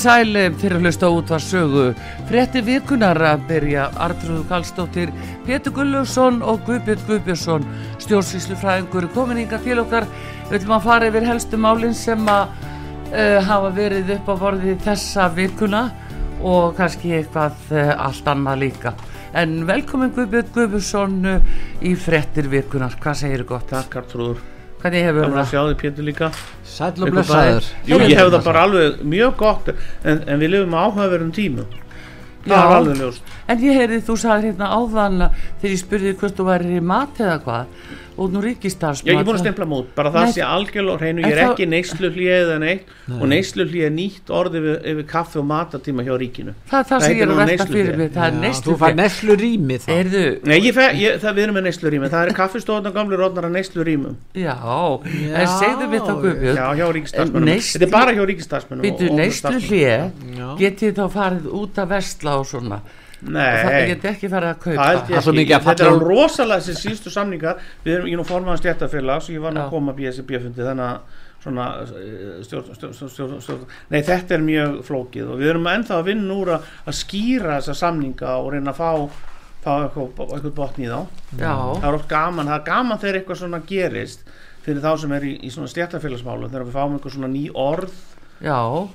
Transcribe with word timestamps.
Komið 0.00 0.08
þið 0.08 0.24
sæl 0.24 0.36
eh, 0.40 0.54
fyrir 0.56 0.78
að 0.78 0.84
hlusta 0.86 1.08
út 1.12 1.30
var 1.30 1.42
sögu. 1.44 1.82
Frettir 2.30 2.62
virkunar 2.64 3.18
að 3.20 3.42
byrja 3.50 3.82
Artrúðu 4.00 4.44
Kallstóttir, 4.48 5.10
Petur 5.44 5.74
Gullarsson 5.76 6.38
og 6.40 6.62
Guðbjörn 6.64 7.02
Guðbjörnsson, 7.04 7.66
stjórnsvíslufræðingur, 8.00 9.10
komin 9.12 9.42
yngar 9.42 9.60
til 9.60 9.76
okkar. 9.82 10.06
Við 10.48 10.54
viljum 10.54 10.72
að 10.78 10.86
fara 10.86 11.10
yfir 11.10 11.26
helstu 11.28 11.60
málinn 11.60 11.92
sem 11.92 12.30
að 12.32 12.54
uh, 13.10 13.42
hafa 13.44 13.72
verið 13.76 14.14
upp 14.14 14.30
á 14.32 14.34
borði 14.40 14.76
þessa 14.86 15.26
virkuna 15.36 15.82
og 16.40 16.72
kannski 16.78 17.12
eitthvað 17.18 17.58
uh, 17.74 17.90
allt 18.06 18.30
annað 18.32 18.62
líka. 18.62 18.94
En 19.36 19.66
velkomin 19.68 20.14
Guðbjörn 20.16 20.48
Guðbjörnsson 20.56 21.20
uh, 21.34 21.60
í 21.84 21.92
Frettir 21.92 22.48
virkunar. 22.48 22.96
Hvað 23.04 23.20
segir 23.26 23.44
þið 23.44 23.52
gott? 23.52 23.68
Takk 23.74 24.00
Artrúður 24.00 24.40
Hvernig 24.80 25.04
hefur 25.04 25.20
Gaman 25.26 25.36
að 25.36 25.42
það? 25.42 25.50
sjá 25.50 25.60
þig 25.68 25.78
Pétur 25.82 26.06
líka 26.08 26.30
Sæll 26.70 27.04
og 27.04 27.14
bæði. 27.18 27.64
Jú, 27.90 27.98
ég 28.00 28.16
hef 28.16 28.30
það 28.32 28.44
bara 28.46 28.62
alveg 28.66 29.00
mjög 29.12 29.36
gott 29.42 29.70
en, 29.74 30.22
en 30.26 30.40
við 30.40 30.52
lifum 30.54 30.76
á 30.76 30.80
áhugaverðum 30.88 31.32
tímum 31.36 31.78
Það 32.40 32.54
Já. 32.54 32.60
er 32.64 32.74
alveg 32.78 33.00
ljóst 33.02 33.34
En 33.52 33.64
ég 33.66 33.76
heyrði 33.76 33.98
þú 34.06 34.14
sagði 34.22 34.48
hérna 34.52 34.68
áðan 34.72 35.24
að 35.26 35.40
þegar 35.60 35.74
ég 35.74 35.80
spurði 35.82 36.14
hvort 36.22 36.38
þú 36.38 36.46
væri 36.48 36.76
í 36.78 36.84
mat 36.92 37.20
eða 37.20 37.34
hvað 37.44 37.90
og 38.20 38.28
nú 38.34 38.40
ríkistarfsmat 38.44 39.08
Já, 39.08 39.14
ég 39.14 39.20
er 39.22 39.24
búin 39.24 39.38
að 39.38 39.42
stempla 39.46 39.66
mút, 39.70 39.86
bara 39.96 40.10
það 40.12 40.26
Nei. 40.28 40.32
sé 40.36 40.42
algjörlega 40.44 40.92
á 40.92 41.00
hreinu, 41.00 41.20
ég 41.24 41.32
er 41.32 41.38
þá- 41.40 41.50
ekki 41.54 41.66
neyslu 41.72 42.10
hlýið 42.12 42.50
en 42.56 42.62
eitt 42.68 42.84
og 43.16 43.24
neyslu 43.30 43.64
hlýið 43.64 43.84
er 43.88 43.94
nýtt 43.96 44.26
orð 44.40 44.52
yfir, 44.60 44.76
yfir 44.92 45.06
kaffi 45.08 45.38
og 45.40 45.46
matatíma 45.50 46.04
hjá 46.04 46.14
ríkinu. 46.20 46.52
Það 46.70 46.84
það 46.84 46.88
Það 46.90 47.00
sem 47.06 47.16
ég 47.16 47.22
er 47.22 47.26
að 47.26 47.30
nú 47.30 47.36
velta 47.40 47.66
fyrir 47.70 47.96
mig 47.96 48.10
Það 48.12 48.26
er 48.28 48.36
neyslu 48.44 48.66
Þú 48.70 48.76
fær 48.84 48.94
neslu 49.00 49.32
rými 49.40 49.76
þá. 49.80 49.88
Heyrðu, 49.90 50.24
Nei, 50.46 50.58
ég 50.60 50.74
fe, 50.74 50.86
ég, 51.00 51.20
það 51.20 51.32
við 51.34 51.42
erum 51.46 51.54
með 51.56 51.64
neyslu 51.70 51.88
rými, 51.90 52.06
það 52.10 52.22
er 52.26 52.32
kaffistofan 52.36 52.86
og 52.86 52.94
gamlu 52.94 53.16
rótnar 53.16 53.44
að 53.48 53.54
neyslu 53.56 53.80
rýmum 53.84 54.14
já, 54.34 54.54
Já, 54.60 55.34
en 55.40 55.48
segðu 55.56 55.88
mér 55.90 56.00
þá 56.04 56.12
Guðbjörn 56.20 56.56
Já, 56.60 56.66
hjá 56.76 56.86
ríkistarsmennum 56.92 57.48
Neyslu- 57.48 57.80
Þetta 57.80 57.86
er 57.86 57.90
bara 57.90 58.12
hjá 58.12 58.24
og 63.20 63.30
það 63.30 63.70
Nei, 63.70 63.86
getið 63.94 64.10
ekki 64.10 64.28
farið 64.32 64.50
að 64.50 64.60
kaupa. 64.64 64.84
Það 65.10 65.26
er 65.30 65.38
mikið 65.40 65.56
að 65.56 65.64
Þetta 65.68 65.84
er 65.86 65.90
falla- 65.90 66.08
rosalega 66.10 66.60
þessi 66.66 66.84
síðustu 66.86 67.10
samningar. 67.14 67.58
Við 67.84 67.94
erum 67.98 68.06
í 68.08 68.14
nú 68.16 68.24
formaðan 68.28 68.60
stjættafélags 68.62 69.28
og 69.28 69.34
ég 69.34 69.42
var 69.44 69.52
nú 69.56 69.60
að 69.64 69.74
koma 69.74 69.92
að 69.92 69.98
BSB-fundi 70.00 70.64
þannig 70.64 70.86
að 70.86 71.18
svona 71.40 71.66
eh, 71.80 72.40
stjórn, 72.44 72.74
stjórn, 72.76 73.40
stjórn, 73.40 73.66
Nei, 73.88 74.02
þetta 74.04 74.34
er 74.36 74.42
mjög 74.44 74.74
flókið 74.84 75.30
og 75.32 75.38
við 75.40 75.52
erum 75.54 75.68
ennþá 75.72 75.96
að 76.00 76.08
vinna 76.10 76.34
úr 76.36 76.50
að, 76.58 76.66
að 76.84 76.96
skýra 76.98 77.54
þessa 77.60 77.76
samninga 77.80 78.34
og 78.42 78.50
reyna 78.52 78.74
að 78.74 78.80
fá, 78.80 78.90
fá 79.64 79.70
eitthvað, 79.86 80.34
eitthvað 80.36 80.54
botn 80.58 80.84
í 80.84 80.90
þá. 80.90 81.00
Já, 81.40 81.54
Það 81.80 81.88
er 81.88 81.96
oft 82.00 82.08
gaman, 82.12 82.50
það 82.52 82.58
er 82.60 82.66
gaman 82.68 83.00
þegar 83.00 83.20
eitthvað 83.22 83.40
svona 83.40 83.62
gerist 83.72 84.28
fyrir 84.66 84.82
þá 84.84 84.90
sem 85.00 85.12
er 85.16 85.24
í, 85.24 85.32
í 85.40 85.50
svona 85.54 85.72
stjættafélagsmálu 85.72 86.50
þegar 86.52 86.66
við 86.68 86.76
fáum 86.76 86.96
eitthvað 86.98 87.16
svona 87.16 87.32
ný 87.32 87.46
orð 87.56 87.96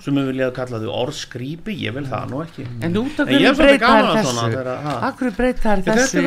sem 0.01 0.15
við 0.17 0.29
viljaðu 0.31 0.53
kalla 0.57 0.79
þau 0.81 0.91
orðskrýpi 1.03 1.75
ég 1.77 1.93
vil 1.93 2.05
það 2.09 2.31
nú 2.31 2.39
ekki. 2.41 2.63
En 2.81 2.95
út 2.97 3.19
af 3.21 3.29
hverju 3.29 3.49
er 3.49 3.57
svolítið 3.57 3.59
breyta 3.61 3.89
gaman 3.91 4.07
þær 4.07 4.17
að 4.17 4.25
svona 4.25 4.45
þessu 4.45 4.55
þegar, 4.55 4.69
ha. 4.85 4.95
Akkur 5.09 5.35
breyta 5.35 5.65
þær 5.65 5.83
Þetta 5.85 5.97
þessu 5.99 6.23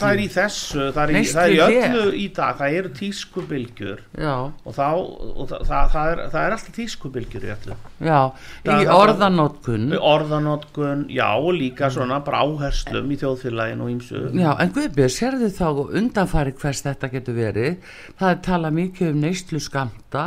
það 0.00 0.06
er 0.08 0.22
í 0.22 0.28
þessu, 0.36 0.86
það 0.96 1.02
er 1.02 1.12
í, 1.12 1.22
það 1.32 1.42
er 1.42 1.52
í 1.52 1.60
öllu 1.66 2.04
í 2.16 2.26
dag, 2.38 2.56
það 2.60 2.76
eru 2.78 2.92
tískubylgjur. 3.00 4.00
Já, 4.16 4.32
og, 4.46 4.76
þá, 4.78 4.88
og 4.96 5.52
það, 5.52 5.66
það, 5.68 6.10
er, 6.14 6.22
það 6.32 6.40
er 6.40 6.56
alltaf 6.56 6.78
tískubylgjur 6.78 7.44
í 7.44 7.52
öllu. 7.56 7.78
já, 8.06 8.20
í 8.64 8.88
orðanótkun 8.96 9.86
Orðanótkun, 9.96 11.04
já 11.12 11.28
og 11.36 11.52
líka 11.56 11.90
svona 11.92 12.22
bara 12.24 12.40
áherslum 12.46 13.12
í 13.12 13.20
þjóðfélaginu 13.20 13.84
og 13.84 13.92
ímsu. 13.92 14.24
Já, 14.32 14.50
en 14.62 14.72
Guðbjörn, 14.76 15.12
sérðu 15.12 15.52
þá 15.52 15.68
undanfæri 16.00 16.56
hvers 16.56 16.82
þetta 16.88 17.12
getur 17.12 17.36
verið? 17.36 17.92
Það 18.16 18.32
er 18.32 18.42
talað 18.48 18.76
mikið 18.80 19.12
um 19.12 19.22
neyslu 19.26 19.60
skamta 19.62 20.24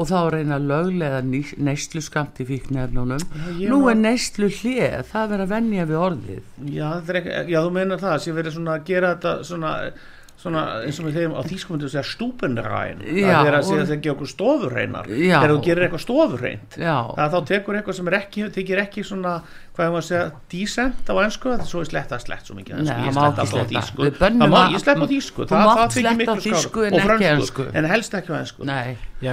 og 0.00 0.08
þá 0.08 0.18
reyna 0.32 0.56
löglega 0.64 1.18
neyslu 1.24 2.00
skamt 2.04 2.40
í 2.40 2.46
fíknefnunum 2.48 3.20
ég 3.60 3.68
nú 3.68 3.82
er 3.92 3.98
neyslu 4.00 4.48
hlið 4.48 5.02
það 5.10 5.26
er 5.26 5.32
verið 5.34 5.44
að 5.44 5.52
venja 5.56 5.88
við 5.90 6.00
orðið 6.06 6.70
Já, 6.72 6.88
ekki, 7.02 7.34
já, 7.52 7.58
þú 7.60 7.74
meinar 7.76 8.00
það, 8.00 8.16
sem 8.24 8.40
verið 8.40 8.56
svona 8.56 8.78
að 8.78 8.86
gera 8.88 9.12
þetta 9.14 9.34
svona, 9.50 9.74
svona 10.40 10.64
eins 10.86 11.00
og 11.02 11.08
við 11.10 11.18
þeim 11.20 11.34
á 11.36 11.42
þýskumundu 11.50 11.88
að 11.88 11.92
segja 11.94 12.04
stúpenræn. 12.10 13.02
Já, 13.04 13.26
Það 13.28 13.48
er 13.50 13.56
að 13.58 13.66
segja 13.68 13.82
að 13.84 13.90
það 13.90 13.98
gerir 14.04 14.14
okkur 14.14 14.30
stofurreinar. 14.32 15.10
Já. 15.12 15.34
Þegar 15.34 15.52
þú 15.52 15.58
gerir 15.66 15.86
eitthvað 15.86 16.04
stofurreint. 16.06 16.78
Já, 16.80 16.96
þá 17.20 17.38
tekur 17.50 17.78
eitthvað 17.80 17.98
sem 17.98 18.10
er 18.12 18.16
ekki, 18.20 18.46
þykir 18.56 18.82
ekki 18.86 19.04
svona, 19.10 19.34
hvað 19.70 19.86
er 19.86 19.92
maður 19.94 20.00
að 20.02 20.06
segja, 20.10 20.30
decent 20.52 21.10
á 21.10 21.14
ennsku, 21.24 21.50
þetta 21.52 21.64
er 21.64 21.70
svo 21.70 21.80
ég 21.84 21.88
sletta 21.90 22.16
slett 22.20 22.48
svo 22.50 22.54
mikið 22.58 22.74
Nei, 22.80 22.84
það 22.90 23.00
ég 23.00 23.14
ekki 23.14 23.20
alltaf 23.24 23.40
á 23.40 23.54
það 23.54 23.60
að- 24.60 24.74
ég 24.74 24.82
slepp 24.84 25.00
á 25.00 25.06
þú 25.10 25.14
það, 25.50 25.62
það 25.70 25.90
á 26.10 26.14
miklu 26.20 26.34
en 26.90 26.92
og 26.94 27.00
ensku. 27.40 27.66
en 27.80 27.84
helst 27.90 28.14
ekki 28.20 28.30
á 28.30 28.36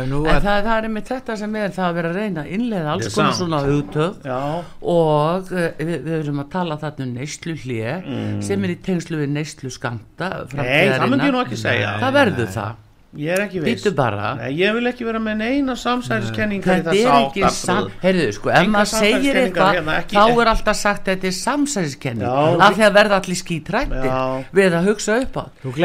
nú 0.08 0.20
En 0.28 0.36
er 0.36 0.42
það, 0.48 0.59
það 0.68 0.78
er 0.78 0.90
með 0.98 1.06
þetta 1.12 1.38
sem 1.42 1.56
er 1.56 1.70
það 1.78 1.86
að 1.90 1.94
vera 1.98 2.09
að 2.12 2.18
reyna 2.22 2.42
að 2.44 2.52
innlega 2.58 2.92
alls 2.94 3.14
konar 3.16 3.38
svona 3.42 3.62
hugtöð 3.66 4.14
Já, 4.28 4.40
og 4.81 5.52
uh, 5.52 5.70
við, 5.80 5.94
við 6.08 6.16
erum 6.22 6.42
að 6.44 6.50
tala 6.58 6.78
þarna 6.81 7.08
um 7.08 7.14
neyslu 7.18 7.56
hlið 7.64 8.44
sem 8.48 8.64
er 8.68 8.69
í 8.75 8.80
tengslu 8.88 9.18
við 9.24 9.30
neyslu 9.36 9.72
skamta 9.74 10.31
Mm. 10.48 10.58
nei, 10.58 10.90
það 10.98 11.09
myndi 11.12 11.28
ég 11.28 11.34
nú 11.34 11.42
ekki 11.46 11.58
segja, 11.59 11.98
Það 12.02 12.14
verður 12.14 12.50
það, 12.54 12.75
ég 13.18 13.34
er 13.34 13.44
ekki 13.44 13.92
bara. 13.98 14.32
Nei, 14.40 14.50
ég 14.60 14.76
vil 14.78 14.90
ekki 14.92 15.08
vera 15.08 15.22
með 15.24 15.40
neina 15.42 15.76
samsæðiskenningar 15.80 16.80
í 16.80 16.84
Þetta 16.84 16.96
þess 16.96 17.08
er 17.08 17.18
ekki 17.20 17.52
sam... 17.58 17.90
Heyrðu, 18.02 18.28
sko, 18.38 18.52
ef 18.54 18.70
maður 18.74 18.92
segir 18.92 19.40
eitthvað 19.42 19.72
hérna, 19.78 19.96
þá 20.12 20.24
er 20.26 20.52
alltaf 20.54 20.80
sagt 20.80 21.08
að 21.08 21.14
þetta 21.14 21.30
er 21.32 21.38
samsæðiskenning 21.38 22.60
af 22.68 22.78
því 22.78 22.88
að 22.88 22.98
verða 23.00 23.22
allir 23.22 23.40
skítrættir 23.42 24.12
við 24.60 24.78
að 24.82 24.92
hugsa 24.92 25.18
upp 25.24 25.40
á. 25.40 25.44
Þú 25.64 25.76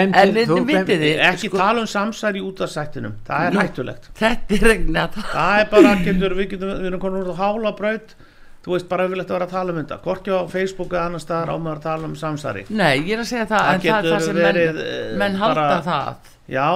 þið, 1.03 1.07
Ekki 1.31 1.53
sko, 1.53 1.63
tala 1.63 1.85
um 1.85 1.89
samsæri 1.91 2.43
út 2.45 2.65
af 2.65 2.73
sættinum, 2.73 3.17
það 3.27 3.49
er 3.49 3.61
hættulegt. 3.63 4.11
þetta 4.19 4.59
er 4.59 4.69
regna 4.73 5.09
Það 5.13 5.63
er 5.63 5.73
bara, 5.73 5.95
getur, 6.07 6.37
við, 6.37 6.53
getum, 6.55 6.77
við 6.77 6.93
erum 6.93 7.03
konur 7.03 7.27
úr 7.27 7.35
á 7.35 7.43
hála 7.43 7.75
braut 7.79 8.15
þú 8.63 8.75
veist 8.77 8.89
bara 8.91 9.07
yfirlegt 9.09 9.31
að 9.31 9.37
vera 9.39 9.47
að 9.49 9.55
tala 9.57 9.73
um 9.75 9.79
þetta. 9.83 9.99
Hvorki 10.05 10.31
á 10.31 10.41
Facebook 10.53 10.93
eða 10.95 11.07
annar 11.11 11.23
staðar 11.25 11.51
á 11.51 11.57
maður 11.59 11.81
að 11.81 11.87
tala 11.89 12.11
um 12.11 12.15
samsæri 12.21 12.65
Nei, 12.71 12.93
ég 13.03 13.15
er 13.17 13.23
að 13.25 13.31
segja 13.33 13.47
það, 13.51 13.65
Það 13.67 13.75
en 13.75 13.81
það 13.81 13.99
er 13.99 14.13
það 14.13 14.27
sem 14.27 14.37
menn, 14.43 14.61
eh, 14.63 15.17
menn 15.23 15.37
halda 15.43 15.65
bara- 15.67 15.83
það. 15.89 16.31
Já, 16.53 16.69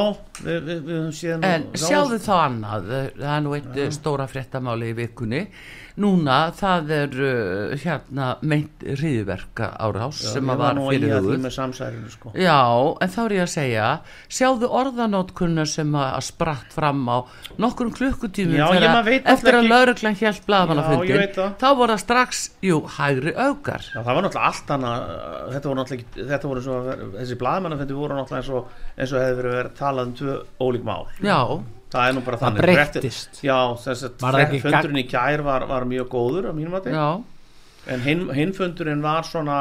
við, 0.46 0.60
við, 0.66 0.82
við 0.86 1.06
síðan 1.20 1.44
En 1.44 1.64
sjáðu 1.75 2.19
þá 2.22 2.34
annað, 2.46 2.84
það 3.19 3.32
er 3.36 3.41
nú 3.46 3.54
eitt 3.56 3.75
ja. 3.76 3.88
stóra 3.91 4.26
fréttamáli 4.30 4.92
í 4.92 4.96
vikunni 4.96 5.41
Núna 5.96 6.50
það 6.52 6.90
er 6.92 7.14
uh, 7.24 7.74
hérna 7.80 8.26
meint 8.44 8.82
hriðverka 8.84 9.70
árás 9.80 10.18
sem 10.20 10.50
að 10.52 10.60
var 10.60 10.81
fyrir 10.90 11.14
samsærinu 11.54 12.10
sko. 12.12 12.32
Já, 12.37 12.58
en 13.00 13.12
þá 13.14 13.20
er 13.22 13.34
ég 13.38 13.44
að 13.46 13.52
segja 13.54 13.87
sjáðu 14.28 14.69
orðanótkunna 14.81 15.64
sem 15.70 15.96
að 15.96 16.19
spratt 16.28 16.75
fram 16.76 17.00
á 17.08 17.25
nokkrum 17.62 17.94
Já, 18.60 18.66
veit 19.08 19.31
eftir 19.32 19.58
að 19.60 19.70
lauruglan 19.72 20.19
Já, 21.16 21.22
veit 21.22 21.38
það. 21.38 21.56
þá 21.62 21.69
voru 21.81 21.96
það 21.96 22.04
strax, 22.04 22.42
jú, 22.66 22.82
hægri 22.99 23.32
augar 23.37 23.88
Já, 23.88 24.00
það 24.02 24.12
var 24.12 24.28
náttúrulega 24.28 24.52
allt 24.52 24.75
annað 24.76 25.06
uh, 25.06 25.40
þetta 25.54 25.70
voru 25.70 25.81
náttúrulega 25.81 26.28
þetta 26.34 26.52
voru 26.52 26.66
svo 26.66 26.78
þessi 27.16 27.40
blaðmannafendi 27.40 27.96
voru 27.96 28.20
náttúrulega 28.20 28.44
eins 28.44 28.52
og, 28.52 28.76
eins 29.00 29.16
og 29.16 29.25
verið 29.40 29.56
verið 29.56 29.75
talað 29.81 30.10
um 30.10 30.14
tvö 30.20 30.37
ólík 30.60 30.87
mál. 30.87 31.06
Já, 31.25 31.40
það 31.93 32.09
er 32.09 32.15
nú 32.17 32.23
bara 32.27 32.37
Það 32.41 32.47
þannig. 32.47 32.62
breyttist. 32.67 33.41
Það 34.21 34.29
að 34.35 34.41
ekki 34.47 34.61
fundurinn 34.65 35.00
í 35.03 35.06
kær 35.11 35.43
var, 35.47 35.67
var 35.71 35.85
mjög 35.91 36.09
góður 36.12 36.49
en 37.94 38.00
hinn, 38.03 38.25
hinn 38.35 38.53
fundurinn 38.56 39.03
var 39.05 39.23
svona 39.29 39.59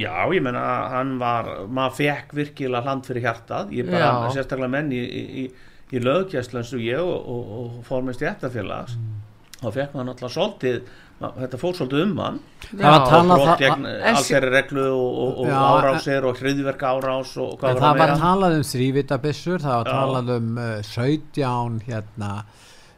já, 0.00 0.14
ég 0.32 0.40
menna 0.42 0.62
hann 0.94 1.18
var, 1.20 1.50
maður 1.68 1.98
fekk 1.98 2.32
virkilega 2.38 2.80
hland 2.86 3.04
fyrir 3.04 3.26
hjartað, 3.26 3.72
ég 3.76 3.90
bara, 3.92 4.30
sérstaklega 4.32 4.72
menn 4.72 4.92
í, 4.96 5.02
í, 5.04 5.24
í, 5.42 5.44
í 5.92 6.00
löggæslu 6.00 6.62
eins 6.62 6.72
og 6.72 6.80
ég 6.80 7.02
og, 7.04 7.28
og, 7.28 7.50
og 7.58 7.82
fór 7.84 8.06
með 8.06 8.16
stjættafélags 8.22 8.96
þá 9.62 9.68
fekk 9.78 9.94
maður 9.94 10.08
náttúrulega 10.10 10.36
svolítið 10.36 10.82
þetta 11.22 11.58
fór 11.62 11.74
svolítið 11.78 12.00
um 12.02 12.16
hann. 12.18 12.38
Það 12.72 12.80
var 12.82 12.96
Já, 12.98 13.10
talað 13.12 13.36
brot 13.36 13.46
það- 13.48 13.60
gegn 13.62 13.86
en- 13.86 14.02
allsherri 14.16 14.48
reglu 14.50 14.86
og, 14.90 15.12
og, 15.22 15.36
og 15.38 15.46
Já, 15.52 15.60
árásir 15.76 16.24
og 16.26 16.40
hriðverk 16.42 16.82
árás 16.88 17.36
og 17.38 17.52
hvað 17.60 17.62
var 17.62 17.78
það 17.78 17.86
það 17.86 17.98
var 18.02 18.14
talað 18.24 18.56
um 18.56 18.64
þrývitabissur, 18.72 19.58
það 19.62 19.76
var 19.78 19.86
Já. 19.86 19.92
talað 20.00 20.32
um 20.36 20.58
uh, 20.58 20.82
17 20.82 21.80
hérna, 21.86 22.30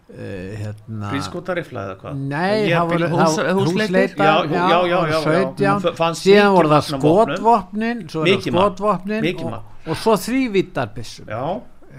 uh, 0.08 0.48
hérna 0.62 1.10
Prískotarifla 1.12 1.84
eða 1.84 1.98
hvað? 2.00 2.16
Nei, 2.32 2.70
það 2.70 2.88
voru 2.88 2.98
bíl- 3.04 3.12
hús- 3.12 3.36
það- 3.36 3.52
húsleitir? 3.60 4.16
Já, 4.16 4.24
já, 4.24 4.64
já, 4.72 4.80
já, 4.88 4.98
já, 5.04 5.04
já. 5.12 5.20
17, 5.20 5.68
Hún 5.84 5.96
fannst 6.00 6.24
síðan 6.24 6.56
voru 6.56 6.68
það 6.72 6.88
skotvopnin 6.94 8.02
svo 8.08 8.24
er 8.24 8.32
magn. 8.32 8.48
skotvopnin 8.48 9.44
og, 9.44 9.62
og 9.86 9.96
svo 10.00 10.16
þrývitarbissur 10.16 11.28
Já, 11.28 11.44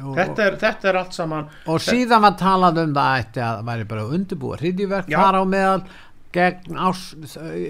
Og- 0.03 0.15
þetta 0.18 0.45
er, 0.50 0.57
þetta 0.65 0.89
er 0.92 0.95
allt 1.01 1.13
saman 1.13 1.47
og 1.68 1.80
síðan 1.86 2.21
var 2.25 2.36
talað 2.39 2.81
um 2.83 2.94
það 2.97 3.19
ætti 3.21 3.42
að 3.45 3.53
það 3.59 3.69
væri 3.69 3.88
bara 3.94 4.01
að 4.07 4.13
undirbúa 4.19 4.57
hriðjverk 4.59 5.07
Já. 5.13 5.18
þar 5.21 5.38
á 5.39 5.44
meðal 5.56 5.83
gegn 6.36 6.75
ás, 6.75 7.03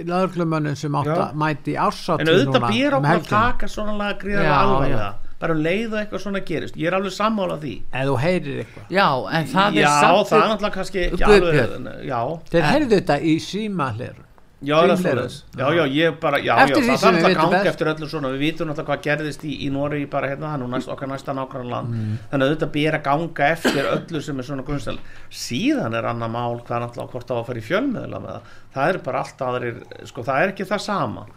lögreglumönnum 0.10 0.76
sem 0.80 0.96
átt 0.98 1.12
að 1.14 1.36
mæti 1.38 1.76
ársátt 1.78 2.24
En 2.24 2.32
auðvitað 2.32 2.66
býr 2.72 2.96
okkur 2.98 3.20
að 3.20 3.30
taka 3.30 3.70
svona 3.70 3.94
laga 4.00 4.18
gríðarlega 4.24 4.50
Já, 4.50 4.58
alvarlega. 4.66 5.10
bara 5.40 5.54
um 5.54 5.62
leið 5.66 5.92
og 5.94 5.98
eitthvað 6.00 6.22
svona 6.24 6.42
gerist. 6.48 6.76
Ég 6.80 6.88
er 6.90 6.96
alveg 6.98 7.12
sammála 7.14 7.58
því. 7.62 7.74
Eða 7.92 8.06
þú 8.10 8.16
heyrir 8.24 8.60
eitthvað. 8.64 8.86
Já, 8.96 9.08
en 9.40 9.50
það 9.52 9.68
er 9.68 9.82
Já, 9.84 9.90
samt 10.00 10.30
það 10.32 10.38
er 10.40 10.48
náttúrulega 10.52 10.76
kannski 10.80 11.04
alveg 11.12 12.08
Já, 12.08 12.22
þeir 12.50 12.68
heyrðu 12.72 12.96
þetta 12.96 13.18
í 13.22 13.36
símahleru 13.46 14.24
já, 14.62 14.78
er 14.84 15.30
já, 15.58 15.68
já, 15.76 15.84
ég 15.92 16.20
bara 16.20 16.40
já, 16.40 16.56
Eftir 16.64 16.84
já, 16.84 16.96
það 16.96 17.02
þarf 17.04 17.36
ganga 17.36 17.50
best. 17.52 17.70
eftir 17.72 17.90
öllu 17.92 18.10
svona. 18.10 18.32
Við 18.34 18.44
vitum 18.46 18.70
náttúrulega 18.70 18.90
hvað 18.92 19.04
gerðist 19.04 19.46
í, 19.46 19.54
í 19.66 19.70
Nóri 19.74 20.06
bara 20.10 20.32
hérna, 20.32 20.48
það 20.48 20.58
er 20.58 20.64
nú 20.64 20.70
næst, 20.72 20.92
okkar 20.96 21.12
næsta 21.12 21.36
nákvæmlega 21.36 21.72
land. 21.76 21.94
Mm. 21.96 22.18
þannig 22.32 22.46
að 22.46 22.54
auðvitað 22.54 22.74
ber 22.78 23.00
að 23.00 23.06
ganga 23.10 23.50
eftir 23.52 23.90
öllu 23.92 24.22
sem 24.22 24.40
er 24.40 24.50
svona 24.50 24.68
grunnstel 24.68 24.98
síðan 25.30 25.98
er 26.00 26.10
annað 26.12 26.36
mál 26.38 26.60
hvað 26.62 26.86
náttúrulega 26.86 27.12
hvort 27.12 27.32
á 27.32 27.36
að 27.36 27.48
fara 27.50 27.64
í 27.64 27.66
fjölmiðla 27.70 28.22
með 28.24 28.36
það. 28.36 28.54
Það 28.76 28.94
er 28.94 29.02
bara 29.10 29.26
allt 29.26 29.46
aðrir, 29.50 29.82
sko, 30.06 30.24
það 30.24 30.42
er 30.46 30.56
ekki 30.56 30.70
það 30.72 30.86
sama 30.86 31.28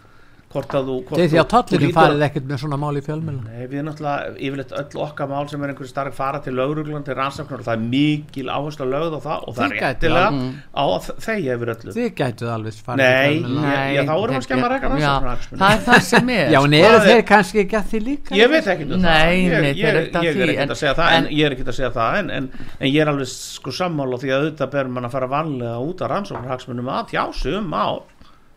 hvort 0.48 0.72
að 0.78 0.86
þú 0.88 0.94
hvort 1.04 1.18
þeir 1.20 1.28
því 1.28 1.36
að 1.42 1.48
lítur- 1.88 1.98
farið 1.98 2.22
ekkert 2.28 2.46
með 2.48 2.58
svona 2.62 2.78
mál 2.80 2.96
í 2.96 3.02
fjölmjölu 3.04 3.42
Nei, 3.44 3.66
við 3.68 3.82
náttúrulega 3.84 4.32
yfirleitt 4.48 4.72
öll 4.80 4.96
okkar 5.04 5.28
mál 5.28 5.44
sem 5.50 5.60
er 5.62 5.68
einhverju 5.74 5.90
starf 5.90 6.14
fara 6.16 6.38
til 6.40 6.54
lauruglan 6.56 7.04
til 7.04 7.14
rannsóknar 7.18 7.60
og 7.60 7.66
það 7.68 7.76
er 7.76 7.82
mikil 7.92 8.48
áherslu 8.48 8.82
að 8.86 8.92
lögð 8.94 9.12
á 9.12 9.20
það 9.28 9.38
og 9.44 9.52
það 9.58 9.68
Þið 9.68 9.68
er 9.68 9.72
réttilega 9.84 10.28
alveg. 10.28 10.52
á 10.72 10.84
að 10.88 11.04
þegja 11.28 11.50
yfir 11.58 11.68
öllu 11.74 11.90
þið 11.98 12.08
gætuð 12.22 12.48
alveg 12.54 12.72
farið 12.88 13.02
Nei, 13.04 13.08
í 13.08 13.10
fjölmiðla. 13.38 13.60
Nei, 13.68 13.88
já, 13.94 14.00
þá 14.08 14.14
erum 14.16 14.32
við 14.32 14.38
að 14.38 14.46
skemma 14.48 14.66
rekka 14.72 14.86
Já, 14.88 14.92
rannsóknarhagsmuni. 14.96 15.60
það 15.60 15.68
er 15.68 15.80
það 15.88 16.00
sem 16.08 16.26
er 16.28 16.34
já 16.48 16.58
en 16.58 16.62
Hvað 16.78 16.88
eru 16.88 16.98
er- 16.98 17.04
þeir 17.08 17.22
kannski 17.28 17.58
ekki 17.64 17.76
að 17.78 17.84
því 17.92 17.98
líka 18.08 18.30
Ég 18.38 18.48
veit 18.48 18.66
ekki 18.72 18.84
um 18.88 18.92
Nei, 18.96 18.96
það 19.04 19.04
nei, 19.04 19.12
ég, 19.38 19.44
þeir 19.44 19.52
eru 19.58 19.68
ég, 19.68 19.74
ekki 20.08 20.18
að 20.18 20.24
ég 20.24 20.28
er 20.28 20.32
því, 20.34 20.40
ekkert 20.48 20.60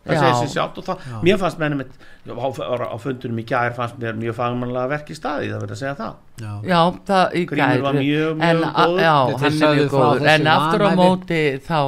það 0.06 0.16
Já. 0.16 0.20
segir 0.22 0.40
sér 0.42 0.52
sjálft 0.56 0.82
og 0.82 0.88
það, 0.88 1.06
mér 1.22 1.40
fannst 1.42 1.62
mennum 1.62 1.82
mitt, 1.82 1.94
á, 2.26 2.46
á, 2.48 2.74
á 2.90 2.96
fundunum 3.02 3.38
í 3.42 3.46
gær 3.46 3.74
fannst 3.76 3.98
mér 4.02 4.18
mjög 4.18 4.38
fagmannlega 4.38 4.90
verk 4.96 5.12
í 5.12 5.16
staði 5.18 5.50
það 5.52 5.64
verður 5.64 5.76
að 5.76 5.82
segja 5.82 5.96
það 6.00 6.20
Já. 6.42 6.52
Já, 6.66 6.78
það 7.06 7.34
í 7.36 7.40
Grímur 7.46 7.82
var 7.84 7.96
mjög, 7.98 8.30
mjög 8.40 8.46
en, 8.48 8.62
góður. 8.74 9.00
Já, 9.02 9.16
hann 9.42 9.44
er 9.44 9.74
mjög 9.76 9.90
góður 9.92 10.28
En 10.32 10.46
aftur 10.48 10.82
á 10.82 10.90
móti 10.98 11.40
þá 11.62 11.80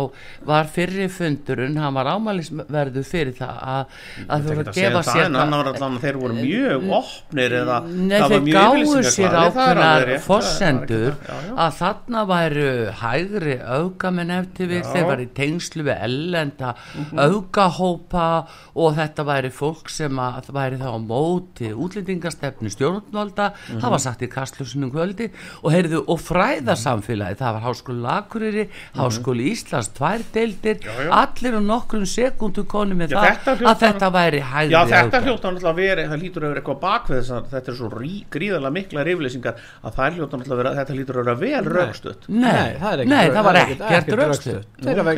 var 0.47 0.69
fyrri 0.75 1.07
fundurinn 1.11 1.79
hann 1.81 1.97
var 1.97 2.11
ámælisverðu 2.13 3.03
fyrir 3.09 3.33
það 3.39 3.63
að, 3.73 3.97
að 4.29 4.45
þú 4.45 4.53
ætla 4.55 4.65
að 4.75 4.79
gefa 4.79 5.03
sér 5.09 5.25
en 5.25 5.39
annar 5.41 5.65
var 5.65 5.71
allan 5.73 5.97
að 5.97 6.05
þeir 6.05 6.21
voru 6.21 6.37
mjög 6.39 6.87
opnir 7.01 7.57
eða 7.63 7.79
Nei, 7.89 8.15
það 8.15 8.21
var 8.21 8.35
þeir 8.35 8.45
mjög 8.45 8.61
yfirlýsingar 8.61 9.09
sér 9.17 9.39
ekki 9.41 9.57
það, 9.57 9.73
já, 11.25 11.35
já. 11.49 11.55
að 11.65 11.79
þarna 11.81 12.25
væru 12.31 12.69
hægri 13.01 13.57
öfgamenn 13.81 14.35
eftir 14.39 14.71
við, 14.71 14.83
Já. 14.85 14.93
þeir 14.93 15.09
væri 15.11 15.25
í 15.25 15.33
tengslu 15.41 15.89
öfgahópa 18.05 18.47
og 18.75 18.95
þetta 18.97 19.25
væri 19.27 19.51
fólk 19.53 19.91
sem 19.91 20.19
að 20.19 20.49
það 20.49 20.57
væri 20.59 20.79
þá 20.81 20.89
á 20.91 20.99
móti 21.01 21.71
útlendingastefnu 21.73 22.71
stjórnvalda 22.73 23.51
það 23.81 23.91
var 23.95 24.03
sagt 24.03 24.23
í 24.23 24.29
kastlusunum 24.29 24.91
kvöldi 24.93 25.31
og 25.63 25.73
heyrðu, 25.73 26.03
og 26.09 26.21
fræðasamfélagi 26.21 27.39
það 27.41 27.57
var 27.59 27.65
háskóli 27.65 28.09
Akureyri, 28.15 28.65
háskóli 28.97 29.49
Íslands 29.53 29.91
tvær 29.95 30.23
deildir, 30.35 30.81
já. 30.83 31.11
allir 31.11 31.57
um 31.59 31.67
nokkrum 31.69 32.07
sekundum 32.07 32.67
konu 32.67 32.95
með 32.99 33.15
Já, 33.15 33.19
það 33.21 33.31
þetta 33.31 33.55
hljóta- 33.55 33.71
að 33.75 33.85
þetta 33.85 34.11
væri 34.15 34.41
hægri 34.41 34.75
Já, 34.75 34.81
þetta 34.95 35.23
hljóta 35.25 35.53
náttúrulega 35.55 35.71
að 35.71 35.81
vera, 35.81 36.07
það 36.11 36.23
lítur 36.25 36.43
að 36.45 36.49
vera 36.55 36.61
eitthvað 36.63 36.81
bakvið 36.85 37.21
þess 37.21 37.31
að 37.35 37.49
þetta 37.55 37.71
er 37.73 37.79
svo 37.79 37.91
rí, 37.95 38.13
gríðarlega 38.31 38.75
mikla 38.75 39.05
riflýsingar 39.09 39.55
að 39.85 39.99
það 39.99 40.19
hljóta 40.19 40.41
náttúrulega 40.41 40.75
þetta 40.81 40.99
lítur 40.99 41.21
að 41.21 41.25
vera 41.25 41.35
vel 41.45 41.65
rögstutt. 41.75 42.29
Nei, 42.29 42.77
það 42.81 43.05
er 43.05 43.43
var 43.45 43.55
er 43.55 43.63
ekkert 43.65 43.83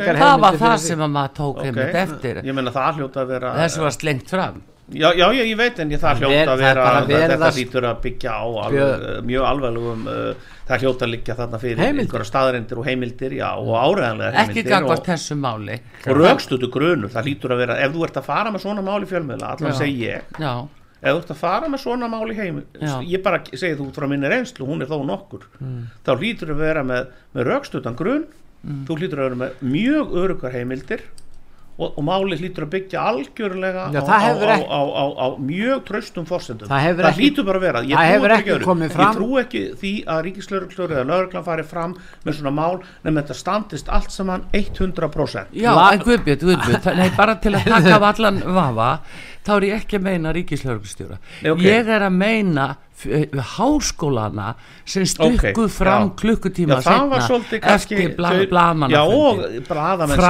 engar 0.07 0.19
það 0.21 0.39
var 0.41 0.57
það 0.61 0.75
sem 0.83 1.03
að 1.03 1.11
maður 1.13 1.33
tók 1.37 1.61
einmitt 1.63 1.97
eftir. 2.01 2.39
Ég 2.45 2.55
meina 2.57 2.73
það 2.77 2.97
hljóta 3.01 3.21
að 3.25 3.31
vera 3.35 3.53
þessi 3.61 3.85
var 3.85 3.95
slengt 3.99 4.33
fram 4.37 4.65
Já, 4.87 5.09
já, 5.19 5.25
já, 5.35 5.41
ég 5.43 5.57
veit 5.59 5.79
en 5.83 5.89
ég, 5.91 5.99
það 5.99 6.21
Það 6.21 6.21
hljóta 6.23 6.35
að 6.39 6.45
það 6.47 6.53
er 6.53 6.61
vera 6.63 6.83
bara 6.85 6.99
að 7.01 7.09
verið 7.11 7.31
þetta 7.33 7.47
lítur 7.57 7.85
að 7.89 7.97
byggja 8.05 8.35
á 8.39 8.45
alveg, 8.63 9.01
mjög 9.27 9.47
alveglegum 9.49 10.05
uh, 10.07 10.45
það 10.69 10.83
hljóta 10.85 11.03
að 11.03 11.11
liggja 11.11 11.35
þarna 11.41 11.59
fyrir 11.59 11.81
einhverja 11.89 12.27
staðarindir 12.29 12.79
og 12.79 12.87
heimildir 12.87 13.35
já, 13.35 13.49
og 13.59 13.73
áræðanlega 13.81 14.29
ekki 14.31 14.45
heimildir 14.53 14.71
gangvart 14.71 15.01
og, 15.03 15.09
þessu 15.09 15.37
máli 15.43 15.75
og 16.07 16.21
rögstutu 16.21 16.69
grunur, 16.71 17.11
það 17.11 17.27
lítur 17.27 17.55
að 17.57 17.61
vera 17.65 17.77
ef 17.83 17.91
þú 17.97 18.05
ert 18.07 18.21
að 18.21 18.29
fara 18.29 18.55
með 18.55 18.63
svona 18.63 18.85
mál 18.87 19.03
í 19.03 19.11
fjölmiðla 19.11 19.51
allan 19.57 19.75
Já. 19.75 19.77
segi 19.81 19.99
ég, 20.07 20.31
já, 20.39 20.53
ef 21.01 21.11
þú 21.11 21.19
ert 21.25 21.35
að 21.35 21.41
fara 21.43 21.71
með 21.75 21.83
svona 21.83 22.11
mál 22.15 22.23
í 22.31 22.39
heim 22.39 22.63
Já. 22.79 22.95
ég 23.11 23.27
bara 23.27 23.43
segi 23.51 23.75
þú 23.75 23.89
út 23.91 23.99
frá 23.99 24.07
minni 24.07 24.31
reynslu, 24.31 24.71
hún 24.71 24.87
er 24.87 24.87
þó 24.87 25.01
nokkur 25.11 25.49
Mm. 25.59 25.83
þá 26.07 26.15
hlýtur 26.15 26.55
að 26.55 26.63
vera 26.63 26.87
með, 26.87 27.11
með 27.35 27.51
rögstutan 27.51 27.99
grun 27.99 28.23
þú 28.87 29.01
hlýtur 29.01 29.19
að 29.19 29.27
vera 29.33 29.41
með 29.43 29.63
mjög 29.75 30.15
örugar 30.23 30.55
heimildir 30.55 31.03
og, 31.77 31.91
og 31.97 32.03
máli 32.07 32.37
hlýtur 32.39 32.65
að 32.65 32.71
byggja 32.73 33.01
algjörlega 33.11 33.83
Já, 33.93 33.99
á, 34.01 34.05
það 34.07 34.17
á, 34.17 34.25
á, 34.49 34.55
ekki- 34.57 34.69
á, 34.73 34.81
á, 34.97 35.05
á 35.13 35.27
mjög 35.37 35.83
tröstum 35.85 36.25
fórsendum 36.25 36.67
Það 36.71 36.81
hefur 36.87 37.07
ekki- 37.11 37.21
hlýtur 37.21 37.45
bara 37.45 37.59
að 37.61 37.65
vera. 37.67 37.81
Ég 37.85 37.97
það 37.97 38.21
bara 38.25 38.37
ekki 38.37 38.49
fram- 38.95 39.13
ég 39.13 39.19
trú 39.19 39.29
ekki 39.43 39.61
því 39.81 39.91
að 40.07 40.21
ríkislauruglur 40.27 40.95
eða 40.97 41.05
lauruglan 41.11 41.45
fari 41.45 41.63
fram 41.63 41.93
með 42.25 42.33
svona 42.39 42.53
mál 42.57 42.79
nefnum 43.03 43.21
þetta 43.21 43.37
standist 43.43 43.89
allt 43.89 44.11
saman 44.11 44.43
100% 44.53 45.53
já 45.53 45.71
en 45.93 45.99
Guðbjörn, 46.01 46.41
Guðbjörn 46.41 46.81
það- 46.81 47.17
bara 47.17 47.35
til 47.35 47.53
að 47.53 47.63
taka 47.69 47.95
af 47.95 48.07
allan 48.17 48.41
vafa 48.41 48.91
þá 49.47 49.53
er 49.57 49.65
ég 49.69 49.77
ekki 49.81 49.97
að 50.01 50.05
meina 50.09 50.33
ríkislörgustjóra 50.35 51.17
Nei, 51.43 51.49
ok. 51.55 51.63
ég 51.63 51.89
er 51.95 52.05
að 52.09 52.13
meina 52.19 52.67
eh, 53.07 53.25
háskólana 53.55 54.51
sem 54.85 55.05
stukku 55.07 55.63
Ok, 55.63 55.71
fram 55.71 56.09
já. 56.09 56.13
klukkutíma 56.21 56.77
Já, 56.81 56.85
það 56.89 57.09
var 57.13 57.21
seinna 57.21 57.27
svolítið 57.29 57.63
kannski 57.63 57.95
eftir 57.97 58.15
bla, 58.17 58.31
þau- 58.35 58.47
blamanna 58.51 59.01
sjálfur 59.07 60.21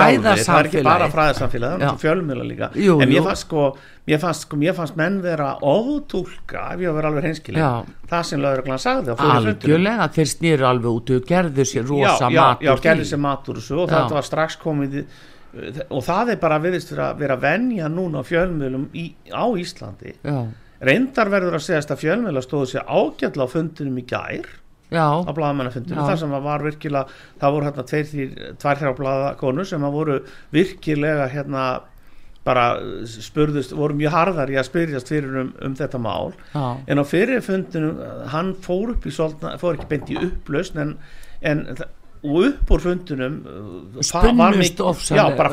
Það 0.47 0.57
er 0.59 0.69
ekki 0.71 0.83
bara 0.85 1.09
fræðarsamfélag, 1.13 1.77
það 1.81 1.91
er 1.93 2.01
fjölmjöla 2.05 2.47
líka 2.51 2.69
Jú, 2.77 2.97
En 3.01 3.09
jú. 3.09 3.13
mér 3.17 3.29
fannst 3.31 3.47
sko 3.47 3.67
Mér 4.07 4.21
fannst, 4.23 4.45
sko, 4.45 4.55
mér 4.55 4.71
fannst 4.77 4.95
menn 4.95 5.17
vera 5.19 5.49
ofutúlka 5.67 6.61
ef 6.77 6.79
ég 6.79 6.93
var 6.95 7.07
alveg 7.09 7.25
hreinskilin 7.25 7.59
Já. 7.59 7.83
það 8.07 8.21
sem 8.29 8.39
lauruglan 8.45 8.79
sagði 8.79 9.15
algjörlega, 9.19 10.05
þeir 10.15 10.29
snýru 10.31 10.67
alveg 10.69 10.93
út 11.01 11.11
og 11.17 11.25
gerðu 11.27 11.65
sér 11.67 11.83
rosa 11.89 12.29
já, 12.29 12.31
já, 12.31 12.41
mat 12.45 12.63
já, 12.63 12.71
úr 12.71 12.79
því. 12.79 12.85
gerði 12.87 13.07
sér 13.09 13.19
mat 13.25 13.49
úr 13.51 13.59
þessu 13.59 13.81
og 13.83 13.89
þetta 13.91 14.15
var 14.15 14.27
strax 14.29 14.55
komið 14.61 14.95
í- 15.01 15.05
og 15.87 16.05
það 16.05 16.33
er 16.33 16.39
bara 16.41 16.61
viðist 16.63 16.93
vera, 16.93 17.09
vera 17.17 17.39
venja 17.41 17.89
núna 17.91 18.23
fjölmjölum 18.27 18.87
í, 18.97 19.09
á 19.31 19.45
Íslandi 19.57 20.15
já, 20.21 20.39
reyndar 20.83 21.31
verður 21.33 21.57
að 21.59 21.67
segjast 21.67 21.93
að 21.93 22.03
fjölmjöla 22.05 22.45
stóðu 22.45 22.71
sér 22.73 22.87
ágætla 22.87 23.47
á 23.47 23.53
fundinum 23.53 23.99
í 24.01 24.05
gær 24.07 24.47
já, 24.93 25.03
á 25.03 25.31
blaðamannafundinu, 25.35 25.99
Já. 25.99 26.07
þar 26.11 26.21
sem 26.21 26.37
að 26.37 26.47
var 26.47 26.65
virkilega 26.65 27.19
það 27.41 27.55
voru 27.55 27.69
hérna 27.69 27.85
tvær 28.63 28.81
þrjá 28.81 28.95
blaðakonur 29.01 29.69
sem 29.69 29.85
að 29.87 29.95
voru 29.99 30.17
virkilega 30.55 31.29
hérna 31.33 31.67
bara 32.47 32.67
spurðust, 33.11 33.73
voru 33.75 33.97
mjög 33.99 34.13
harðar 34.13 34.51
í 34.53 34.55
að 34.55 34.69
spyrjast 34.69 35.09
fyrir 35.11 35.41
um, 35.41 35.49
um 35.67 35.75
þetta 35.75 35.99
mál 35.99 36.31
já. 36.53 36.77
en 36.87 37.01
á 37.01 37.05
fyrir 37.07 37.43
fundinu 37.43 37.93
hann 38.31 38.53
fór 38.63 38.93
upp 38.95 39.07
í 39.07 39.11
svolítna, 39.11 39.57
fór 39.59 39.75
ekki 39.75 39.89
beint 39.91 40.11
í 40.13 40.19
upplausn 40.21 40.83
en, 40.83 40.93
en 41.43 41.65
og 42.23 42.37
upp 42.47 42.71
úr 42.73 42.81
fundinum 42.81 43.35
uh, 43.45 44.01
Spunnust 44.01 44.79
ofsalega- 44.81 45.29
já, 45.29 45.37
bara 45.37 45.49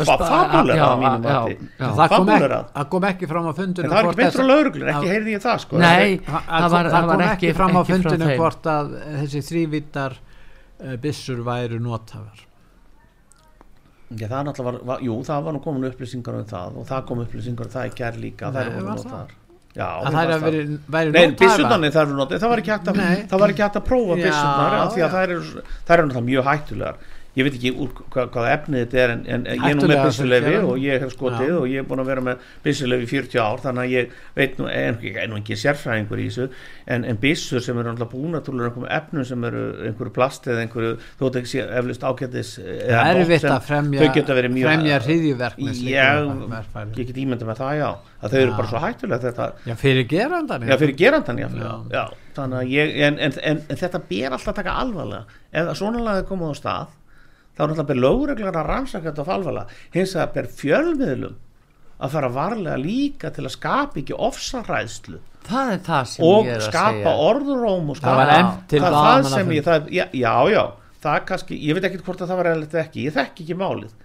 já, 0.74 0.86
á 0.88 0.96
mínum 0.96 1.26
mati 1.26 1.56
já. 1.58 1.90
það 1.92 2.08
kom, 2.08 2.28
ekki, 2.28 2.38
Fabúlerað. 2.38 2.64
það 2.78 2.88
kom 2.94 3.06
ekki 3.10 3.28
fram 3.32 3.44
á 3.44 3.52
fundinu 3.58 3.84
en 3.84 3.90
það 3.90 3.98
var 3.98 4.08
ekki 4.10 4.20
beint 4.22 4.34
frá 4.38 4.46
lauruglun, 4.48 4.88
ekki 4.94 5.10
heyrði 5.12 5.34
ég 5.36 5.44
það 5.44 5.58
sko 5.64 5.82
Nei, 5.84 6.16
það, 6.24 6.48
það 6.48 6.70
var, 6.76 6.88
það 6.94 7.06
var 7.10 7.14
kom 7.16 7.26
ekki, 7.28 7.34
ekki 7.34 7.58
fram 7.60 7.76
á 7.76 7.82
þeim. 7.84 8.40
hvort 8.40 8.66
að 8.74 8.90
þessi 9.20 9.44
þrývítar 9.50 10.16
uh, 10.18 10.96
byssur 11.04 11.44
væru 11.46 11.80
notafar 11.84 12.42
Já, 14.14 14.28
það 14.30 14.42
náttúrulega 14.46 14.64
var, 14.72 14.80
var, 14.92 15.00
jú, 15.02 15.14
það 15.26 15.46
var 15.48 15.54
nú 15.56 15.60
komin 15.64 15.86
upplýsingar 15.88 16.36
um 16.38 16.44
það 16.48 16.76
og 16.80 16.84
það 16.90 17.06
kom 17.08 17.22
upplýsingar 17.24 17.66
um 17.66 17.72
það 17.72 17.88
í 17.88 17.94
gerð 17.98 18.20
líka 18.24 18.50
það 18.54 18.68
eru 18.68 18.84
var 18.84 19.00
notaðar 19.00 19.32
Já, 19.74 19.86
að 20.06 20.14
það 20.14 20.32
að 20.34 20.44
veri, 20.44 20.58
væri 20.94 21.12
Nei, 21.14 21.22
það 21.34 22.02
eru 22.04 22.18
notið, 22.18 22.42
það 22.44 22.52
var 22.52 22.60
ekki 22.62 22.72
hægt 22.74 22.90
að, 22.92 22.98
Nei. 23.00 23.22
það 23.30 23.40
var 23.42 23.52
ekki 23.54 23.64
hægt 23.64 23.78
að 23.80 23.86
prófa 23.88 24.18
af 24.84 24.92
því 24.94 25.02
að 25.02 25.14
það 25.16 25.24
eru 25.26 25.38
náttúrulega 26.04 26.26
mjög 26.28 26.46
hættulegar 26.50 27.00
ég 27.34 27.46
veit 27.46 27.56
ekki 27.58 27.72
úr 27.74 27.90
hvað, 28.12 28.28
hvaða 28.34 28.50
efnið 28.54 28.82
þetta 28.84 29.00
er 29.02 29.12
en, 29.14 29.22
en 29.34 29.46
ég 29.50 29.64
er 29.66 29.78
nú 29.78 29.88
með 29.90 30.02
byssulefi 30.04 30.54
og 30.60 30.76
ég 30.82 31.02
hef 31.02 31.14
skotið 31.14 31.50
Já. 31.50 31.56
og 31.58 31.66
ég 31.72 31.82
er 31.82 31.88
búin 31.88 32.02
að 32.04 32.10
vera 32.12 32.24
með 32.28 32.44
byssulefi 32.64 33.06
í 33.06 33.10
40 33.10 33.42
ár 33.42 33.62
þannig 33.64 33.82
að 33.84 33.94
ég 33.94 34.14
veit 34.38 34.60
nú, 34.60 34.68
nú 35.32 35.40
ekki 35.40 35.58
sérfræðingur 35.58 36.22
í 36.22 36.28
þessu 36.28 36.46
en, 36.94 37.06
en 37.10 37.20
byssur 37.24 37.64
sem 37.64 37.80
eru 37.82 37.92
alltaf 37.94 38.12
búin 38.14 38.38
að 38.38 38.46
trúlega 38.48 38.70
einhverjum 38.70 38.88
efnum 39.00 39.28
sem 39.30 39.46
eru 39.50 39.64
einhverju 39.90 40.14
plast 40.14 40.48
eða 40.50 40.64
einhverju, 40.64 40.94
veit 41.20 41.38
ekki 41.42 41.52
sé 41.56 41.66
eflust 41.80 42.06
ágætis 42.06 42.54
það 42.62 43.10
er 43.10 43.22
erfitt 43.24 43.50
að 43.50 43.68
fremja, 43.68 44.02
þau 44.02 44.18
geta 44.18 44.38
verið 44.38 44.54
mjög 44.54 44.70
fremja 44.70 45.00
hriðjuverk 45.08 45.62
með 45.62 45.78
slíkum 45.80 46.58
ég, 46.94 47.06
get 47.10 47.22
ímynda 47.24 47.48
með 47.50 47.62
það 47.64 47.78
já. 47.80 47.88
Að 48.24 48.34
þau 48.34 48.40
eru 48.40 48.52
bara 48.56 48.70
svo 48.70 48.80
hættulega 48.80 49.22
þetta 49.26 49.46
já, 49.68 49.74
fyrir 49.80 50.06
gerandan 50.08 50.64
Já, 50.64 50.76
fyrir 50.80 50.96
gerandan 50.96 51.40
já, 51.42 51.48
já. 51.92 52.04
Ég, 52.66 52.94
en, 53.06 53.18
en, 53.22 53.34
en, 53.46 53.60
en 53.70 53.78
þetta 53.78 54.00
ber 54.08 54.34
alltaf 54.34 54.54
að 54.54 54.56
taka 54.58 54.76
alvarlega. 54.82 55.36
Ef 55.54 55.68
svona 55.78 56.00
lagði 56.02 56.24
komið 56.30 56.50
á 56.50 56.54
stað 56.58 56.94
þá 57.54 57.64
er 57.64 57.72
alltaf 57.72 57.88
ber 57.88 58.00
lögreglar 58.02 58.60
að 58.60 58.68
rannsaka 58.70 59.10
þetta 59.10 59.24
á 59.24 59.34
alvarlega. 59.34 59.80
Hins 59.94 60.14
að 60.18 60.32
ber 60.34 60.50
fjölmiðlum 60.60 61.40
að 62.04 62.16
fara 62.16 62.30
varlega 62.34 62.78
líka 62.80 63.30
til 63.34 63.46
að 63.46 63.54
skapa 63.54 64.00
ekki 64.02 64.16
ofsaræðslu. 64.28 65.20
Það 65.44 65.74
er 65.74 65.82
það 65.86 66.06
sem 66.10 66.24
og 66.26 66.46
ég 66.48 66.54
er 66.54 66.62
að 66.62 66.70
skapa 66.70 66.94
segja. 66.94 67.18
orðuróm 67.28 67.90
og 67.92 67.98
það 67.98 68.00
skapa 68.00 68.20
var 68.20 68.32
efnt 68.34 68.64
til 68.72 68.80
það 68.80 68.94
er 68.94 69.04
það 69.04 69.28
sem 69.34 69.52
ég 69.54 69.66
það, 69.68 69.90
já, 69.92 70.04
já, 70.16 70.32
já, 70.54 70.62
það 71.04 71.18
er 71.18 71.26
kannski 71.30 71.58
ég 71.60 71.76
veit 71.76 71.88
ekki 71.90 72.00
hvort 72.06 72.24
að 72.24 72.32
það 72.32 72.40
var 72.40 72.50
eða 72.52 72.80
ekki. 72.84 73.04
Ég 73.04 73.16
þekki 73.18 73.44
ekki 73.46 73.58
málið. 73.60 74.00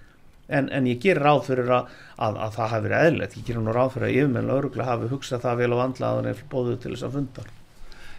En, 0.50 0.66
en 0.74 0.90
ég 0.90 0.98
gerir 1.02 1.22
ráð 1.22 1.44
fyrir 1.46 1.72
að, 1.76 1.94
að, 2.18 2.38
að 2.42 2.56
það 2.58 2.72
hafi 2.74 2.86
verið 2.88 3.08
eðlilegt. 3.08 3.38
Ég 3.38 3.48
gerir 3.50 3.64
nú 3.66 3.76
ráð 3.76 3.94
fyrir 3.96 4.08
að 4.10 4.16
yfirmenn 4.18 4.50
lögregla 4.50 4.88
hafi 4.88 5.10
hugsað 5.12 5.44
það 5.46 5.64
vel 5.64 5.72
og 5.76 5.82
vandlaður 5.84 6.30
en 6.32 6.44
bóðuð 6.50 6.80
til 6.84 6.94
þess 6.96 7.06
að 7.06 7.18
funda 7.20 7.46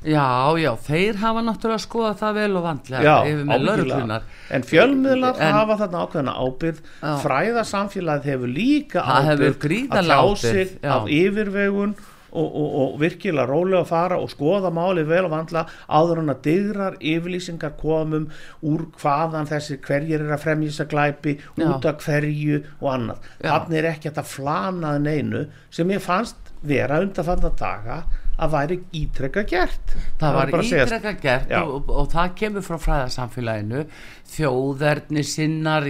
já, 0.04 0.26
já, 0.60 0.70
þeir 0.86 1.18
hafa 1.20 1.42
náttúrulega 1.44 1.84
skoðað 1.84 2.20
það 2.22 2.38
vel 2.40 2.52
og 2.56 2.64
vandlega 2.68 3.16
yfir 3.28 3.42
með 3.50 3.66
lauruglunar 3.68 4.22
En 4.50 4.62
fjölmiðlar 4.66 5.40
En- 5.40 5.52
hafa 5.54 5.76
þarna 5.82 6.04
ákveðna 6.06 6.36
ábyrð 6.40 6.78
Já. 7.02 7.10
fræða 7.24 7.66
samfélagið 7.68 8.30
hefur 8.32 8.54
líka 8.54 9.04
ábyrð 9.04 9.60
að 9.90 10.08
tjá 10.08 10.22
sig 10.40 10.78
af 10.82 11.06
yfirvegun 11.06 11.94
og, 12.30 12.46
og, 12.46 12.74
og 12.80 13.00
virkilega 13.00 13.46
rólega 13.48 13.84
fara 13.88 14.18
og 14.22 14.30
skoða 14.30 14.70
málið 14.74 15.08
vel 15.10 15.24
og 15.26 15.32
vandla 15.34 15.64
áður 15.90 16.22
en 16.22 16.32
að 16.34 16.42
digrar 16.46 16.98
yfirlýsingar 17.00 17.74
komum 17.80 18.28
úr 18.62 18.86
hvaðan 19.02 19.50
þessi 19.50 19.80
hverjir 19.82 20.22
er 20.22 20.36
að 20.36 20.46
að 20.70 20.90
glæpi 20.92 21.36
út 21.58 21.88
af 21.90 22.04
hverju 22.06 22.62
og 22.80 22.92
annað. 22.94 23.26
Þannig 23.42 23.78
er 23.80 23.90
ekki 23.90 24.10
hægt 24.10 24.22
að 24.22 24.30
flanaði 24.36 25.02
neinu 25.08 25.44
sem 25.70 25.90
ég 25.90 26.04
fannst 26.04 26.36
vera 26.62 27.00
undanfanna 27.00 27.50
daga 27.58 28.02
að 28.40 28.52
væri 28.54 28.76
ítrekka 29.00 29.42
gert. 29.50 29.94
Það 30.20 30.36
var 30.38 30.52
að 30.56 30.70
ítrekka 30.70 31.12
gert 31.24 31.52
og, 31.60 31.74
og, 31.76 31.90
og 32.02 32.08
það 32.14 32.32
kemur 32.40 32.64
frá 32.66 32.78
fræðarsamfélaginu 32.86 33.84
þjóðerni 34.30 35.24
sinnar 35.26 35.86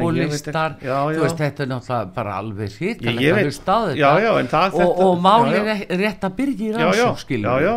populistar 0.00 0.76
þú 0.82 1.22
veist 1.22 1.40
þetta 1.40 1.64
er 1.66 1.70
náttúrulega 1.72 2.12
bara 2.16 2.36
alveg 2.42 2.74
að 3.14 4.50
það- 4.52 4.76
og, 4.82 5.00
og 5.06 5.18
málið 5.22 5.72
er 5.76 5.82
rétt 6.02 6.28
að 6.28 6.36
byrja 6.42 6.62
í 6.66 6.70
já, 6.70 6.78
já, 6.78 6.84
rannsók 6.84 7.18
skilur 7.24 7.48
já, 7.48 7.56
við. 7.58 7.66
já 7.70 7.74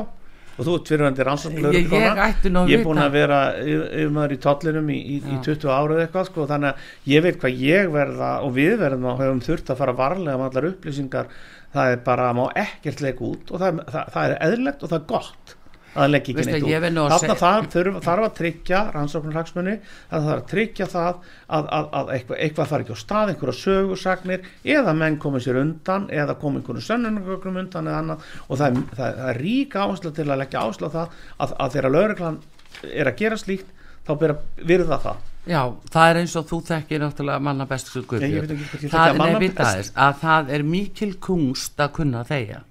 og 0.55 0.63
þú 0.63 0.73
ert 0.77 0.87
fyrirvændi 0.87 1.23
rannsóknlöður 1.27 1.73
Ég- 1.75 1.89
ég 1.91 2.19
að 2.61 2.69
ég 2.71 2.79
er 2.79 2.85
búin 2.85 3.01
að 3.03 3.11
vera 3.11 3.39
yfir 3.59 3.81
yfir 3.91 4.13
maður 4.15 4.31
í 4.31 4.37
tollinum 4.45 4.89
í, 4.89 4.99
í, 5.03 5.17
í 5.19 5.35
Já. 5.35 5.41
20 5.43 5.73
árið 5.75 5.99
eitthvað 6.05 6.29
sko, 6.29 6.45
þannig 6.47 6.69
að 6.69 7.11
ég 7.11 7.25
veit 7.25 7.39
hvað 7.41 7.59
ég 7.59 7.89
verða 7.91 8.29
og 8.45 8.53
við 8.55 8.77
verðum 8.79 9.09
og 9.11 9.19
hefum 9.19 9.41
þurft 9.43 9.69
að 9.73 9.81
fara 9.81 9.95
varlega 9.99 10.37
með 10.39 10.47
allar 10.47 10.69
upplýsingar 10.71 11.27
það 11.75 11.91
er 11.97 12.01
bara 12.07 12.29
að 12.31 12.39
má 12.39 12.45
ekkert 12.65 13.03
leik 13.05 13.21
út 13.29 13.51
og 13.55 13.61
það, 13.61 13.83
það, 13.93 14.09
það 14.15 14.25
er 14.31 14.35
eðlilegt 14.49 14.83
og 14.87 14.91
það 14.93 14.99
er 15.01 15.07
gott 15.13 15.55
að 15.95 16.01
það 16.03 16.09
leggja 16.11 16.33
ekki 16.33 16.43
neitt 16.51 16.63
út. 16.65 16.71
að 17.05 17.11
þarna 17.15 17.35
seg- 17.35 17.41
þarf, 17.45 17.67
þurf, 17.71 17.99
þarf 18.03 18.25
að 18.27 18.33
tryggja 18.39 18.79
rannsóknarhagsmunni 18.95 19.75
að 19.75 20.09
það 20.15 20.25
þarf 20.25 20.41
að 20.41 20.49
tryggja 20.51 20.87
það 20.91 21.05
að, 21.05 21.69
að, 21.77 21.85
að 21.99 22.09
eitthvað, 22.17 22.39
eitthvað 22.47 22.67
fari 22.71 22.83
ekki 22.85 22.97
á 22.99 23.03
stað 23.05 23.31
einhverja 23.31 23.59
sögusagnir 23.61 24.49
eða 24.75 24.95
menn 24.99 25.15
komið 25.23 25.45
sér 25.45 25.59
undan 25.61 26.09
eða 26.11 26.35
komið 26.41 26.59
einhverju 26.65 26.83
sönnunargögnum 26.89 27.61
undan 27.63 27.87
eða 27.93 28.01
annað. 28.03 28.27
Og 28.49 28.59
það 28.59 28.67
er, 28.67 28.83
það, 28.99 29.05
er- 29.07 29.17
það 29.21 29.31
er 29.35 29.41
rík 29.45 29.79
áhersla 29.85 30.13
til 30.19 30.27
að 30.35 30.41
leggja 30.43 30.65
áherslu 30.65 30.91
á 30.91 30.95
það 30.97 31.15
að, 31.45 31.55
að 31.63 31.73
þegar 31.77 31.95
lögreglan 31.95 32.41
er 32.91 33.11
að 33.13 33.19
gera 33.23 33.39
slíkt 33.39 33.71
þá 34.07 34.11
ber 34.19 34.35
að 34.35 34.67
virða 34.73 34.99
það. 35.05 35.23
Já, 35.45 35.61
það 35.93 36.09
er 36.09 36.19
eins 36.23 36.35
og 36.39 36.45
þú 36.49 36.61
þekkir 36.65 37.03
náttúrulega 37.03 37.41
manna 37.45 37.65
best 37.69 37.91
svo 37.91 38.01
Ég- 38.01 38.21
ég 38.33 38.41
veit 38.41 38.51
ekki 38.55 38.63
hvort 38.65 38.81
ég 38.81 38.89
þekki 38.89 38.93
það, 38.95 39.09
að 39.09 39.17
manna 39.17 39.39
nei, 39.39 39.47
vita 39.47 39.63
best. 39.63 39.75
þess, 39.77 39.91
að 39.95 40.15
það 40.23 40.53
er 40.55 40.63
mikil 40.63 41.11
kunst 41.21 41.77
að 41.77 41.91
kunna 41.99 42.23
þeia 42.25 42.63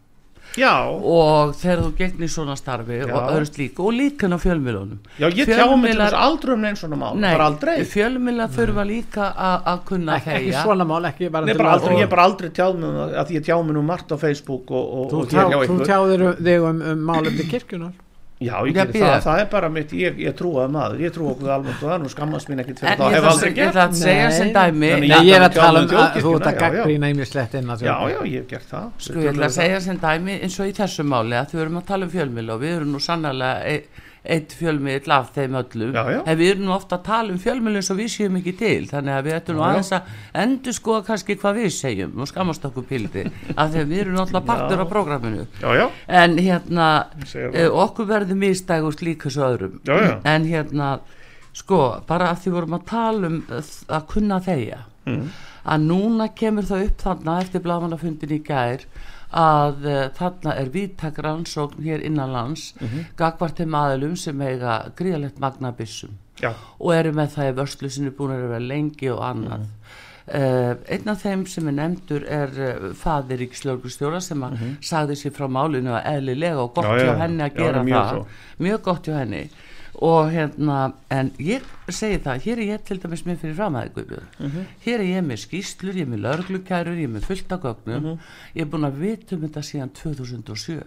Já, 0.55 0.87
og 0.87 1.55
þegar 1.59 1.81
þú 1.83 1.88
gegnir 1.99 2.31
svona 2.31 2.55
starfi 2.55 2.99
Já. 3.00 3.09
og 3.11 3.31
öðru 3.33 3.47
slík 3.49 3.81
og 3.83 3.91
líka 3.97 4.29
á 4.31 4.38
fjölmiðlunum. 4.38 4.99
Já 5.19 5.26
ég 5.35 5.49
tjá 5.50 5.67
mig 5.75 5.91
til 5.91 6.00
þess 6.00 6.14
aldrei 6.14 6.53
um 6.55 6.61
neins 6.62 6.79
svona 6.83 6.99
mál 7.00 7.17
Nei, 7.19 7.33
bara 7.35 7.49
aldrei. 7.50 7.75
fjölmiðla 7.91 8.47
þurfa 8.55 8.85
líka 8.87 9.33
að 9.35 9.67
að 9.73 9.81
kunna 9.85 10.19
ekki, 10.21 10.31
ekki 10.38 10.62
svona 10.62 10.87
mál, 10.87 11.03
ekki 11.11 11.31
bara 11.31 11.47
Nei, 11.47 11.55
til 11.55 11.67
aldrei, 11.67 11.97
ég 11.99 12.07
er 12.07 12.12
bara 12.14 12.26
aldrei 12.29 12.50
tjáð 12.50 12.79
mig 12.79 12.88
um 12.88 12.95
það, 13.00 13.14
að 13.25 13.35
ég 13.35 13.45
tjá 13.49 13.57
mig 13.64 13.75
nú 13.75 13.83
margt 13.83 14.14
á 14.14 14.17
Facebook 14.19 14.71
og, 14.71 14.85
og, 14.95 15.11
þú, 15.11 15.19
og 15.19 15.29
tjá, 15.29 15.43
hjá 15.50 15.59
þú 15.67 15.79
tjáðir 15.91 16.25
þig 16.38 16.69
um, 16.71 16.83
um 16.93 17.05
málefni 17.11 17.49
kirkjunar 17.50 17.93
Já, 18.43 18.57
ég 18.67 18.75
Já, 18.75 18.83
geri 18.85 18.93
bíða. 18.99 19.09
það, 19.14 19.21
það 19.25 19.41
er 19.41 19.47
bara 19.53 19.69
mitt, 19.71 19.93
ég, 19.95 20.17
ég 20.19 20.35
trúaði 20.35 20.71
maður, 20.75 20.99
ég 21.05 21.12
trú 21.14 21.29
okkur 21.31 21.50
almennt 21.55 21.79
og 21.79 21.87
það 21.88 21.95
er 21.95 22.00
nú 22.03 22.09
skammast 22.11 22.49
mín 22.50 22.61
ekkit 22.64 22.81
fyrir 22.83 22.91
en 22.93 22.99
það, 22.99 23.07
ég 23.07 23.14
hef 23.14 23.29
aldrei 23.31 23.45
að- 23.45 23.50
ég 23.50 23.55
gert 23.61 23.75
ætla 23.75 23.85
að 23.87 24.00
segja 24.00 24.31
sem 24.35 24.49
dæmi. 24.57 24.91
Ég 25.07 25.31
er 25.37 25.45
að 25.47 25.55
tala 25.55 25.81
um 25.81 25.88
tjáði 25.88 26.03
að 26.05 26.25
þú 26.25 26.33
ert 26.35 26.49
að 26.49 26.55
já, 26.55 26.59
já. 26.59 26.73
gaggrína 26.75 27.11
ýmislegt 27.14 27.55
inn 27.55 27.71
að 27.71 27.85
Já, 27.87 27.95
já, 28.11 28.19
ég 28.26 28.35
hef 28.43 28.49
gert 28.50 28.69
það. 28.75 28.88
Sko 28.99 29.14
ég 29.23 29.31
ætla 29.33 29.47
að 29.47 29.55
segja 29.61 29.81
sem 29.87 29.99
dæmi 30.03 30.35
eins 30.43 30.59
og 30.61 30.67
í 30.67 30.75
þessu 30.81 31.07
máli 31.14 31.38
að 31.38 31.47
þau 31.55 31.61
erum 31.62 31.79
að 31.79 31.87
tala 31.87 32.05
um 32.05 32.11
fjölmiðla 32.11 32.53
og 32.59 32.61
við 32.67 32.76
erum 32.76 32.93
nú 32.93 33.00
sannlega 33.00 33.53
e 33.71 33.83
eitt 34.25 34.54
fjölmiðl 34.57 35.12
af 35.12 35.33
þeim 35.35 35.57
öllum. 35.61 35.90
Já, 35.93 36.02
já. 36.14 36.21
en 36.25 36.38
við 36.40 36.50
erum 36.54 36.71
ofta 36.73 36.97
að 36.97 37.02
tala 37.09 37.35
um 37.35 37.40
fjölmiðl 37.43 37.81
eins 37.81 37.90
og 37.93 37.99
við 37.99 38.09
séum 38.14 38.38
ekki 38.40 38.54
til. 38.61 38.87
Þannig 38.88 39.16
að 39.19 39.26
við 39.26 39.37
ættum 39.38 39.59
nú 39.59 39.64
aðeins 39.66 39.90
að 39.93 40.14
endur 40.45 40.76
skoða 40.78 41.02
kannski 41.11 41.37
hvað 41.43 41.59
við 41.61 41.69
segjum 41.76 42.14
og 42.25 42.31
skammast 42.31 42.64
okkur 42.71 42.87
pildi 42.88 43.26
af 43.54 43.75
því 43.75 43.83
að 43.83 43.93
við 43.93 44.00
erum 44.04 44.16
náttúrulega 44.21 44.49
partur 44.49 44.85
af 44.85 44.90
prógraminu. 44.95 45.45
En 46.09 46.38
hérna 46.40 46.88
e, 47.21 47.28
það. 47.35 47.69
okkur 47.85 48.09
verður 48.14 48.40
mistægust 48.40 49.04
líka 49.04 49.33
svo 49.35 49.50
öðrum. 49.50 49.76
Já, 49.85 49.95
já. 50.00 50.16
en 50.33 50.49
hérna 50.49 50.90
sko 51.54 51.85
bara 52.09 52.33
að 52.33 52.47
því 52.47 52.57
vorum 52.57 52.81
að 52.81 52.88
tala 52.90 53.28
um 53.31 53.38
eh, 53.52 53.73
að 53.93 54.11
kunna 54.11 54.40
þeia 54.43 54.83
Mm. 55.04 55.26
að 55.69 55.83
núna 55.85 56.31
kemur 56.33 56.64
það 56.64 56.87
upp 56.87 57.02
þarna 57.02 57.33
eftir 57.43 57.61
blagamannafundin 57.61 58.31
í 58.33 58.38
gær 58.40 58.87
að 59.35 59.87
uh, 59.91 60.09
þarna 60.19 60.55
er 60.61 60.69
víðtak 60.75 61.19
rannsókn 61.25 61.83
hér 61.83 62.05
innanlands 62.07 62.75
mm 62.75 62.85
Mhm. 62.87 62.95
-hmm. 62.95 63.05
gagvart 63.17 63.57
þeim 63.59 63.75
aðilum 63.75 64.17
sem 64.17 64.41
eiga 64.41 64.76
gríðalegt 64.97 65.38
magnabissum 65.41 66.11
já, 66.41 66.53
og 66.81 66.93
eru 66.95 67.12
með 67.12 67.29
það 67.37 67.50
í 67.50 67.55
vörslu 67.61 67.88
sinni 67.91 68.11
búin 68.11 68.31
að 68.37 68.49
vera 68.49 68.59
lengi 68.59 69.11
og 69.11 69.21
annað 69.23 69.59
Mhm. 69.61 69.71
uh, 70.35 70.75
einn 70.88 71.09
af 71.09 71.23
þeim 71.23 71.47
sem 71.47 71.69
er 71.69 71.73
nefndur 71.73 72.25
er 72.29 72.49
uh, 72.49 72.93
fadir 72.95 73.38
ríkislauglustjóra 73.38 74.21
sem 74.23 74.41
að 74.43 74.59
sagði 74.81 75.14
sér 75.17 75.33
frá 75.37 75.49
málinu 75.49 75.91
að 75.91 76.07
eðlilega 76.14 76.59
og 76.59 76.75
gott. 76.75 76.85
Já, 76.85 76.97
já, 76.99 77.05
hjá 77.05 77.19
henni 77.19 77.43
að 77.43 77.53
já, 77.55 77.59
gera 77.62 77.83
mjög 77.83 78.05
það 78.05 78.11
svo. 78.11 78.26
mjög 78.61 78.83
gott 78.83 79.07
hjá 79.07 79.19
henni 79.19 79.50
og 80.02 80.30
hérna, 80.32 80.92
en 81.10 81.30
ég 81.38 81.62
segi 81.88 82.18
það, 82.18 82.40
hér 82.42 82.58
er 82.58 82.78
ég 82.78 82.84
til 82.84 82.98
dæmis 82.98 83.22
með 83.26 83.38
fyrir 83.44 83.54
framæði 83.54 83.92
Guðbjörn, 83.94 84.26
Mhm. 84.40 84.66
hér 84.84 84.94
er 85.00 85.04
ég 85.20 85.24
með 85.24 85.38
skýslur, 85.46 85.94
ég 85.94 86.02
er 86.02 86.06
með 86.06 86.24
lörglukærur, 86.26 86.96
ég 86.98 87.04
er 87.04 87.14
með 87.14 87.24
fullt 87.24 87.52
af 87.52 87.60
gögnum, 87.62 88.02
Mhm. 88.02 88.18
ég 88.56 88.62
er 88.62 88.66
búin 88.66 88.86
að 88.90 88.98
vita 88.98 89.36
um 89.36 89.42
þetta 89.42 89.62
síðan 89.62 89.90
2007 89.92 90.82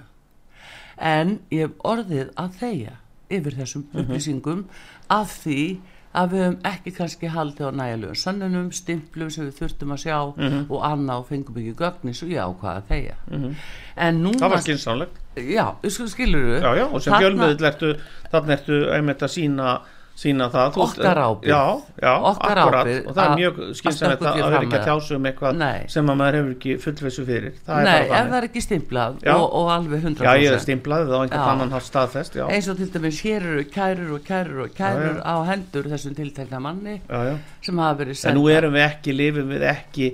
en 0.97 1.39
ég 1.51 1.59
hef 1.59 1.71
orðið 1.85 2.33
að 2.33 2.51
þeia 2.59 2.93
yfir 3.29 3.53
þessum 3.55 3.83
Mhm. 3.93 4.01
upplýsingum 4.01 4.65
af 5.09 5.43
því 5.45 5.77
að 6.17 6.31
við 6.33 6.41
höfum 6.43 6.55
ekki 6.71 6.91
kannski 6.97 7.29
haldið 7.29 7.67
á 7.69 7.71
nægilegum 7.77 8.17
sönnunum, 8.23 8.69
stimplum 8.73 9.29
sem 9.33 9.45
við 9.47 9.59
þurftum 9.59 9.91
að 9.95 10.01
sjá 10.05 10.17
Mhm. 10.37 10.65
og 10.69 10.81
annað 10.87 11.19
og 11.21 11.27
fengum 11.29 11.55
ekki 11.61 11.75
gögni 11.83 12.13
svo 12.17 12.27
ég 12.31 12.41
ákvaða 12.41 12.81
að 12.81 12.87
þeia 12.89 13.15
en 13.97 14.23
núna 14.23 14.39
það 14.41 14.49
var 14.55 14.63
skynsamlegt. 14.65 15.19
Já, 15.37 15.65
skilur 16.09 16.45
við 16.49 16.61
Já, 16.65 16.71
já, 16.81 16.85
og 16.93 17.01
sem 17.01 17.13
fjölmiðl 17.13 17.67
ertu, 17.71 17.91
þannig 18.31 18.55
ertu 18.57 18.79
einmitt 18.95 19.21
að 19.21 19.33
sína 19.37 19.79
sína 20.17 20.47
það 20.49 20.77
Okkar 20.81 21.19
ábyrgð. 21.21 21.51
já, 21.51 21.61
já, 22.01 22.13
Okkar 22.25 22.59
akkurat 22.61 22.87
ábyrgð 22.87 23.09
og 23.09 23.17
það 23.17 23.27
er 23.27 23.35
mjög 23.37 23.59
stökkva 23.77 24.31
að 24.31 24.39
það 24.41 24.47
er 24.47 24.55
ekki 24.57 24.77
að 24.77 24.87
tjásu 24.87 25.17
um 25.17 25.27
eitthvað 25.29 25.59
Nei. 25.59 25.83
sem 25.93 26.09
að 26.09 26.17
maður 26.21 26.37
hefur 26.39 26.55
ekki 26.55 26.73
fullvissu 26.81 27.25
fyrir. 27.27 27.59
Það 27.67 27.83
Nei, 27.85 27.91
er 27.91 28.07
bara 28.07 28.21
ef 28.23 28.31
það 28.31 28.37
er 28.39 28.47
ekki 28.47 28.63
stimplað 28.65 29.19
og, 29.35 29.45
og 29.59 29.69
alveg 29.75 30.01
100% 30.07 30.25
já, 30.25 30.31
ég 30.41 30.57
er 30.57 30.63
stimplaði 30.65 31.09
það 31.11 31.13
á 31.13 31.21
einhvern 31.27 31.53
annan 31.53 31.75
haft 31.77 31.89
staðfest 31.91 32.39
já, 32.39 32.45
eins 32.49 32.71
og 32.73 32.81
til 32.81 32.89
dæmis 32.95 33.21
hér 33.27 33.47
eru 33.51 33.67
kærur 33.77 34.17
og 34.17 34.25
kærur 34.25 34.65
og 34.65 34.73
kærur 34.81 35.21
á 35.21 35.35
hendur 35.51 35.91
þessum 35.93 36.17
tiltekna 36.17 36.63
manni 36.65 36.97
já, 37.03 37.19
já. 37.29 37.37
sem 37.69 37.85
hafa 37.85 38.01
verið 38.01 38.17
en 38.17 38.21
senda 38.23 38.39
nú 38.39 38.49
erum 38.49 38.73
við 38.73 38.87
ekki, 38.89 39.17
lifum 39.21 39.53
við 39.53 39.69
ekki 39.69 40.11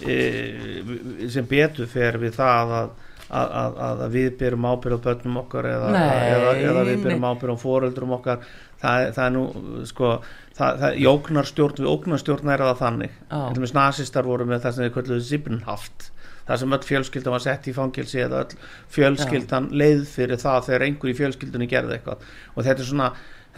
e, 0.00 1.28
sem 1.32 1.46
betur 1.48 1.90
fer 1.92 2.16
við 2.22 2.40
það 2.40 2.76
að 2.80 2.92
að, 3.32 3.52
að, 3.62 3.80
að 4.06 4.14
við 4.16 4.28
byrjum 4.42 4.68
ábyrð 4.68 4.98
á 5.00 5.04
börnum 5.06 5.40
okkar 5.42 5.68
eða, 5.72 5.90
Nei, 5.94 6.22
eða, 6.28 6.54
eða 6.68 6.86
við 6.88 7.04
byrjum 7.06 7.26
ábyrð 7.30 7.56
á 7.56 7.64
foreldrum 7.64 8.16
okkar. 8.18 8.48
Það, 8.82 9.04
það 9.16 9.24
er 9.24 9.34
nú 9.36 9.44
sko 9.88 10.14
það, 10.56 10.80
það, 10.82 10.96
í 10.98 11.06
ógnarstjórn, 11.12 11.82
við 11.82 11.92
ógnarstjórn 11.92 12.54
er 12.54 12.64
það 12.66 12.80
þannig. 12.82 13.20
Dæmis 13.56 13.76
nasistar 13.76 14.28
voru 14.28 14.48
með 14.48 14.64
það 14.66 14.76
sem 14.76 14.86
þið 14.86 14.96
kölluðu 14.98 15.28
Sibbenhaft 15.28 16.08
það 16.42 16.58
sem 16.58 16.74
öll 16.74 16.86
fjölskyldan 16.86 17.36
var 17.36 17.42
sett 17.44 17.68
í 17.70 17.74
fangilsi 17.76 18.18
eða 18.24 18.40
öll 18.42 18.56
fjölskyldan 18.90 19.68
leið 19.78 20.00
fyrir 20.10 20.40
það 20.42 20.64
þegar 20.68 20.84
einhver 20.88 21.12
í 21.12 21.18
fjölskyldunni 21.20 21.68
gerði 21.70 21.96
eitthvað. 21.96 22.24
Og 22.56 22.66
þetta 22.66 22.82
er 22.82 22.88
svona 22.88 23.10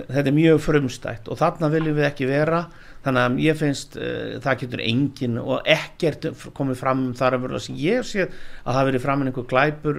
þetta 0.03 0.27
er 0.27 0.37
mjög 0.37 0.61
frumstætt. 0.65 1.31
Og 1.31 1.41
þarna 1.41 1.71
viljum 1.73 1.97
við 1.99 2.09
ekki 2.11 2.29
vera 2.29 2.65
þannig 3.05 3.23
að 3.25 3.39
ég 3.45 3.59
finnst 3.61 3.97
uh, 4.01 4.39
það 4.45 4.59
getur 4.65 4.81
engin 4.85 5.39
og 5.43 5.67
ekkert 5.75 6.27
komið 6.57 6.79
fram 6.81 7.03
um 7.09 7.15
þar 7.19 7.37
að 7.39 7.59
sem 7.65 7.77
ég 7.77 8.05
sé 8.09 8.25
að 8.29 8.73
það 8.79 8.87
verið 8.91 9.03
fram 9.05 9.21
en 9.25 9.31
einhver 9.31 9.47
glæpur 9.51 9.99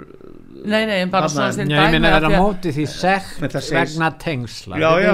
Nei, 0.65 0.85
nei, 0.89 0.95
en 1.03 1.12
bara 1.13 1.27
svona 1.29 1.51
sem 1.53 1.69
Já, 1.69 1.75
ég 1.77 1.91
dæmi 1.91 2.00
meina 2.00 2.09
af 2.15 2.21
vera 2.21 2.29
því 2.31 2.35
að- 2.35 2.43
móti 2.45 2.71
því 2.74 2.85
sekt 2.89 3.43
það 3.53 3.69
vegna 3.75 4.09
tengsla 4.24 4.79
já, 4.79 4.89
já, 5.03 5.12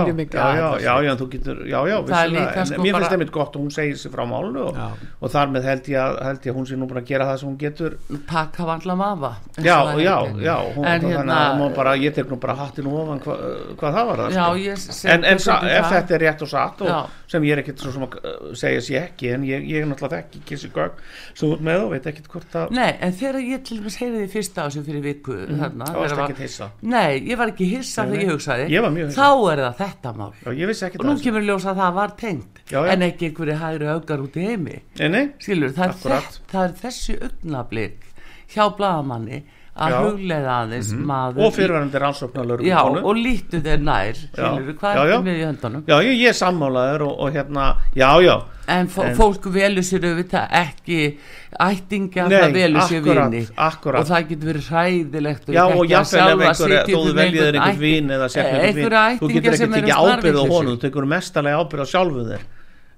já, 0.82 0.94
að 0.96 1.04
já, 1.06 1.12
þú 1.20 1.28
getur 1.36 1.58
já, 1.68 1.80
já, 1.92 1.98
Það 2.12 2.22
er 2.22 2.66
sko 2.70 2.82
mér 2.82 2.94
bara- 2.94 3.02
finnst 3.02 3.16
einmitt 3.18 3.32
gott 3.36 3.56
að 3.56 3.62
hún 3.66 3.74
segir 3.76 3.98
sér 4.00 4.14
frá 4.16 4.24
málnu 4.30 4.64
og, 4.70 4.78
og 5.20 5.34
þar 5.34 5.52
með 5.56 5.68
held 5.72 5.90
ég, 5.92 6.00
að, 6.00 6.20
held 6.30 6.46
ég 6.48 6.54
að 6.54 6.58
hún 6.62 6.68
sé 6.70 6.80
nú 6.80 6.88
búin 6.88 7.02
að 7.02 7.10
gera 7.12 7.28
það 7.32 7.40
sem 7.42 7.50
hún 7.52 7.58
getur 7.66 7.98
taka 8.30 8.68
vandla 8.70 8.96
mafa 8.96 9.34
já, 9.60 9.76
og 9.82 9.92
það 9.92 10.04
já, 10.06 10.16
já 10.48 10.56
þannig 10.78 11.16
hérna- 11.18 11.40
að 11.42 11.62
hún 11.62 11.76
bara, 11.76 11.96
ég 11.98 12.16
tek 12.16 12.30
nú 12.32 12.40
bara 12.40 12.56
hattin 12.62 12.88
ofan 12.92 13.20
hva, 13.26 13.38
hvað 13.82 13.98
það 14.00 14.06
var 14.12 14.24
það 14.24 14.32
Já, 14.32 14.46
sko. 14.46 14.62
ég 14.62 15.16
en, 15.16 15.24
ef 15.26 15.44
það. 15.46 15.90
þetta 15.92 16.16
er 16.18 16.24
rétt 16.28 16.42
og 16.48 16.52
satt 16.52 16.82
og 16.86 16.88
Já. 16.92 17.00
sem 17.28 17.44
ég 17.50 17.58
er 17.58 17.64
ekkert 17.64 17.81
svo 17.82 17.94
sem 17.96 18.06
að 18.06 18.18
uh, 18.22 18.52
segja 18.58 18.84
sér 18.86 19.00
ekki 19.02 19.32
en 19.36 19.46
ég, 19.48 19.66
ég 19.70 19.84
er 19.84 19.90
náttúrulega 19.90 20.26
ekki 20.26 20.42
kissi 20.52 20.72
þú 20.72 21.52
ert 21.56 21.66
með 21.66 21.86
og 21.86 21.94
veit 21.96 22.10
ekkert 22.12 22.30
hvort 22.32 22.58
að 22.62 22.76
Nei, 22.78 22.90
en 23.02 23.16
þegar 23.18 23.40
ég 23.46 23.64
til 23.68 23.80
dæmis 23.80 23.98
heyrði 24.02 24.22
því 24.22 24.32
fyrsta 24.36 24.64
á 24.64 24.66
þessu 24.68 24.84
fyrir 24.88 25.06
viku 25.06 25.38
þarna, 25.50 25.90
það 25.90 26.00
varst 26.02 26.24
ekkert 26.26 26.44
hissa? 26.46 26.70
Nei, 26.82 27.10
ég 27.28 27.42
var 27.42 27.54
ekki 27.54 27.70
hissa 27.72 28.06
þegar 28.08 28.26
ég 28.26 28.34
hugsaði. 28.36 28.68
Ég. 28.72 28.90
Þá 29.16 29.30
er 29.52 29.64
það 29.66 29.82
þetta 29.82 30.14
mál. 30.20 30.30
Já, 30.42 30.52
ekkert 30.72 31.02
Og 31.02 31.10
nú 31.10 31.16
kemur 31.26 31.48
ljós 31.48 31.68
að 31.70 31.82
það 31.82 31.98
var 31.98 32.16
tengt 32.20 32.62
Já, 32.72 32.78
já. 32.80 32.92
En 32.94 33.06
ekki 33.06 33.30
einhverju 33.30 33.58
hægri 33.62 33.90
augar 33.92 34.24
út 34.24 34.38
í 34.40 34.46
heimi. 34.48 34.78
Skilur, 35.42 35.74
það 35.76 35.88
er, 35.88 35.98
þess, 36.06 36.40
það 36.52 36.68
er 36.68 36.78
þessi 36.82 37.18
augnablik 37.28 38.08
hjá 38.52 38.64
bladamanni 38.78 39.42
að 39.72 39.94
Já. 39.94 39.98
Mhm. 39.98 40.08
hugleiða 40.12 40.56
aðeins 40.62 40.90
maður 41.00 41.46
og 41.46 41.54
fyrirverandi 41.56 42.00
rannsóknarlögur 42.04 42.66
Já, 42.68 42.80
og 42.84 43.16
lítu 43.16 43.62
þeir 43.64 43.84
nær 43.88 44.18
Skilur, 44.20 44.74
hvað 44.82 44.96
Já, 44.98 45.02
er 45.02 45.12
þetta 45.12 45.28
með 45.28 45.38
í 45.38 45.46
höndunum? 45.48 45.84
Já, 45.88 45.96
ég, 46.04 46.18
ég 46.20 46.28
er 46.28 46.36
sammálaður 46.36 47.06
og, 47.08 47.14
og 47.24 47.38
hérna, 47.38 47.68
já, 47.96 48.10
já. 48.26 48.34
En, 48.68 48.90
En- 48.92 49.16
fólk 49.16 49.48
velur 49.52 49.84
sér 49.88 50.08
auðvitað 50.10 50.52
ekki 50.60 51.00
ættinga 51.56 52.28
Nei, 52.28 52.36
það 52.36 52.58
velur 52.60 52.82
sér 52.90 53.02
vini. 53.08 53.42
og 53.56 54.06
það 54.12 54.28
getur 54.28 54.52
verið 54.52 54.68
hræðilegt 54.72 55.48
Já 55.56 55.64
og 55.64 55.86
jáfnvel 55.88 56.28
ef 56.28 56.44
einhver, 56.52 56.76
þó 56.92 57.00
þú 57.00 57.16
veljið 57.22 57.42
þér 57.48 57.60
einhver 57.62 57.80
vín 57.80 58.12
eða 58.12 58.28
vín, 58.28 58.52
einhverja 58.68 59.06
þú 59.22 59.32
getur 59.32 59.56
ættinga 59.56 59.82
ekki 59.82 59.96
ábyrð 59.96 60.42
á 60.44 60.46
honum, 60.52 60.76
þú 60.76 60.82
tekur 60.84 61.08
mestalega 61.16 61.64
ábyrð 61.64 61.82
á 61.82 61.88
sjálfu 61.96 62.28
þér. 62.28 62.44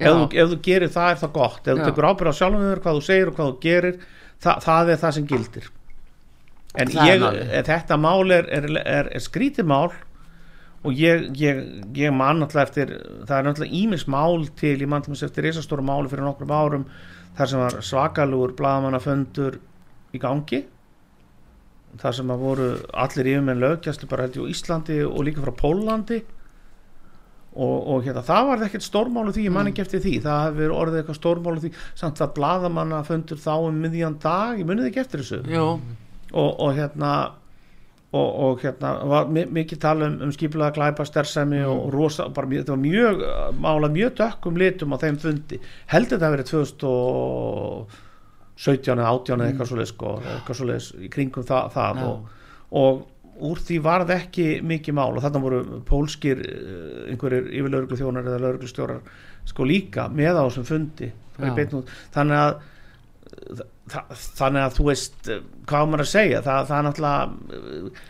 Ef 0.04 0.50
þú, 0.50 0.58
gerir 0.66 0.90
það 0.90 1.14
er 1.14 1.22
það 1.22 1.32
gott. 1.38 1.68
Ef 1.68 1.78
þú 1.78 1.86
tekur 1.86 2.10
ábyrð 2.10 2.34
á 2.34 2.36
sjálfu 2.42 2.66
þér, 2.66 2.84
hvað 2.84 2.98
þú 2.98 3.04
segir 3.08 3.30
og 3.30 3.38
hvað 3.38 3.50
þú 3.54 3.60
gerir 3.62 3.96
það 4.42 4.90
er 4.90 4.98
það 5.00 5.12
sem 5.14 5.28
gildir 5.30 5.70
en 6.74 6.90
er 6.90 7.12
ég, 7.14 7.22
málið. 7.22 7.54
þetta 7.70 8.00
mál 8.02 8.34
er, 8.34 8.50
er, 8.50 8.70
er, 8.82 9.12
er 9.14 9.24
skrítið 9.24 9.70
mál 9.70 9.92
og 10.84 11.00
ég, 11.00 11.30
ég, 11.40 11.60
ég 11.96 12.16
man 12.16 12.42
náttúrulega 12.42 12.68
eftir 12.68 12.96
það 13.28 13.36
er 13.38 13.46
náttúrulega 13.48 13.82
ímis 13.82 14.08
mál 14.12 14.48
til 14.60 14.76
ég 14.76 14.90
man 14.90 15.06
til 15.06 15.14
þess 15.14 15.30
eftir 15.30 15.48
risastóra 15.48 15.86
máli 15.86 16.12
fyrir 16.12 16.26
nokkrum 16.28 16.52
árum 16.52 16.88
þar 17.38 17.50
sem 17.50 17.62
var 17.64 17.78
svakalugur 17.82 18.54
bladamannafundur 18.58 19.60
í 20.14 20.22
gangi. 20.22 20.62
Þar 22.02 22.16
sem 22.18 22.32
að 22.34 22.46
voru 22.46 22.70
allir 23.04 23.30
yfirmenn 23.36 23.62
lögjastlu 23.62 24.10
bara 24.10 24.26
held 24.26 24.38
ég 24.40 24.48
á 24.50 24.54
Íslandi 24.54 25.02
og 25.06 25.26
líka 25.28 25.44
frá 25.44 25.54
Pólandi 25.58 26.20
og, 27.54 27.76
og 27.94 28.06
hérna 28.06 28.24
það 28.26 28.48
var 28.50 28.64
ekkert 28.66 28.86
stórmálu 28.86 29.34
því, 29.34 29.44
ég 29.46 29.54
man 29.54 29.70
ekki 29.70 29.84
eftir 29.84 30.02
því. 30.02 30.14
Það 30.24 30.40
hefur 30.48 30.62
verið 30.62 30.80
orðið 30.80 31.02
eitthvað 31.02 31.20
stórmálu 31.20 31.66
því. 31.66 31.72
Samt 32.02 32.24
að 32.26 32.34
bladamannafundur 32.40 33.44
þá 33.44 33.54
um 33.60 33.84
miðjan 33.84 34.18
dag. 34.24 34.58
Ég 34.62 34.70
munið 34.70 34.90
ekki 34.90 35.04
eftir 35.04 35.22
þessu? 35.22 35.42
Jú, 35.54 35.68
og, 36.34 36.60
og 36.60 36.76
hérna 36.78 37.14
og, 38.14 38.36
og 38.46 38.60
hérna 38.62 38.92
var 39.10 39.26
mi- 39.34 39.48
mikið 39.50 39.80
tala 39.82 40.06
um, 40.12 40.20
um 40.28 40.32
skipulega 40.36 40.72
glæpa 40.76 41.06
stersemi 41.10 41.64
og 41.66 41.88
rosa, 41.94 42.28
bara 42.30 42.48
þetta 42.52 42.76
var 42.76 42.82
mjög 42.84 43.16
mála 43.64 43.90
mjög 43.94 44.12
dökkum 44.20 44.58
litum 44.62 44.94
á 44.94 44.98
þeim 45.02 45.18
fundi. 45.24 45.58
Heldur 45.90 46.18
þetta 46.20 46.28
að 46.30 46.34
verið 46.36 46.48
2017 46.54 49.00
eða 49.00 49.10
18 49.10 49.40
eða 49.40 49.48
eitthvað 49.50 49.70
svoleiðis 49.72 49.94
sko, 49.96 50.10
eitthvað 50.36 50.58
svoleiðis 50.60 50.90
í 51.02 51.10
kringum 51.14 51.46
það, 51.50 51.64
það 51.74 51.94
og, 52.06 52.18
og 52.84 52.94
úr 53.50 53.58
því 53.66 53.78
varð 53.84 54.10
ekki 54.14 54.46
mikið 54.70 54.94
mál 55.00 55.16
og 55.18 55.24
þarna 55.26 55.42
voru 55.42 55.60
pólskir 55.90 56.38
eh, 56.46 57.10
einhverjir 57.16 57.46
yfirlauruglu 57.50 57.98
þjónar 57.98 58.30
eða 58.30 58.44
lauruglustjórar 58.46 59.02
sko 59.50 59.62
líka 59.68 60.06
með 60.14 60.38
á 60.38 60.46
þessum 60.46 60.68
fundi. 60.70 61.10
Það 61.34 61.50
var 61.50 61.58
þannig 62.14 62.38
að 62.44 62.54
þa 63.92 64.02
þannig 64.40 64.64
að 64.68 64.76
þú 64.80 64.90
veist 64.90 65.30
eh, 65.34 65.44
hvað 65.68 65.92
maður 65.92 66.06
að 66.08 66.12
segja? 66.16 66.42
Það, 66.46 66.66
það 66.70 66.78
er 66.80 66.86
náttúrulega 66.88 67.24
eh, 67.58 68.04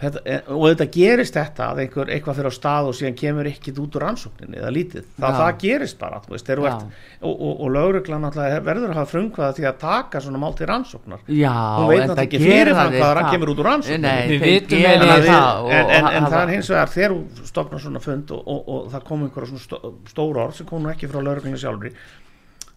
þetta, 0.00 0.20
eh, 0.24 0.46
og 0.56 0.62
þetta 0.70 0.86
gerist 0.94 1.34
þetta 1.36 1.66
að 1.74 1.80
einhver 1.82 2.10
eitthvað 2.14 2.38
fyrir 2.38 2.48
á 2.48 2.54
stað 2.56 2.86
og 2.88 2.94
síðan 2.96 3.16
kemur 3.20 3.48
ekkit 3.50 3.80
út 3.82 3.98
úr 3.98 4.04
rannsókninni 4.06 4.56
eða 4.56 4.70
lítið, 4.72 5.04
það, 5.20 5.34
það 5.42 5.58
gerist 5.64 5.98
bara 6.00 6.20
þú 6.24 6.32
veist, 6.32 6.48
ert, 6.54 6.86
og, 7.20 7.34
og, 7.34 7.52
og 7.66 7.74
lögreglan 7.74 8.24
náttúrulega 8.24 8.62
verður 8.70 8.94
að 8.94 9.00
hafa 9.02 9.10
frumkvæða 9.12 9.56
því 9.58 9.66
að 9.70 9.76
taka 9.84 10.22
svona 10.24 10.40
mál 10.40 10.56
til 10.56 10.70
rannsóknar. 10.70 11.20
Já 11.28 11.52
Hún 11.52 11.90
veit 11.90 12.00
en 12.00 12.08
náttúrulega 12.08 12.16
það 12.16 12.24
ekki 12.24 12.40
fyrirfram 12.46 12.94
þeir 12.94 13.04
hvað 13.04 13.12
það 13.12 13.20
það. 13.20 13.30
kemur 13.36 13.52
út 13.52 13.60
úr 13.60 13.70
að 13.74 15.20
en, 15.20 15.28
það 15.28 15.60
og- 15.60 15.74
en, 15.76 15.92
en, 16.00 16.10
en 16.16 16.30
það 16.32 16.40
er 16.46 16.54
hins 16.56 16.72
vegar 16.72 16.94
þegar 16.96 17.18
þú 17.18 17.52
stopnar 17.52 17.84
svona 17.84 18.04
fund 18.08 18.32
og, 18.38 18.42
og, 18.56 18.72
og 18.78 18.88
það 18.96 19.06
kom 19.12 19.28
einhverja 19.28 19.52
svona 19.52 19.66
stó, 19.68 19.94
stór 20.14 20.42
orð 20.46 20.56
sem 20.62 20.72
kom 20.72 20.80
nú 20.88 20.94
ekki 20.94 21.12
frá 21.12 21.20
lauruglunni 21.20 21.60
sjálfri 21.60 21.92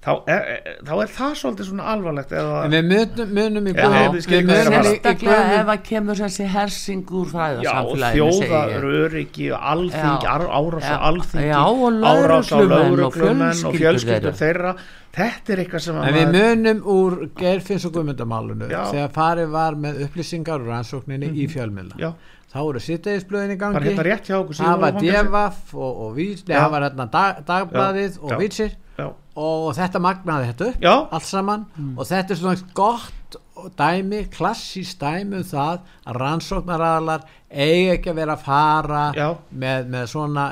þá 0.03 0.11
er, 0.27 0.41
er- 0.53 0.79
þá 0.83 0.91
er 1.03 1.11
það 1.15 1.35
svolítið 1.39 1.67
svona 1.69 1.83
alvarlegt 1.93 2.33
eða, 2.35 2.57
En 2.65 2.73
við 2.75 2.87
munum, 2.91 3.29
munum 3.37 3.69
í 3.69 3.73
Já, 3.73 3.85
í 4.11 4.23
sérstaklega 4.67 5.59
ef 5.61 5.71
að 5.73 5.83
kemur 5.87 6.19
þessi 6.19 6.47
hersing 6.53 7.13
úr 7.21 7.31
já, 7.63 7.71
segi 7.77 8.01
ég. 8.03 8.17
þjóðar 8.17 8.87
öryggi 9.03 9.47
alþing, 9.59 10.27
Já. 10.27 10.35
árás 10.59 10.83
á 10.83 10.95
Já. 10.95 10.99
alþingi 11.09 11.47
Já, 11.47 11.63
árás 12.11 12.51
á 12.51 12.59
lögreglumenn 12.73 13.63
og 13.69 13.79
fjölskyldur 13.79 14.37
þeirra 14.43 14.75
þetta 15.13 15.53
er 15.53 15.63
eitthvað 15.63 15.83
sem 15.87 15.95
að 16.01 16.07
En 16.09 16.13
við 16.19 16.37
munum 16.37 16.85
úr 16.89 17.17
Geirfinns 17.39 17.85
og 17.87 17.95
Guðmundamálunu 17.97 18.69
Já. 18.71 18.83
þegar 18.91 19.11
farið 19.17 19.51
var 19.55 19.75
með 19.87 20.03
upplýsingar 20.07 20.59
og 20.63 20.71
rannsókninni 20.73 21.31
í 21.37 21.47
fjölmiðla 21.51 21.99
já, 22.01 22.11
þá 22.53 22.59
voru 22.59 22.81
sittegisblöðin 22.83 23.55
í 23.55 23.59
gangi 23.61 23.83
hérna 23.87 24.03
rétt 24.09 24.27
hjá 24.29 24.39
okkur 24.41 24.57
það 24.59 24.79
var? 24.83 24.97
Devaf 24.99 25.75
og, 25.77 26.01
og 26.07 26.15
Vís, 26.17 26.43
nei, 26.47 26.55
Já. 26.57 26.63
það 26.65 26.71
var 26.75 26.87
hérna 26.89 27.07
dag, 27.13 27.43
dagbladið 27.47 28.09
Já. 28.17 28.23
og 28.23 28.33
Já. 28.33 28.37
Vísir 28.43 28.71
já, 28.73 28.82
og 29.39 29.71
þetta 29.77 30.01
magnaði 30.03 30.49
þetta 30.51 30.65
upp 30.69 30.83
já, 30.85 30.93
allt 31.17 31.27
saman. 31.29 31.65
Og 31.97 32.05
þetta 32.09 32.33
er 32.33 32.41
svona 32.41 32.73
gott 32.77 33.37
dæmi, 33.77 34.25
klassíst 34.33 34.99
dæmi 35.01 35.39
um 35.39 35.47
það 35.47 35.79
að 36.05 36.19
rannsóknaraðalar 36.19 37.25
eiga 37.49 37.95
ekki 37.97 38.11
að 38.11 38.19
vera 38.19 38.35
að 38.37 38.45
fara 38.45 39.03
með, 39.49 39.87
með 39.93 40.09
svona 40.11 40.47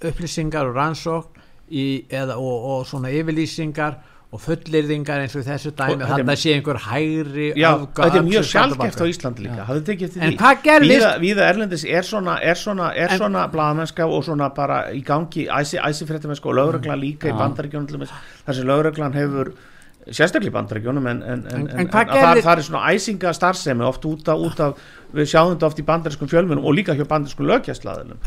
upplýsingar 0.00 0.70
og 0.70 0.76
rannsókn 0.78 1.40
í, 1.70 2.04
eða, 2.08 2.38
og, 2.40 2.64
og 2.72 2.86
svona 2.88 3.12
yfirlýsingar 3.14 3.98
og 4.30 4.38
fullirðingar 4.44 5.24
eins 5.24 5.32
og 5.34 5.42
í 5.42 5.46
þessu 5.48 5.72
dæmi 5.74 6.04
Og 6.04 6.10
þetta 6.12 6.34
sé 6.38 6.52
einhver 6.54 6.78
hægri 6.84 7.46
Já, 7.58 7.70
öfga- 7.74 8.04
þetta 8.04 8.18
er 8.20 8.26
mjög 8.28 8.44
sjálfgeft 8.46 9.00
á. 9.02 9.04
Íslandi 9.10 9.42
líka. 9.46 9.64
En 10.22 10.36
hvað 10.38 10.62
gerðist- 10.62 11.18
víða 11.24 11.48
Erlendis 11.50 11.84
er 11.84 12.02
svona, 12.06 12.36
er 12.42 12.54
svona, 12.54 12.92
er 12.94 13.08
svona 13.18 13.48
blaðamennska 13.50 14.06
og 14.06 14.22
svona 14.24 14.48
bara 14.54 14.84
í 14.94 15.02
gangi. 15.04 15.48
Æsi, 15.50 15.78
æsi 15.82 16.06
fréttamennska 16.06 16.46
og 16.46 16.54
lögreglan 16.54 17.00
líka 17.02 17.26
í 17.26 17.32
Já. 17.34 17.38
bandaríkjónum 17.42 17.88
til 17.88 17.98
dæmis, 17.98 18.10
þar 18.46 18.54
sem 18.54 18.66
lögreglan 18.70 19.14
hefur 19.14 19.52
sérstaklega 20.08 20.48
í 20.48 20.54
bandaríkjónum 20.54 21.06
en, 21.10 21.20
en, 21.22 21.42
en, 21.52 21.66
En- 21.68 21.88
það, 21.92 22.40
það 22.42 22.56
er 22.58 22.64
svona 22.66 22.86
æsinga 22.94 23.34
starfsemi 23.36 23.84
oft 23.84 24.04
út 24.08 24.28
af, 24.32 24.38
út 24.48 24.60
af 24.64 24.88
við 25.10 25.26
sjáum 25.26 25.52
þetta 25.56 25.66
oft 25.66 25.78
í 25.82 25.84
bandarískum 25.84 26.28
fjölmunum 26.30 26.64
og 26.64 26.74
líka 26.78 26.94
hjá 26.94 27.04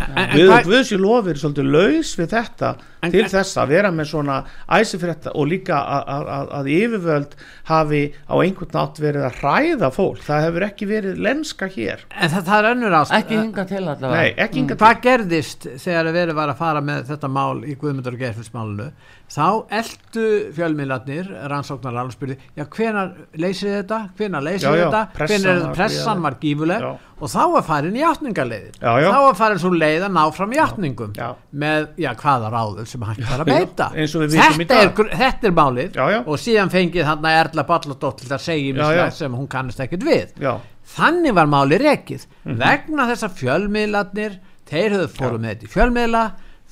En- 0.03 0.17
en 0.17 0.37
við 0.37 0.49
hvað- 0.51 0.67
Guðsjö 0.67 0.97
lofir 0.99 1.39
svolítið 1.39 1.69
laus 1.71 2.11
við 2.19 2.27
þetta 2.35 2.73
En- 3.03 3.11
til 3.11 3.23
þess 3.31 3.57
að 3.57 3.67
vera 3.73 3.91
með 3.91 4.09
svona 4.11 4.43
æsifrétta 4.69 5.31
og 5.33 5.47
líka 5.47 5.79
að, 5.79 6.03
að, 6.15 6.27
að, 6.37 6.51
að 6.59 6.69
yfirvöld 6.75 7.35
hafi 7.71 8.03
á 8.27 8.35
einhvern 8.43 8.73
nátt 8.75 8.99
verið 8.99 9.25
að 9.29 9.39
hræða 9.41 9.89
fólk. 9.95 10.21
Það 10.27 10.43
hefur 10.47 10.65
ekki 10.67 10.85
verið 10.91 11.17
lenska 11.23 11.67
hér. 11.71 12.03
En 12.11 12.29
það, 12.29 12.43
það 12.51 12.59
er 12.59 12.69
önnur 12.75 12.97
ást 12.99 13.15
ekki 13.17 13.39
hinga 13.39 13.65
til 13.65 13.81
allavega. 13.83 14.13
Nei, 14.19 14.33
ekki 14.37 14.61
Mm. 14.63 14.67
mm. 14.69 14.77
hvað 14.83 15.01
gerðist 15.07 15.67
þegar 15.79 16.11
verið 16.13 16.35
var 16.35 16.49
að 16.53 16.57
fara 16.57 16.81
með 16.81 17.07
þetta 17.11 17.29
mál 17.31 17.63
í 17.63 17.75
Guðmundur 17.79 18.13
og 18.13 18.19
Geirfinnsmálunu 18.19 18.91
þá 19.33 19.45
eldu 19.73 20.23
fjölmiðlarnir 20.53 21.29
rannsóknar 21.49 21.95
alveg 21.97 22.13
spurði, 22.13 22.35
já 22.59 22.65
hvenar 22.69 23.13
leysið 23.39 23.71
þetta, 23.79 23.97
hvenar 24.19 24.43
leysið 24.45 24.75
þetta? 24.77 24.99
Pressan 25.15 25.41
hvenar 25.45 25.61
var 25.63 25.73
pressan 25.77 26.03
gríðarleg. 26.03 26.23
var 26.27 26.35
gífuleg 26.43 26.85
og 27.23 27.31
þá 27.31 27.39
var 27.53 27.63
farin 27.63 27.95
játningarleiðin 27.97 28.75
Já, 28.83 28.91
já. 29.01 29.07
þá 29.09 29.19
var 29.23 29.37
farin 29.39 29.61
svo 29.63 29.71
leið 29.73 30.05
að 30.05 30.13
ná 30.17 30.21
fram 30.37 30.53
játningum 30.57 31.13
Já. 31.17 31.29
með, 31.63 31.87
já, 32.03 32.09
hvaða 32.19 32.51
ráður 32.53 32.85
sem 32.93 33.05
hægt 33.07 33.25
var 33.31 33.43
að 33.45 33.51
beita. 33.53 33.89
Í 33.95 34.07
þetta, 34.11 34.79
er, 34.83 34.93
þetta 35.23 35.47
er 35.49 35.55
málið. 35.57 35.91
Já, 35.97 36.05
já. 36.13 36.19
og 36.27 36.39
síðan 36.43 36.73
fengið 36.73 37.07
hann 37.09 37.25
að 37.25 37.39
Erla 37.39 37.65
Balladóttir 37.71 38.33
að 38.37 38.43
segja 38.43 38.69
Já, 38.69 38.75
já. 38.75 38.87
mislegt 38.91 39.17
sem 39.23 39.37
hún 39.39 39.47
kannast 39.49 39.79
ekkert 39.87 40.03
við. 40.05 40.33
Já, 40.43 40.53
þannig 40.97 41.33
var 41.39 41.47
máli 41.47 41.79
rekið. 41.81 42.27
Mhm. 42.43 42.57
vegna 42.59 43.07
þess 43.09 43.23
að 43.29 43.37
fjölmiðlarnir 43.41 44.39
þeir 44.69 44.91
höfðu 44.97 45.09
fórum 45.15 45.41
með 45.41 45.55
þetta 45.55 45.65
í 45.69 45.73
fjölmiðla 45.73 46.23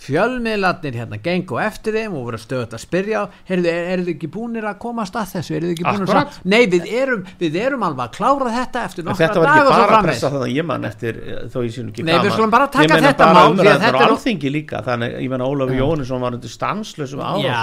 fjölmiðlarnir 0.02 0.96
hérna 0.98 1.18
gengu 1.24 1.60
eftir 1.62 1.94
þeim 1.98 2.16
og 2.18 2.24
voru 2.28 2.40
stöðut 2.42 2.74
að 2.76 2.82
spyrja 2.84 3.20
heyrðu, 3.50 3.70
er, 3.72 3.90
eru 3.94 4.06
þið 4.08 4.14
ekki 4.16 4.30
búinir 4.34 4.66
að 4.70 4.78
komast 4.82 5.16
að 5.20 5.28
þessu? 5.36 5.56
Eru 5.58 5.66
þið 5.70 5.74
ekki 5.76 5.86
búinir 5.88 6.10
að 6.22 6.40
nei, 6.52 6.62
við 6.72 6.84
erum, 7.02 7.22
við 7.42 7.58
erum 7.62 7.86
alveg 7.88 8.04
að 8.08 8.12
klára 8.18 8.50
þetta 8.56 8.84
eftir 8.90 9.06
nokkra 9.08 9.22
þetta 9.28 9.40
var 9.42 9.48
ekki 9.52 9.62
og 9.62 9.66
svo 9.68 9.72
bara 9.72 9.92
framvegis. 9.92 10.10
pressa 10.12 10.28
þannig 10.34 10.48
að 10.48 10.56
ég 10.58 10.66
man 10.72 10.82
eftir 10.90 11.14
eh, 11.22 11.44
þó 11.54 11.58
ég 11.62 11.72
sínum 11.76 11.90
ekki 11.92 12.02
Nei, 12.02 12.14
við 12.14 12.18
gaman. 12.22 12.32
skulum 12.36 12.52
bara 12.56 12.68
taka 12.72 12.96
þetta 13.06 13.26
mál, 13.32 13.50
að 13.52 13.58
þetta 13.62 13.92
á 13.92 14.02
er- 14.02 14.08
alþingi 14.10 14.50
líka 14.56 14.78
þannig 14.88 15.10
ég 15.22 15.30
menna 15.36 15.46
Ólafur 15.52 15.76
Jóhannesson 15.82 16.22
var 16.26 16.32
undir 16.38 16.52
stanslösum 16.56 17.22
árásum 17.22 17.46
Já, 17.46 17.56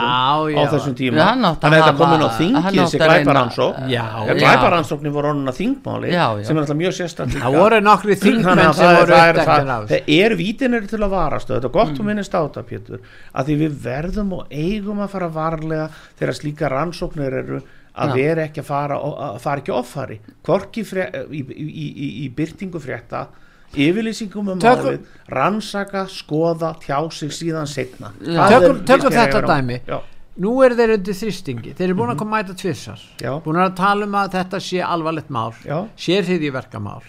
á 0.59 0.63
þessum 0.73 0.95
tíma. 0.99 1.17
Að 1.19 1.25
þannig 1.59 1.79
að 1.79 1.83
þetta 1.83 1.95
komin 1.99 2.23
á 2.23 2.31
þingi 2.39 2.63
þessi 2.79 2.97
að 2.99 3.03
reyna- 3.03 3.19
glæparansók 3.19 3.75
Já, 3.79 3.99
ja, 3.99 4.05
já. 4.29 4.33
glæparansóknir 4.39 5.13
voru 5.19 5.27
orðin 5.33 5.51
að 5.51 5.57
þingmáli 5.59 6.09
sem 6.45 6.55
er 6.55 6.61
alltaf 6.63 6.79
mjög 6.79 6.93
sérstætt 6.99 7.33
er 12.35 12.37
þetta 12.37 12.37
er 12.37 12.37
minnast 12.37 12.37
á 12.37 12.41
þetta 12.45 12.63
Pétur 12.69 13.01
að 13.35 13.47
því 13.49 13.57
við 13.65 13.79
verðum 13.83 14.33
og 14.33 14.47
eigum 14.53 15.01
að 15.01 15.11
fara 15.11 15.29
varlega 15.29 15.91
þegar 16.19 16.35
slíka 16.35 16.69
rannsóknir 16.71 17.33
eru 17.43 17.61
að 17.99 18.09
Já. 18.09 18.15
vera 18.15 18.43
ekki 18.47 18.61
að 18.61 18.65
fara 18.69 18.97
að 19.01 19.41
fara 19.41 19.61
ekki 19.61 19.73
offari 19.75 20.21
hvorki 20.47 20.85
fre, 20.87 21.09
í, 21.33 21.41
í, 21.43 21.87
í, 21.89 22.09
í, 22.25 22.29
byrtingu 22.31 22.79
frétta 22.81 23.27
yfirlýsingum 23.75 24.49
um 24.55 24.59
Tökum- 24.63 24.95
málið 24.95 25.01
rannsaka, 25.29 26.07
skoða, 26.09 26.75
tjá 26.81 27.11
sig 27.13 27.31
síðan 27.31 27.67
setna 27.69 28.13
Já. 28.23 28.49
Tökum- 28.49 28.85
tökum 28.87 29.11
þetta 29.13 29.43
dæmi. 29.47 29.81
já, 29.87 29.99
nú 30.39 30.63
eru 30.65 30.75
þeir 30.79 30.95
undir 30.95 31.15
þrýstingi 31.15 31.75
þeir 31.75 31.89
eru 31.91 31.95
búin 31.99 32.15
að 32.15 32.19
koma 32.19 32.39
að 32.39 32.47
mæta 32.47 32.55
tvissar 32.57 32.99
Mhm. 33.03 33.21
Já. 33.27 33.43
búin 33.45 33.57
að 33.57 33.75
tala 33.77 34.07
um 34.07 34.13
að 34.15 34.31
þetta 34.33 34.61
sé 34.61 34.81
alvarlegt 34.83 35.29
mál 35.31 35.53
Já. 35.67 35.89
sér 35.97 36.23
hriðiverkamál 36.25 37.03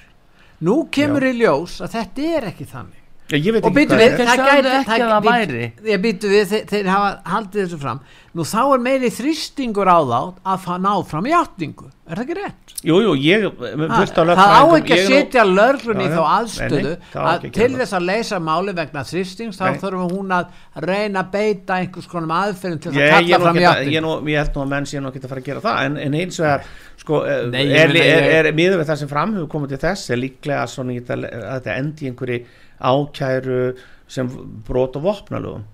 nú 0.62 0.89
kemur 0.91 1.21
í 1.23 1.38
ljós 1.39 1.79
að 1.82 1.93
þetta 1.95 2.38
er 2.38 2.43
ekki 2.51 2.65
þannig 2.65 2.95
Já, 2.95 2.98
ég 3.37 3.53
veit 3.53 3.65
og 3.67 3.75
býtu 3.75 3.97
við, 3.99 4.15
er. 4.15 4.29
Það 4.29 4.41
gæti 4.47 4.71
ekki 4.79 4.95
að 4.95 5.11
það 5.13 5.27
væri. 5.29 5.67
ég 5.91 6.01
býtu 6.05 6.31
við, 6.31 6.47
þeir, 6.49 6.65
þeir 6.71 6.89
hafa 6.89 7.11
haldið 7.35 7.61
þessu 7.65 7.79
fram 7.83 8.01
nú 8.37 8.45
þá 8.45 8.59
er 8.61 8.81
meiri 8.85 9.09
þrýstingur 9.13 9.89
á 9.89 9.97
þá 10.05 10.19
að 10.53 10.59
fá 10.65 10.73
ná 10.81 10.91
fram 11.09 11.27
játningu 11.29 11.87
er 12.09 12.19
það 12.19 12.23
ekki 12.23 12.35
rétt? 12.37 12.73
Jú, 12.85 12.97
jú, 13.03 13.13
fullt 13.59 14.19
af 14.21 14.29
það 14.39 14.53
á 14.53 14.63
ekki 14.77 14.93
að 14.95 15.01
er 15.01 15.09
setja 15.13 15.45
lörglun 15.45 16.03
í 16.03 16.09
þá 16.09 16.19
aðstöðu 16.35 16.93
það 17.09 17.23
að 17.23 17.31
að 17.31 17.47
til 17.57 17.69
þess 17.79 17.97
að 17.97 18.05
leysa 18.09 18.39
máli 18.45 18.75
vegna 18.77 19.03
þrýstings 19.09 19.59
þá 19.59 19.65
þurfum 19.81 20.13
hún 20.13 20.35
að 20.37 20.53
reyna 20.85 21.23
að 21.25 21.33
beita 21.33 21.79
einhvers 21.81 22.09
konum 22.09 22.35
aðferðin 22.37 22.83
til 22.85 22.93
Ég, 22.97 23.09
að 23.09 23.17
kalla 23.17 23.41
fram 23.45 23.61
játningu 23.65 23.97
ég, 23.97 24.05
nú, 24.05 24.13
ég 24.29 24.43
held 24.43 24.55
nú 24.55 24.63
að 24.65 24.71
menn 24.75 24.89
sé 24.89 25.01
nú 25.01 25.11
ekki 25.11 25.23
að 25.25 25.33
fara 25.33 25.43
að 25.43 25.49
gera 25.49 25.65
það 25.65 25.83
en, 25.89 25.99
en 26.05 26.17
eins 26.21 26.39
vegar 26.43 26.71
sko, 26.99 27.21
Nei, 27.49 27.65
Nei, 27.65 27.65
er, 27.73 27.93
er, 27.93 27.99
ég- 27.99 28.33
er, 28.39 28.51
miður 28.57 28.81
við 28.81 28.89
það 28.91 29.03
sem 29.03 29.11
fram 29.11 29.37
hefur 29.37 29.51
komið 29.57 29.75
til 29.75 29.83
þess 29.87 30.13
er 30.13 30.21
líklega 30.21 30.65
þetta, 30.69 31.19
að 31.19 31.53
þetta 31.59 31.77
endi 31.81 32.05
í 32.05 32.11
einhverju 32.13 32.41
ákæru 32.79 33.75
sem 34.09 34.29
brot 34.67 34.97
og 34.99 35.05
vopnalögum. 35.05 35.67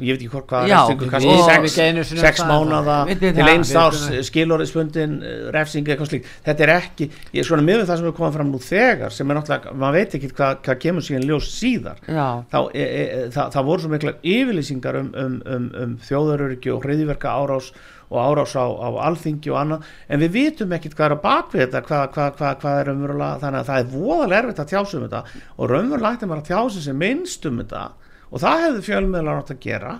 Ég 0.00 0.16
veit 0.16 0.22
ekki 0.22 0.30
hvort 0.32 0.46
hvað 0.48 0.70
refsingu, 0.70 2.04
sex, 2.08 2.40
um 2.40 2.48
mánada 2.48 2.94
til 3.10 3.48
eins 3.50 3.72
árs 3.76 4.06
það. 4.06 4.22
skilorðisbundin 4.30 5.16
refsing 5.52 5.90
eitthvað 5.90 6.08
slíkt, 6.08 6.30
þetta 6.46 6.64
er 6.64 6.72
ekki 6.78 7.08
ég, 7.10 7.44
svona 7.44 7.64
miður 7.66 7.82
við 7.82 7.90
það 7.90 8.00
sem 8.00 8.08
er 8.08 8.16
komið 8.16 8.38
fram 8.38 8.52
nú 8.54 8.60
þegar 8.64 9.16
sem 9.16 9.30
er 9.30 9.38
náttúrulega, 9.38 9.74
maður 9.82 9.98
veit 9.98 10.16
ekki 10.16 10.32
hvað, 10.32 10.56
hvað 10.64 10.80
kemur 10.86 11.04
síðan 11.04 11.28
ljós 11.28 11.50
síðar. 11.52 12.00
Þá, 12.08 12.58
e, 12.72 12.86
e, 12.86 13.22
það, 13.36 13.52
það 13.56 13.68
voru 13.68 13.84
svo 13.84 13.92
mikla 13.92 14.14
yfirlýsingar 14.34 15.00
um, 15.02 15.12
um, 15.24 15.38
um, 15.44 15.70
um 15.84 15.96
þjóðaröryggi 16.08 16.72
og 16.72 16.86
hreiðiverka 16.86 17.36
árás 17.36 17.74
og 18.10 18.18
árás 18.18 18.54
á, 18.58 18.64
á 18.66 18.88
alþingi 19.06 19.52
og 19.54 19.58
annað 19.62 19.90
en 20.10 20.22
við 20.24 20.32
vitum 20.34 20.72
ekkit 20.76 20.96
hvað 20.98 21.06
er 21.06 21.16
á 21.16 21.24
bakvið 21.24 21.60
þetta 21.64 21.82
hvað, 21.86 22.04
hvað, 22.14 22.30
hvað, 22.40 22.56
hvað 22.64 22.78
er 22.80 22.88
raunverulega 22.90 23.40
þannig 23.44 23.60
að 23.60 23.68
það 23.70 23.82
er 23.84 23.90
voðalega 23.94 24.40
erfitt 24.44 24.62
að 24.64 24.70
tjása 24.74 24.96
um 24.98 25.04
þetta 25.08 25.24
og 25.56 25.70
raunverulega 25.74 26.16
ætti 26.18 26.30
maður 26.30 26.42
að 26.42 26.48
tjása 26.50 26.86
sem 26.88 26.98
minnst 27.04 27.46
um 27.50 27.60
þetta 27.62 27.84
og 28.30 28.42
það 28.42 28.64
hefðu 28.66 28.88
fjölmiðlar 28.90 29.44
átt 29.44 29.54
að 29.54 29.62
gera 29.68 29.94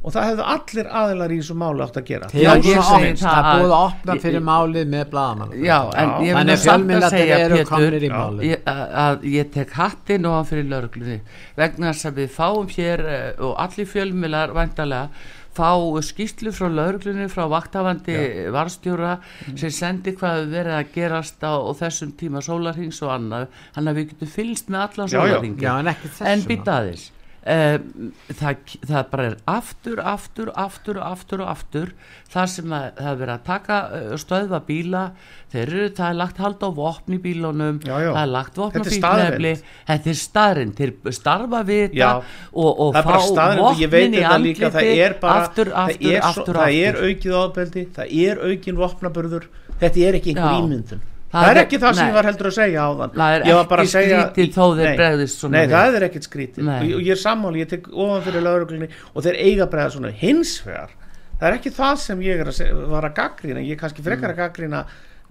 og 0.00 0.14
það 0.14 0.26
hefðu 0.30 0.44
allir 0.48 0.86
aðilar 0.96 1.32
í 1.34 1.38
þessu 1.42 1.54
máli 1.60 1.82
átt 1.84 1.96
að 2.00 2.04
gera. 2.08 2.28
Já, 2.32 2.50
að 2.54 2.68
ég 2.70 2.78
segi 2.88 3.08
það 3.20 3.38
er 3.40 3.48
búið 3.50 3.64
að 3.66 3.74
að- 3.76 3.82
opna 3.90 4.14
fyrir 4.22 4.44
málið 4.46 4.86
með 4.94 5.02
bladamann 5.10 5.50
já, 5.60 5.76
en 5.92 6.08
Já. 6.08 6.14
ég 6.14 6.30
vil 6.30 6.36
Þannig 6.38 6.94
að 6.96 7.04
að 7.04 7.10
segja 7.16 7.40
eru 7.44 7.58
komnir 7.68 8.06
í 8.06 8.10
ég, 8.48 8.62
að, 8.64 8.80
að 9.04 9.26
ég 9.34 9.50
tek 9.52 9.74
hattin 9.76 10.24
og 10.30 10.38
hann 10.38 10.48
fyrir 10.48 10.70
lörglunni 10.72 11.18
vegna 11.60 11.92
þess 11.92 12.08
að 12.08 12.22
við 12.22 12.32
fáum 12.38 12.72
hér 12.72 13.04
eh, 13.04 13.44
og 13.44 13.52
allir 13.60 13.90
fjölmiðlar 13.92 14.56
væntalega 14.56 15.08
fá 15.54 15.70
skýslu 16.02 16.52
frá 16.54 16.68
lörglunni 16.70 17.26
frá 17.28 17.46
vaktafandi 17.50 18.14
varstjóra 18.54 19.18
Mhm. 19.48 19.56
sem 19.58 19.70
sendi 19.70 20.12
hvað 20.12 20.46
verið 20.52 20.74
að 20.78 20.92
gerast 20.94 21.40
á, 21.42 21.54
þessum 21.74 22.12
tíma 22.12 22.40
sólarhings 22.42 23.02
og 23.02 23.10
annað. 23.18 23.48
Hann 23.74 23.84
að 23.90 23.96
við 23.96 24.08
getum 24.12 24.28
fylgst 24.28 24.68
með 24.70 24.80
allan 24.86 25.08
Já, 25.08 25.18
já. 25.18 25.20
sólarhingin 25.20 25.60
Já, 25.60 25.78
en 25.78 25.88
en 26.26 26.40
býta 26.46 26.72
aðeins 26.80 27.10
um, 27.46 28.08
það, 28.36 28.72
það 28.86 29.04
bara 29.12 29.26
er 29.30 29.36
aftur, 29.48 30.00
aftur, 30.04 30.50
aftur, 30.58 31.00
aftur 31.04 31.42
og 31.44 31.50
aftur 31.52 31.92
þar 32.30 32.50
sem 32.52 32.74
að, 32.76 32.86
það 32.98 33.10
er 33.12 33.20
verið 33.22 33.34
að 33.34 33.44
taka 33.48 33.78
uh, 33.98 34.14
stöðva 34.20 34.60
bíla. 34.66 35.04
Þeir 35.50 35.62
eru, 35.64 35.86
það 35.98 36.06
er 36.06 36.18
lagt 36.20 36.40
hald 36.44 36.62
á 36.62 36.68
vopn 36.76 37.16
í 37.16 37.20
bílunum. 37.24 37.80
Já, 37.82 37.94
já. 38.04 38.10
það 38.12 38.22
er 38.22 38.32
lagt 38.36 38.60
vopn 38.60 38.84
á 38.84 38.90
staðreynd. 38.94 39.68
þetta 39.90 40.12
er 40.12 40.20
staðrind, 40.20 40.80
þeir 40.80 41.14
starfa 41.16 41.62
við 41.66 41.84
þetta 41.88 42.10
og, 42.52 42.70
og 42.70 42.98
er 43.00 43.08
fá 43.08 43.16
vopnin 43.58 43.80
í 43.80 44.20
þetta 44.20 44.40
líka. 44.44 44.70
Það 44.70 44.82
andliti. 44.82 45.06
er 45.06 45.16
bara 45.22 45.44
aftur, 45.44 45.72
aftur, 45.84 46.10
svo, 46.10 46.26
aftur, 46.30 46.60
það 46.62 46.80
er 46.80 47.00
aukið 47.06 47.38
ábeldi 47.40 47.86
það 47.96 48.18
er 48.26 48.44
aukin 48.50 48.84
vopnaburður. 48.84 49.48
Þetta 49.80 50.06
er 50.06 50.20
ekki 50.20 50.36
einhver 50.36 50.60
ímyndun 50.60 51.08
Það 51.30 51.44
það, 51.44 51.50
er 51.50 51.58
ekki 51.62 51.78
það 51.78 51.92
sem 51.94 52.08
ég 52.10 52.14
var 52.18 52.26
heldur 52.26 52.46
að 52.50 52.54
segja 52.56 52.82
á 52.82 52.90
þann 53.00 53.12
Það 53.20 53.34
er 53.36 53.42
ekki 53.44 53.90
skrítið 53.92 54.48
þó 54.56 54.64
þeir 54.80 54.96
bregðist 54.98 55.38
svona 55.44 55.52
nei 55.60 55.68
það 55.70 55.98
er 56.00 56.06
ekkit 56.08 56.26
skrítið 56.26 56.70
og, 56.70 56.88
ég- 56.90 57.10
er 57.14 57.20
sammáli, 57.20 57.60
ég 57.62 57.68
tek 57.70 57.86
ofan 57.92 58.24
fyrir 58.26 58.42
lauruglunni 58.42 58.88
og 59.14 59.22
þeir 59.22 59.38
eiga 59.38 59.66
bregða 59.70 59.92
svona. 59.94 60.10
Hins 60.10 60.56
vegar 60.66 60.90
það 61.38 61.46
er 61.52 61.56
ekki 61.60 61.70
það 61.76 61.94
sem 62.02 62.20
ég 62.26 62.42
að 62.50 62.56
segja, 62.58 62.74
var 62.90 63.06
að 63.06 63.14
gaggrina 63.20 63.62
ég 63.62 63.76
er 63.76 63.80
kannski 63.84 64.02
frekar 64.02 64.28
Mm. 64.28 64.34
að 64.34 64.40
gaggrina 64.42 64.82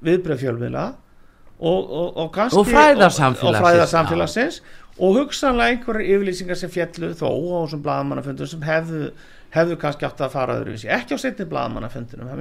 viðbröð 0.07 0.39
fjölmiðla 0.45 0.85
og, 1.59 1.91
og, 1.91 2.17
og 2.23 2.31
kannski 2.33 2.57
Og 2.63 2.65
fræðasamfélagsins, 2.71 4.61
og, 4.99 5.17
hugsanlega 5.19 5.75
einhverjar 5.75 6.07
yfirlýsingar 6.15 6.55
sem 6.55 6.69
fjallu 6.71 7.11
þó 7.19 7.27
á 7.27 7.59
þessum 7.67 7.83
blaðamannafundum 7.83 8.47
sem 8.47 8.61
hefðu, 8.63 9.11
hefðu 9.51 9.77
kannski 9.81 10.07
átt 10.07 10.23
að 10.23 10.31
fara 10.31 10.55
öðruvísi. 10.61 10.87
Ekki 10.87 11.15
á 11.15 11.19
setni 11.19 11.45
blaðamannafundunum 11.51 12.31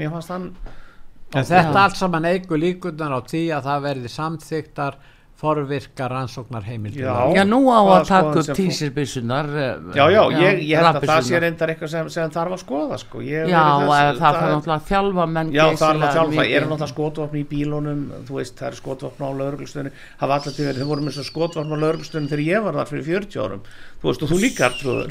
en 1.36 1.44
þetta 1.44 1.84
allt 1.84 1.98
saman 1.98 2.28
eigur 2.28 2.60
líkunar 2.60 3.12
á 3.12 3.20
því 3.20 3.42
að 3.56 3.66
það 3.68 3.86
verði 3.88 4.12
samþyktar 4.12 4.98
forvirkar 5.38 6.10
rannsóknar 6.10 6.64
heimildir 6.66 7.04
Já. 7.06 7.14
Já, 7.36 7.44
nú 7.46 7.60
á 7.70 7.78
að 7.78 8.08
taka 8.08 8.30
upp 8.32 8.42
sem 8.42 8.54
fór- 8.54 8.58
tísirbyssunar 8.58 9.46
já, 9.94 10.04
já, 10.10 10.22
ég, 10.34 10.62
ég 10.66 10.80
held 10.80 10.96
að 10.98 11.04
það 11.06 11.20
sé 11.28 11.40
reyndar 11.44 11.70
eitthvað 11.70 11.92
sem, 11.92 12.08
sem 12.10 12.32
þarf 12.34 12.56
að 12.56 12.62
skoða 12.64 12.98
sko. 12.98 13.20
Ég 13.22 13.46
Já, 13.46 13.62
þess- 13.78 14.18
það 14.18 14.18
þarf 14.18 14.40
náttúrulega 14.48 14.78
að 14.80 14.88
þjálfa 14.90 15.26
menn 15.36 15.52
Já, 15.54 15.62
það 15.62 15.70
er 15.70 15.78
náttúrulega 15.78 16.14
þjálfa, 16.18 16.34
mikið. 16.34 16.56
er 16.58 16.66
náttúrulega 16.66 16.90
skotvopn 16.94 17.38
í 17.38 17.44
bílunum, 17.52 18.00
þú 18.26 18.34
veist, 18.40 18.56
það 18.58 18.66
er 18.72 18.78
skotvopn 18.80 19.22
á 19.22 19.30
lauruglustunni, 19.38 19.90
hafa 20.18 20.34
alltaf 20.40 20.56
til 20.58 20.66
verið, 20.66 20.82
þau 20.82 20.90
voru 20.90 21.02
með 21.06 21.14
svo 21.20 21.24
skotvopn 21.30 21.70
á 21.70 21.76
lauruglustunni 21.86 22.28
þegar 22.34 22.44
ég 22.50 22.66
var 22.66 22.74
þar 22.82 22.90
fyrir 22.90 23.06
40 23.06 23.38
árum, 23.46 23.62
þú 24.02 24.10
veist, 24.10 24.22
og 24.22 24.28
þú 24.34 24.40
líka 24.42 24.66
Artrúður. 24.68 25.06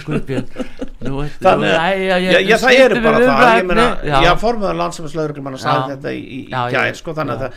Að, 1.07 1.63
ég- 2.43 2.59
það 2.59 2.79
eru 2.83 3.01
bara 3.03 3.19
það, 3.23 3.57
ég 3.57 3.65
meina, 3.67 3.87
já, 4.03 4.31
formuðan 4.41 4.79
landsamannslauruglumann 4.81 5.55
að 5.57 5.63
sagði 5.63 5.95
þetta 5.95 6.11
í, 6.17 6.39
ég- 6.73 6.95
sko, 6.99 7.13
þannig 7.15 7.37
að 7.37 7.53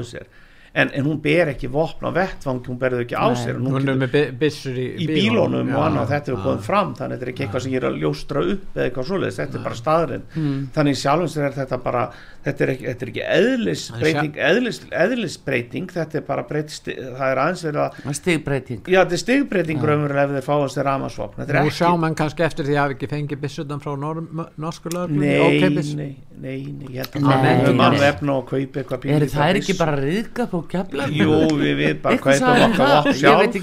er 0.00 0.04
sjálfu 0.04 0.10
sér, 0.10 0.26
en, 0.74 0.90
en 0.90 1.04
hún 1.06 1.20
ber 1.22 1.52
ekki 1.52 1.68
vopn 1.70 2.08
á 2.08 2.10
vettvangi, 2.16 2.66
hún 2.66 2.78
berðu 2.80 3.04
ekki 3.04 3.14
á 3.14 3.26
Nei. 3.30 3.36
sér, 3.38 3.54
og 3.56 3.62
nú 3.62 3.70
Hún 3.76 3.88
er 3.88 3.98
með 4.00 4.16
byssur 4.40 4.74
í, 4.74 4.86
í 5.04 5.06
bílónum 5.06 5.68
já, 5.70 5.76
og 5.78 5.84
annað 5.86 6.08
þetta 6.10 6.32
hefur 6.32 6.40
já. 6.40 6.46
komið 6.48 6.64
fram 6.66 6.94
þannig 6.98 7.14
að 7.14 7.18
þetta 7.20 7.26
er 7.28 7.32
ekki 7.34 7.44
eitthvað 7.46 7.62
sem 7.62 7.72
ég 7.72 7.82
er 7.82 7.86
að 7.92 8.00
ljóstra 8.02 8.42
upp 8.54 8.64
eða 8.74 8.86
eitthvað 8.88 9.06
svoleiðis, 9.12 9.38
þetta 9.38 9.58
er 9.60 9.64
bara 9.68 9.80
staðurinn 9.82 10.24
Hmm. 10.34 10.58
þannig 10.74 10.98
sjálfum 10.98 11.30
sér 11.36 11.44
er 11.46 11.54
þetta 11.60 11.78
bara 11.84 12.02
þetta 12.44 12.64
er 12.66 12.72
ekki, 12.74 12.86
þetta 12.90 13.06
er 13.06 13.12
ekki 13.12 13.24
eðlisbreyting 13.38 14.38
eðlis, 14.48 14.80
eðlisbreyting, 15.04 15.90
þetta 15.94 16.20
er 16.20 16.26
bara 16.28 16.44
breytist, 16.48 16.90
það 16.90 17.26
er 17.30 17.42
aðeins 17.44 17.64
að 17.70 18.18
stigbreyting. 18.20 18.82
Já, 18.90 19.00
þetta 19.02 19.18
er 19.18 19.22
stigbreyting 19.24 19.84
raunverulega 19.84 20.24
ef 20.28 20.36
þeir 20.38 20.48
fáast 20.48 20.78
þeir 20.78 20.90
Nú 21.54 21.60
ekki 21.64 21.74
sjá 21.78 21.90
mann 22.00 22.16
kannski 22.18 22.44
eftir 22.46 22.68
því 22.68 22.74
að 22.76 22.82
hafi 22.82 22.96
ekki 22.98 23.08
fengið 23.10 23.40
byssutan 23.44 23.82
frá 23.82 23.94
nor 23.98 24.20
norsku 24.60 24.92
lögum 24.92 25.18
Nei, 25.20 25.60
nei, 25.62 25.84
nei, 25.94 26.56
nei, 26.74 26.88
ég 26.94 27.04
held 27.04 27.16
að 27.18 27.24
Nei, 27.24 27.34
það 27.34 27.64
nei. 27.64 27.76
mann 27.78 27.96
vefna 28.00 28.36
og 28.38 28.48
kaupa 28.50 28.82
eitthvað 28.82 29.06
er 29.14 29.26
það 29.32 29.58
ekki 29.60 29.76
bara 29.78 29.96
riðgap 30.00 30.54
og 30.58 30.66
kefla 30.70 31.08
Jú, 31.14 31.38
við, 31.60 31.72
við 31.80 32.00
bara 32.04 32.36
sagði 32.38 32.66
okkar 32.68 33.08
ég 33.08 33.18
sjálf. 33.20 33.58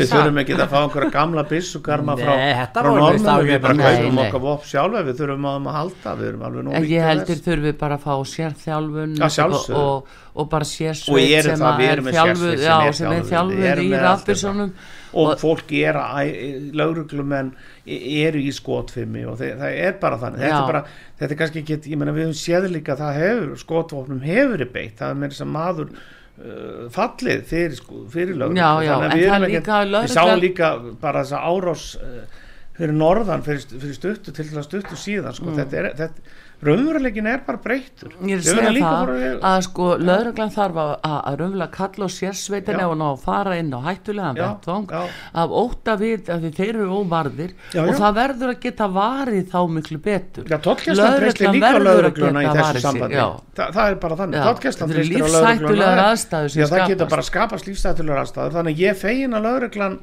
Við 0.00 0.12
þurfum 0.12 0.40
ekki 0.44 0.56
að 0.58 0.72
fá 0.72 0.78
einhverja 0.80 1.10
gamla 1.14 1.44
byssugarma 1.50 2.16
frá, 2.20 2.32
alveg 2.74 3.50
við 3.50 3.60
bara 3.64 3.78
nei. 3.78 4.26
okkar 4.26 4.44
vopn 4.44 4.68
sjálf 4.68 5.00
við 5.08 5.20
þurfum 5.20 5.48
að 5.50 5.70
halda. 5.78 6.14
Við 6.20 6.90
ég 6.94 7.08
heldur 7.08 7.32
þess. 7.34 7.46
þurfi 7.48 7.74
bara 7.80 7.98
að 7.98 8.06
fá 8.06 8.13
sérþjálfun 8.30 9.14
Já, 9.18 9.26
sjálfsögðu. 9.36 9.80
og, 9.80 10.18
og 10.34 10.50
bara 10.52 10.66
Og 10.66 10.70
sérsveit 10.70 11.46
sem 11.46 11.58
það, 11.60 11.64
að 11.70 11.84
er 11.86 12.02
þjálfuð 12.08 12.64
sem 12.98 13.14
er 13.14 13.24
þjálfuð. 13.30 13.82
Í 13.84 14.02
rafbyrsunum 14.04 14.72
og, 15.14 15.24
Og- 15.24 15.38
fólk 15.42 15.74
er 15.78 15.98
að 16.00 16.70
lauruglumenn 16.74 17.52
eru 17.86 18.42
í 18.42 18.52
skotfimi 18.54 19.24
og 19.28 19.38
þeir, 19.40 19.56
það 19.60 19.78
er 19.88 19.98
bara 20.02 20.20
þannig. 20.22 20.44
Þetta 20.44 20.58
er, 20.58 20.68
bara, 20.72 20.84
þetta 21.20 21.34
er 21.36 21.40
kannski 21.42 21.62
ekki, 21.62 21.80
ég 21.92 22.00
meina 22.00 22.16
við 22.16 22.28
höfum 22.28 22.38
séð 22.40 22.68
líka 22.72 22.96
að 22.96 23.04
það 23.04 23.20
hefur, 23.22 23.56
skotvopnum 23.64 24.22
hefur 24.24 24.66
beitt, 24.74 24.96
það 24.98 25.10
er 25.10 25.20
með 25.20 25.34
þess 25.34 25.44
að 25.44 25.52
maður 25.54 25.90
uh, 25.94 26.86
fallið 26.94 27.44
fyrir, 27.50 27.76
sko, 27.78 28.06
fyrir 28.10 28.38
já, 28.82 28.94
Þannig 28.94 29.10
að 29.10 29.18
við 29.18 29.68
er 29.68 29.92
við 30.08 30.16
sáum 30.16 30.40
líka 30.42 30.72
bara 31.02 31.22
þess 31.22 31.38
að 31.38 31.52
árás 31.52 31.86
uh, 32.00 32.40
fyrir 32.74 32.96
norðan 32.98 33.44
fyrir, 33.46 33.66
fyrir 33.70 33.96
stuttu 33.96 34.34
til 34.34 34.46
þess 34.48 34.68
stuttu 34.68 34.98
síðan 34.98 35.36
sko. 35.36 35.52
þetta 35.54 35.80
er, 35.80 35.90
þetta, 36.00 36.32
raunveruleikin 36.66 37.28
er 37.30 37.42
bara 37.46 37.60
breyttur. 37.64 38.14
Mm. 38.18 38.30
Ég 38.30 38.38
er 38.38 38.42
að 38.42 38.48
segja 38.48 38.72
það 38.84 39.44
að 39.50 39.58
sko 39.66 39.88
lögreglan 40.00 40.52
þarf 40.54 40.80
að, 40.82 40.92
að, 41.08 41.28
raunverulega 41.40 41.70
kalla 41.74 42.08
á 42.08 42.10
sérsveitin 42.14 42.80
ef 42.80 42.92
hann 42.92 43.04
á 43.04 43.08
að 43.10 43.20
fara 43.24 43.58
inn 43.60 43.70
á 43.74 43.80
hættulegan 43.84 44.40
vettvang 44.40 44.96
af 45.44 45.54
óta 45.62 45.96
við 46.00 46.32
að 46.34 46.48
þeir 46.58 46.72
eru 46.72 46.88
óvarðir 47.02 47.54
Já, 47.74 47.82
og 47.84 47.92
já. 47.92 47.98
það 48.00 48.18
verður 48.20 48.54
að 48.54 48.58
geta 48.66 48.90
varið 48.98 49.46
þá 49.54 49.60
miklu 49.76 50.00
betur. 50.08 50.50
Á 50.50 50.58
verður 50.64 52.10
að 52.10 52.18
geta 52.18 52.58
varið 52.58 53.14
já. 53.14 53.26
Þa, 53.54 53.64
það 53.70 53.86
er 53.86 53.96
bara 54.02 54.18
þannig, 54.18 54.50
þetta 54.64 54.90
eru 54.90 55.32
laurugluna 55.36 55.94
aðstæður 56.08 56.58
Já, 56.58 56.66
það 56.70 56.92
geta 56.94 57.08
bara 57.10 57.24
skapast. 57.24 57.68
lífstættulegar 57.68 58.24
aðstæður. 58.24 58.54
Þannig 58.58 58.76
að 58.76 58.84
ég 58.84 58.98
fegin 58.98 59.36
að 59.36 59.48
lauruglan 59.48 59.98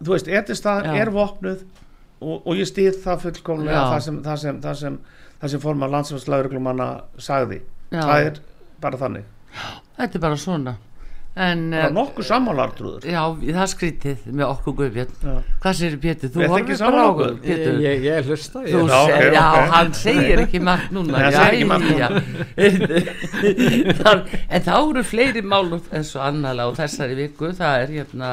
þú 0.00 0.14
veist, 0.14 0.30
etistað 0.30 0.88
Já. 0.88 0.94
er 1.02 1.10
vopnuð 1.14 1.64
og, 2.24 2.40
og 2.40 2.58
ég 2.58 2.68
stýð 2.68 2.98
það 3.04 3.26
fullkomlega 3.28 3.84
það 3.92 4.00
sem, 4.06 4.18
það 4.24 4.40
sem, 4.44 4.60
það 4.64 4.80
sem, 4.80 4.98
það 5.44 5.52
sem 5.52 5.60
formar 5.60 5.92
landsvæmslauruglumanna 5.92 6.88
sagði. 7.20 7.60
Já. 7.92 8.00
það 8.00 8.26
er 8.30 8.42
bara 8.80 9.00
þannig. 9.04 9.30
Þetta 9.94 10.18
er 10.18 10.22
bara 10.24 10.40
svona. 10.40 10.76
En 11.34 11.62
það 11.72 11.80
er 11.80 11.88
eh, 11.88 11.94
nokkuð 11.96 12.26
sammálartrúður 12.28 13.06
já, 13.10 13.20
það 13.42 13.70
skrítið 13.72 14.26
með 14.38 14.44
okkur 14.52 14.74
Guðbjörn. 14.78 15.14
Já. 15.18 15.32
hvað 15.64 15.76
sér 15.80 15.96
Pétur, 16.04 16.30
þú 16.30 16.46
horfir 16.52 16.78
bara 16.84 17.00
á 17.02 17.06
okkur? 17.10 17.32
Pétur. 17.42 17.80
Ég, 17.82 17.88
ég, 17.90 18.04
ég 18.06 18.28
hlusta 18.30 18.62
ég, 18.62 18.70
Já, 18.70 18.78
ok, 18.84 19.10
segir, 19.10 19.34
já, 19.34 19.42
ok. 19.48 19.72
hann 19.72 19.90
segir 19.98 20.42
ekki 20.44 20.60
margt 20.68 20.94
núna. 20.94 21.16
Nei, 21.16 21.24
hann 21.24 21.34
segir 21.34 21.56
ekki 21.56 21.66
margt 21.72 21.88
núna. 21.90 22.08
Þar, 24.04 24.22
En 24.46 24.66
þá 24.68 24.74
eru 24.78 25.02
fleiri 25.10 25.42
mál 25.42 25.74
eins 25.74 26.14
og 26.14 26.22
annarlega 26.22 26.70
á 26.70 26.78
þessari 26.84 27.18
viku. 27.18 27.50
Það 27.58 27.82
er 27.82 27.96
hérna 27.98 28.30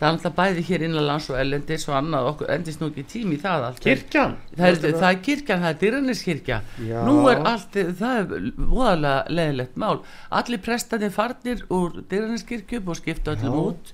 það 0.00 0.06
er 0.06 0.14
alltaf 0.14 0.36
bæði 0.38 0.62
hér 0.64 0.84
innanlands 0.86 1.28
og 1.28 1.36
ellendis 1.36 1.84
og 1.90 1.96
annað 1.98 2.28
okkur 2.30 2.50
endist 2.54 2.80
nú 2.80 2.88
ekki 2.88 3.02
tími 3.12 3.36
í 3.36 3.40
það 3.42 3.66
allt 3.66 3.82
kirkjan? 3.84 4.34
Það 4.56 4.68
er, 4.70 4.78
það? 4.86 5.06
er 5.10 5.18
kirkjan, 5.26 5.62
það 5.64 5.72
er 5.74 5.80
dyrraniskirkja 5.84 6.60
nú 7.04 7.16
er 7.28 7.42
allt, 7.50 7.78
það 7.98 8.20
er 8.22 8.50
voðalega 8.56 9.36
leðilegt 9.36 9.80
mál. 9.80 9.98
Allir 10.40 10.62
prestanir 10.64 11.12
farnir 11.12 11.64
úr 11.68 12.00
dyrraniskirkjum 12.08 12.88
og 12.88 13.00
skipta 13.00 13.34
öllum 13.36 13.58
út. 13.66 13.92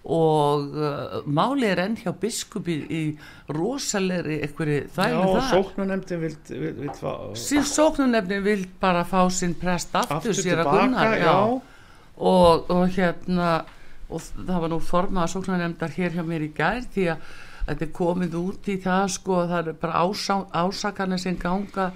Og 0.00 0.78
uh, 0.80 1.18
máli 1.28 1.66
er 1.68 1.82
enn 1.82 1.98
hjá 2.00 2.14
biskupi 2.16 2.78
í 2.88 3.00
rosalegri 3.52 4.38
þælu 4.48 5.18
og 5.18 5.34
það 5.34 5.50
sóknarnefndin 5.50 6.22
vild, 6.22 6.52
vild, 6.54 6.78
vild 6.86 6.94
fá 6.96 7.10
síðan 7.36 7.68
sóknarnefni 7.68 8.38
vil 8.46 8.62
bara 8.80 9.02
fá 9.04 9.26
sinn 9.34 9.52
prest 9.60 9.92
aftur, 10.00 10.32
aftur 10.32 10.40
sér 10.40 10.62
að 10.64 11.18
já, 11.20 11.34
og, 12.16 12.72
og 12.72 12.96
hérna 12.96 13.50
og 14.10 14.24
það 14.46 14.60
var 14.64 14.72
nú 14.74 14.78
formað 14.84 15.30
sóknarnefndar 15.34 15.94
hér 15.96 16.16
hjá 16.16 16.24
mér 16.26 16.46
í 16.46 16.50
gær 16.56 16.82
því 16.94 17.06
að 17.14 17.28
þetta 17.68 17.84
er 17.86 17.92
komið 18.00 18.34
út 18.40 18.70
í 18.72 18.76
það 18.82 19.04
sko 19.16 19.42
það 19.50 19.68
er 19.72 19.78
bara 19.84 20.02
ásá, 20.06 20.36
ásakarnir 20.64 21.20
sem 21.22 21.36
ganga 21.38 21.90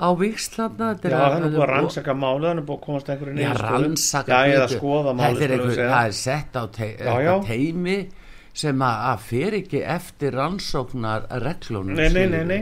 á 0.00 0.08
vikslanda 0.16 0.94
já, 0.96 1.10
það 1.10 1.34
er 1.36 1.44
búið 1.50 1.60
að 1.60 1.70
rannsaka 1.74 2.14
málið 2.16 2.46
það 2.48 2.56
er 2.56 2.64
búið 2.70 2.78
að 2.78 2.84
komast 2.86 3.08
að 3.10 3.14
einhverju 3.16 3.34
niðurstöðu. 3.36 3.72
rannsaka 3.74 4.38
já, 4.40 4.54
eða 4.54 4.68
skoða 4.72 5.14
segja. 5.74 5.90
það 5.90 6.06
er 6.06 6.16
sett 6.20 6.56
á 6.56 6.64
te 6.78 6.88
Já, 6.96 7.14
já, 7.26 7.34
teimi 7.44 7.98
sem 8.60 8.82
að, 8.82 9.02
að 9.10 9.18
fer 9.28 9.56
ekki 9.60 9.82
eftir 9.96 10.34
rannsóknar 10.40 11.26
reglunum 11.44 11.94
nei, 12.00 12.08
nei, 12.16 12.26
nei, 12.32 12.44
nei 12.48 12.60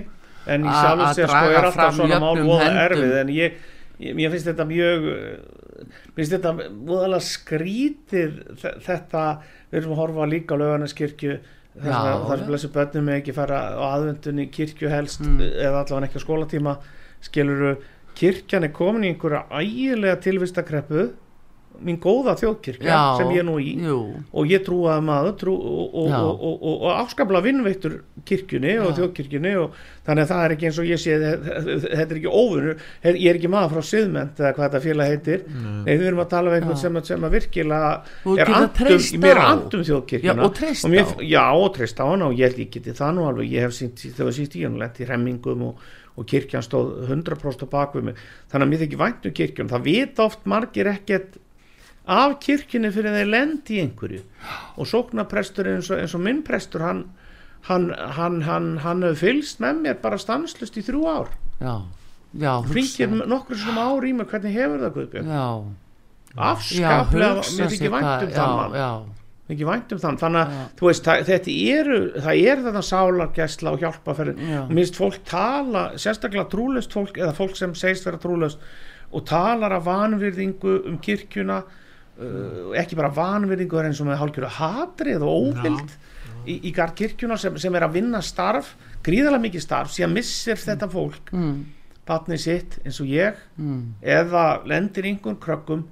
en 0.49 0.65
í 0.65 0.69
Að- 0.73 1.03
að 1.05 1.15
sér 1.15 1.29
sko 1.31 1.53
er 1.53 1.65
alltaf 1.69 1.95
svona 1.95 2.19
mál 2.25 2.39
voða 2.43 2.65
höndum. 2.65 2.83
erfið 2.89 3.15
en 3.21 3.29
ég, 3.37 3.57
ég, 4.01 4.15
finnst 4.33 4.47
þetta 4.51 4.67
mjög 4.69 5.07
uh, 5.13 5.93
finnst 6.17 6.35
þetta 6.37 6.53
voðalega 6.89 7.25
skrítið 7.29 8.41
þe- 8.63 8.75
þetta, 8.87 9.23
við 9.71 9.81
erum 9.83 9.95
að 9.97 10.01
horfa 10.03 10.27
líka 10.31 10.55
á 10.55 10.61
lögarnaskirkju 10.63 11.39
þar 11.79 12.43
blessu 12.49 12.69
börnum 12.75 13.05
með 13.07 13.21
ekki 13.21 13.35
fara 13.37 13.59
á 13.79 13.83
aðvendunni 13.95 14.49
kirkju 14.51 14.89
helst 14.91 15.21
Mm. 15.23 15.39
eða 15.41 15.85
allavega 15.85 16.09
ekki 16.09 16.19
á 16.19 16.27
skólatíma 16.27 16.73
skiluru, 17.23 17.77
kirkjan 18.19 18.65
er 18.67 18.73
komin 18.75 19.05
í 19.07 19.13
einhverja 19.13 19.45
ægilega 19.61 20.17
tilvistakreppu 20.25 21.09
mín 21.85 21.99
góða 22.03 22.35
þjóðkirkja 22.41 22.89
Já, 22.89 23.01
sem 23.21 23.31
ég 23.35 23.43
er 23.43 23.47
nú 23.47 23.57
í. 23.63 23.75
jú, 23.87 23.99
og 24.33 24.51
ég 24.51 24.65
trúaði 24.67 25.05
maður 25.07 25.35
trú, 25.43 25.55
og, 25.55 25.95
og, 25.95 26.09
og, 26.13 26.31
og, 26.49 26.57
og, 26.59 26.75
og 26.89 26.93
afskaplega 27.05 27.45
vinnveittur 27.47 27.99
kirkjunni 28.29 28.75
og 28.83 28.91
Já. 28.91 28.97
þjóðkirkjunni 28.99 29.53
og 29.61 29.77
þannig 30.09 30.25
að 30.25 30.33
það 30.33 30.45
er 30.45 30.55
ekki 30.57 30.69
eins 30.71 30.81
og 30.83 30.89
ég 30.89 31.03
sé 31.03 31.17
þetta 31.19 32.07
er 32.07 32.17
ekki 32.19 32.33
óvinnur, 32.33 32.83
ég 33.13 33.29
er 33.31 33.39
ekki 33.39 33.53
maður 33.53 33.77
frá 33.77 33.89
siðment 33.91 34.43
eða 34.43 34.53
hvað 34.57 34.67
þetta 34.67 34.83
félag 34.87 35.13
heitir. 35.13 35.45
Nei. 35.53 35.85
Við 35.89 36.07
erum 36.11 36.23
að 36.25 36.31
tala 36.33 36.51
um 36.51 36.57
einhvern 36.59 36.81
sem, 36.81 36.99
sem 37.09 37.29
að 37.29 37.37
virkilega 37.39 37.93
er 38.39 38.53
andum, 38.59 39.07
mér 39.25 39.33
er 39.35 39.43
andum 39.45 39.87
þjóðkirkjuna. 39.89 40.47
Og 40.49 40.55
treyst 40.59 40.89
mér, 40.89 41.13
á. 41.13 41.23
já 41.23 41.45
og 41.53 41.71
treyst 41.77 42.01
á 42.01 42.05
hana 42.09 42.31
og 42.31 42.37
ég 42.39 42.49
held 42.49 42.63
ég 42.65 42.71
geti 42.75 42.97
það 42.97 43.17
nú 43.19 43.27
alveg. 43.29 43.53
Ég 43.53 43.67
hef 43.69 43.77
sínt, 43.77 44.05
þegar 44.05 44.37
síst 44.39 44.57
í 44.59 44.65
hann 44.65 44.79
lent 44.81 45.01
í 45.03 45.09
remmingum 45.09 45.67
og, 45.69 45.83
og 46.19 46.27
kirkjan 46.29 46.65
stóð 46.67 46.95
100% 47.09 47.67
á 47.67 47.69
bakvið 47.75 48.09
mig. 48.09 48.23
Þannig 48.51 48.67
að 48.67 48.73
mér 48.73 48.83
þykir 48.85 49.03
vænt 49.05 49.29
um 49.29 49.37
kirkjun 49.43 49.71
það 49.75 49.87
vita 49.91 50.25
oft 50.25 50.49
margir 50.49 50.91
ekkert 50.95 51.39
af 52.09 52.39
kirkjunni 52.41 52.91
fyrir 52.95 53.13
þeir 53.19 53.29
lendi 53.33 53.77
í 53.79 53.83
einhverju. 53.85 54.23
Og 54.81 54.89
sóknarprestur 54.89 55.69
eins 55.75 55.91
og, 55.93 56.01
eins 56.03 56.15
og 56.17 56.23
minn 56.25 56.43
prestur 56.47 56.85
hann 56.87 57.05
hann, 57.69 57.91
hann, 58.17 58.41
hann, 58.47 58.69
hann 58.85 59.03
hefur 59.05 59.19
fylgst 59.27 59.61
með 59.61 59.81
mér 59.85 59.97
bara 60.01 60.17
stanslust 60.21 60.77
í 60.79 60.85
þrjú 60.87 61.05
ár. 61.11 61.33
Já, 61.61 61.75
já 62.39 62.53
ringir 62.65 63.11
hugsa. 63.11 63.27
nokkur 63.35 63.59
sem 63.59 63.79
ár 63.83 64.07
í 64.07 64.13
mig 64.15 64.29
hvernig 64.31 64.55
hefur 64.55 64.83
það 64.85 64.93
Guðbjörn 64.97 65.31
já, 65.35 65.47
afskaplega, 66.37 67.31
mér 67.35 67.45
sig 67.49 67.73
þykir 67.75 67.93
vænt 67.95 68.23
um 68.23 68.29
hvað- 68.31 68.59
það 68.73 68.77
já, 68.79 68.91
ekki 69.49 69.67
vænt 69.69 69.93
um 69.93 69.99
þann. 70.05 70.19
Þannig 70.23 70.41
að 70.43 70.55
þú 70.79 70.87
veist, 70.91 71.05
það, 71.09 71.25
þetta 71.29 71.57
eru 71.79 71.99
það 72.21 72.43
er 72.53 72.63
þetta 72.67 72.83
sálargesla 72.89 73.73
og 73.73 73.81
hjálpaferð 73.83 74.43
Já. 74.49 74.61
og 74.63 74.71
minnst 74.77 74.97
fólk 75.01 75.19
tala 75.25 75.85
sérstaklega 75.97 76.49
trúlust 76.53 76.93
fólk 76.93 77.17
eða 77.19 77.35
fólk 77.35 77.57
sem 77.57 77.75
segist 77.75 78.05
vera 78.07 78.19
trúlust 78.23 78.59
og 79.11 79.25
talar 79.25 79.73
af 79.73 79.85
vanvirðingu 79.89 80.87
um 80.87 80.99
kirkjuna 80.99 81.63
uh, 82.19 82.77
ekki 82.79 82.99
bara 82.99 83.13
er 83.13 83.89
eins 83.89 84.03
og 84.03 84.09
með 84.09 84.21
hálfgjörðu 84.23 84.53
hatrið 84.59 85.27
og 85.27 85.49
óvild 85.49 85.97
í, 86.47 86.59
í 86.69 86.73
garð 86.75 86.97
kirkjuna 87.03 87.39
sem, 87.41 87.59
sem 87.61 87.75
er 87.75 87.87
að 87.87 87.99
vinna 87.99 88.23
starf 88.25 88.75
gríðarlega 89.07 89.47
mikið 89.47 89.65
starf 89.65 89.95
síðan 89.95 90.17
missir 90.17 90.61
þetta 90.61 90.89
fólk 90.93 91.33
mm, 91.35 91.55
batnið 92.09 92.43
sitt 92.43 92.79
eins 92.85 92.99
og 93.05 93.13
ég 93.13 93.39
mm, 93.57 93.81
eða 94.19 94.45
lendir 94.69 95.09
einhvern 95.11 95.41
krökkum 95.43 95.87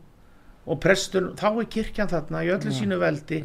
og 0.67 0.83
prestur, 0.83 1.31
þá 1.39 1.49
er 1.53 1.71
kirkjan 1.71 2.11
þarna 2.11 2.43
í 2.43 2.53
öllu 2.55 2.73
Já. 2.73 2.79
sínu 2.81 2.99
veldi 2.99 3.43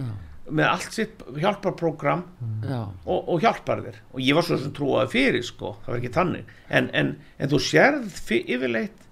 með 0.51 0.67
allt 0.67 0.95
sitt 0.95 1.21
hjálparprogram 1.37 2.23
já, 2.65 2.79
og, 3.05 3.19
og 3.29 3.43
hjálpar 3.43 3.83
þér. 3.85 3.99
Og 4.11 4.23
ég 4.25 4.35
var 4.35 4.47
svo 4.47 4.57
sem 4.59 4.73
trúaði 4.75 5.11
fyrir 5.13 5.45
sko, 5.47 5.75
það 5.85 5.93
var 5.93 5.99
ekki 6.01 6.13
þannig. 6.17 6.49
En, 6.67 6.89
en, 6.97 7.11
en 7.37 7.51
þú 7.51 7.59
sérð 7.63 8.17
yfirleitt 8.41 9.05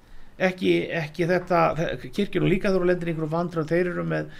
ekki, 0.47 0.73
ekki 1.01 1.27
þetta 1.29 1.65
kirkjun 2.15 2.47
og 2.47 2.53
líka 2.53 2.71
þú 2.73 2.85
lendir 2.87 3.11
einhverju 3.11 3.33
vandröð 3.33 3.73
þeir 3.73 3.91
eru 3.91 4.05
með 4.07 4.31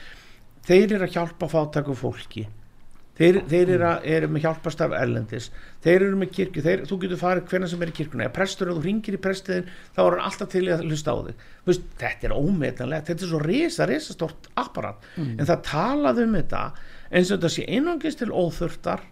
þeir 0.69 0.95
eru 0.95 1.05
að 1.05 1.13
hjálpa 1.17 1.49
fátakum 1.51 1.97
fólki. 1.97 2.45
Þeir, 3.19 3.41
þeir 3.51 3.69
eru, 3.73 3.83
að, 3.83 4.05
eru 4.15 4.27
með 4.31 4.45
hjálpastarf 4.45 4.93
erlendis. 4.95 5.49
Þeir 5.83 6.05
eru 6.05 6.19
með 6.21 6.29
kirkju, 6.37 6.61
þeir, 6.63 6.83
þú 6.87 6.97
getur 7.01 7.19
farið 7.19 7.49
hvernig 7.51 7.71
sem 7.73 7.81
er 7.83 7.91
í 7.91 7.95
kirkjuna, 7.97 8.27
eða 8.29 8.35
prestur 8.37 8.71
og 8.71 8.77
þú 8.77 8.83
ringir 8.85 9.17
í 9.17 9.19
prestiðin 9.19 9.67
þá 9.97 9.99
er 10.05 10.15
hann 10.15 10.27
alltaf 10.29 10.51
til 10.53 10.61
að 10.71 10.85
hlusta 10.87 11.15
á 11.15 11.17
þig. 11.25 11.43
Vist, 11.67 11.89
þetta 11.99 12.29
er 12.29 12.35
ómetanlegt, 12.37 13.09
þetta 13.09 13.25
er 13.25 13.31
svo 13.33 13.41
risa, 13.43 13.89
risa 13.89 14.15
stort 14.15 14.47
apparat, 14.63 15.09
en 15.19 15.49
það 15.49 15.65
talað 15.67 16.23
um 16.23 16.39
þetta 16.39 16.63
eins 17.09 17.27
og 17.27 17.41
þetta 17.41 17.51
sé 17.57 17.67
einangist 17.67 18.23
til 18.23 18.31
óþurftar, 18.31 19.03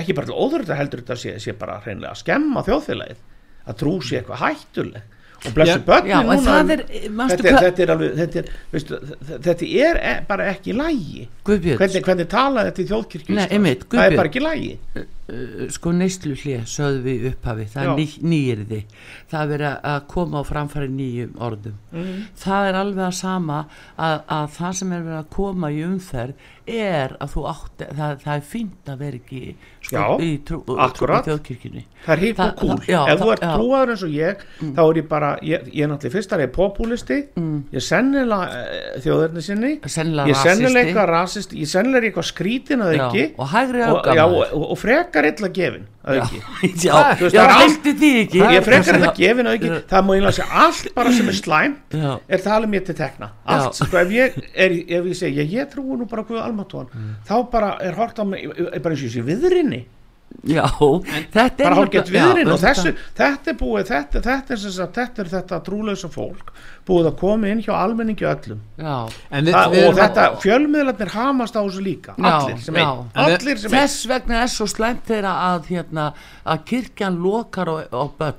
ekki 0.00 0.16
bara 0.16 0.30
til 0.30 0.40
óþurftar 0.40 0.80
heldur 0.80 1.04
þetta 1.04 1.20
sé, 1.20 1.36
sé 1.44 1.56
bara 1.60 1.82
hreinlega 1.84 2.14
að 2.14 2.22
skemma 2.22 2.64
þjóðfélagið, 2.64 3.24
að 3.68 3.80
trú 3.84 3.96
sé 4.00 4.22
eitthvað 4.22 4.44
hættuleg 4.46 5.16
og 5.40 5.54
blessu 5.56 5.78
en 5.78 6.10
núna 6.28 6.38
það 6.44 6.72
er, 6.74 6.82
manstu 7.16 7.44
þetta, 7.44 7.52
er, 7.52 7.64
þetta 7.66 7.84
er 7.84 7.92
alveg 7.94 8.18
þetta 8.20 8.42
er, 8.42 8.50
veistu, 8.74 8.98
þetta 9.30 9.70
er 9.86 10.00
e- 10.10 10.16
bara 10.28 10.48
ekki 10.52 10.74
lægi 10.76 11.26
hvernig, 11.46 12.02
hvernig 12.04 12.28
talaði 12.30 12.70
þetta 12.70 12.82
í 12.84 12.90
þjóðkirkju 12.90 13.34
Nei, 13.34 13.44
Íslands? 13.44 13.56
einmitt, 13.56 13.86
það 13.94 14.04
er 14.06 14.18
bara 14.20 14.32
ekki 14.32 14.44
lægi 14.44 14.72
uh, 14.76 15.06
sko 15.74 15.92
neyslu 15.96 16.34
hlið 16.38 16.64
sögðu 16.70 17.02
við 17.04 17.26
upphafi, 17.32 17.66
það 17.72 17.82
er 17.86 17.98
ný, 17.98 18.06
nýyrði. 18.32 18.80
Það 19.30 19.42
er 19.42 19.50
verið 19.54 19.88
að 19.92 19.98
koma 20.14 20.40
á 20.40 20.42
framfæri 20.48 20.88
nýjum 20.94 21.34
orðum. 21.48 21.76
Mhm. 21.92 22.22
það 22.44 22.68
er 22.70 22.80
alveg 22.80 23.04
að 23.06 23.18
sama 23.20 23.60
að, 23.98 24.16
að 24.28 24.48
það 24.58 24.72
sem 24.80 24.92
er 24.92 25.04
verið 25.06 25.20
að 25.20 25.30
koma 25.36 25.70
í 25.70 25.84
umferð 25.86 26.48
er 26.70 27.16
að 27.20 27.32
þú 27.34 27.44
átti 27.50 27.86
það, 27.98 28.16
það 28.22 28.34
er 28.34 28.44
fínt 28.46 28.90
að 28.90 29.00
vera 29.00 29.18
ekki 29.18 29.40
sko, 29.80 29.94
Já, 29.96 30.04
í, 30.22 30.28
þjóðkirkjunni. 31.26 31.82
Það 32.04 32.12
er 32.14 32.22
hitt 32.24 32.40
og 32.44 32.52
kúl 32.60 32.70
það- 32.70 32.90
já, 32.90 33.00
ef 33.10 33.20
þú 33.20 33.30
ert 33.34 33.44
trúaður 33.44 33.92
eins 33.94 34.04
og 34.06 34.12
ég 34.14 34.44
þá 34.60 34.82
er 34.84 35.00
ég 35.00 35.08
bara, 35.08 35.30
ég, 35.42 35.70
ég 35.74 35.84
er 35.84 35.90
náttúrulega 35.90 36.14
fyrst 36.14 36.34
að 36.36 36.44
ég 36.44 36.48
er 36.48 36.54
populisti. 36.54 37.18
Mm. 37.36 37.56
ég 37.72 37.80
er 37.80 37.86
sennilega 37.86 38.60
uh, 38.60 39.00
þjóðarni 39.04 39.44
sinni. 39.44 39.72
Sennilega 39.86 40.30
ég 40.30 40.36
er 40.36 40.42
sennilega 40.46 40.84
eitthvað 40.86 41.10
rasist 41.10 41.54
ég 41.56 41.66
er 41.66 41.72
sennilega 41.74 42.10
eitthvað 42.10 42.28
skrítin 42.30 42.84
að 42.84 42.96
ekki. 42.98 43.24
og 43.36 43.48
og, 43.90 44.06
og, 44.06 44.36
og, 44.52 44.70
og 44.70 44.78
frekar 45.20 45.40
illa 45.40 45.48
gefin 45.54 45.84
að 46.04 46.18
ekki 46.20 46.38
já, 46.80 46.94
já, 47.34 47.40
það 47.40 47.40
er 47.42 47.52
viltu 47.60 47.92
því 48.00 48.10
ekki. 48.24 48.40
Ég 48.54 48.64
frekar 48.66 48.98
illa 48.98 49.10
Já. 49.10 49.14
gefin 49.20 49.50
að 49.50 49.56
ekki 49.58 49.70
það 49.90 50.04
má 50.06 50.12
einlega 50.16 50.32
segja 50.38 50.64
allt 50.64 50.88
bara 50.96 51.12
sem 51.16 51.28
er 51.32 51.36
slæm 51.38 51.74
Já. 51.92 52.10
er 52.28 52.44
talið 52.46 52.72
mér 52.74 52.84
til 52.88 52.96
tekna? 53.00 53.28
Allt, 53.44 53.70
Já. 53.70 53.84
sko, 53.84 54.00
ef 54.00 54.14
ég, 54.16 54.38
er, 54.54 54.76
ef 55.00 55.08
ég 55.12 55.18
segi 55.20 55.40
ég, 55.42 55.52
ég 55.58 55.70
trúi 55.72 55.98
nú 56.00 56.08
bara 56.10 56.24
Guð 56.28 56.40
almatóan 56.44 56.88
Mm. 56.90 57.14
þá 57.28 57.34
bara 57.52 57.70
er 57.84 57.94
hort 57.94 58.18
á 58.18 58.24
mig 58.24 58.48
bara 58.48 58.94
eins 58.94 59.02
og 59.04 59.08
ég 59.08 59.14
sé 59.14 59.22
viðrinni 59.26 59.84
já, 60.46 60.64
þetta 61.34 61.44
er 61.44 61.64
bara 61.64 61.76
hálfgett 61.76 62.06
nefnilega- 62.06 62.26
viðrin 62.26 62.46
já, 62.46 62.52
og 62.54 62.60
þetta- 62.60 62.84
þessu, 62.84 62.92
þetta 63.18 63.50
er 63.52 63.56
búið 63.60 63.88
þetta, 63.90 64.20
þetta, 64.26 64.50
er, 64.54 64.56
sem 64.62 64.70
sagt, 64.76 64.94
þetta 65.00 65.18
er 65.24 65.30
þetta 65.34 65.58
trúlausa 65.66 66.08
fólk 66.10 66.52
búið 66.90 67.08
að 67.10 67.16
koma 67.20 67.50
inn 67.52 67.60
hjá 67.62 67.74
almenningi 67.76 68.24
öllum. 68.26 68.60
Já. 68.78 68.94
En 69.30 69.44
við, 69.44 69.52
Þa, 69.54 69.64
við 69.74 69.84
og 69.88 69.94
þetta, 70.00 70.24
fjölmiðlarnir 70.42 71.08
hamast 71.14 71.54
á 71.54 71.60
þessu 71.62 71.82
líka. 71.84 72.14
Já, 72.16 72.30
allir 72.40 72.58
sem 72.64 72.74
já. 72.74 72.86
einn 72.88 73.10
En 73.14 73.24
allir 73.24 73.58
sem 73.58 73.70
einn. 73.70 73.76
Þess 73.80 74.06
vegna 74.10 74.40
er 74.42 74.50
svo 74.50 74.66
slæmt 74.66 75.04
þeirra 75.06 75.34
að 75.50 75.68
hérna, 75.70 76.08
að 76.46 76.64
kirkjan 76.72 77.20
lokar 77.22 77.66
á, 77.70 77.76
á 77.94 78.04
börn 78.18 78.34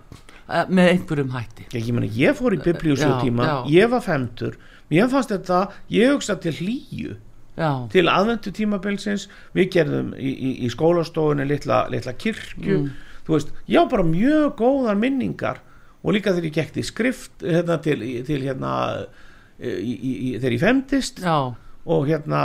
eh, 0.49 0.65
með 0.67 0.89
einhverjum 0.95 1.32
hætti. 1.38 1.67
Ég, 1.71 1.86
ég, 1.86 1.93
meni, 1.95 2.10
ég 2.17 2.36
fór 2.36 2.58
í 2.58 2.60
biblíusjóð 2.65 3.13
Já, 3.13 3.21
tíma 3.23 3.45
já. 3.47 3.56
ég 3.77 3.89
var 3.93 4.01
femtur 4.01 4.58
mér 4.91 5.08
fannst 5.08 5.30
þetta, 5.32 5.62
ég 5.89 6.12
hugsa 6.12 6.36
til 6.41 6.51
hlýju 6.51 7.15
já, 7.58 7.72
til 7.94 8.06
aðvendu 8.12 8.54
tímabilsins 8.56 9.28
við 9.58 9.72
gerðum 9.78 10.14
í, 10.18 10.32
í, 10.32 10.52
í 10.66 10.70
skólastofunni 10.74 11.48
litla, 11.50 11.86
litla 11.92 12.14
kirkju. 12.18 12.84
Mm. 12.84 13.18
þú 13.28 13.36
veist, 13.38 13.52
ég 13.72 13.84
á 13.84 13.92
bara 13.92 14.08
mjög 14.08 14.56
góðar 14.62 15.00
minningar 15.00 15.62
og 16.02 16.16
líka 16.16 16.34
þegar 16.34 16.50
ég 16.50 16.56
gekk 16.60 16.78
til 16.78 16.86
skrift 16.88 17.46
hérna, 17.46 17.78
til, 17.84 18.00
til 18.28 18.40
hérna 18.46 18.72
í, 19.62 19.72
í, 19.72 20.14
í, 20.14 20.30
þegar 20.40 20.56
ég 20.56 20.64
femtist 20.64 21.22
já, 21.22 21.36
og 21.82 22.08
hérna 22.10 22.44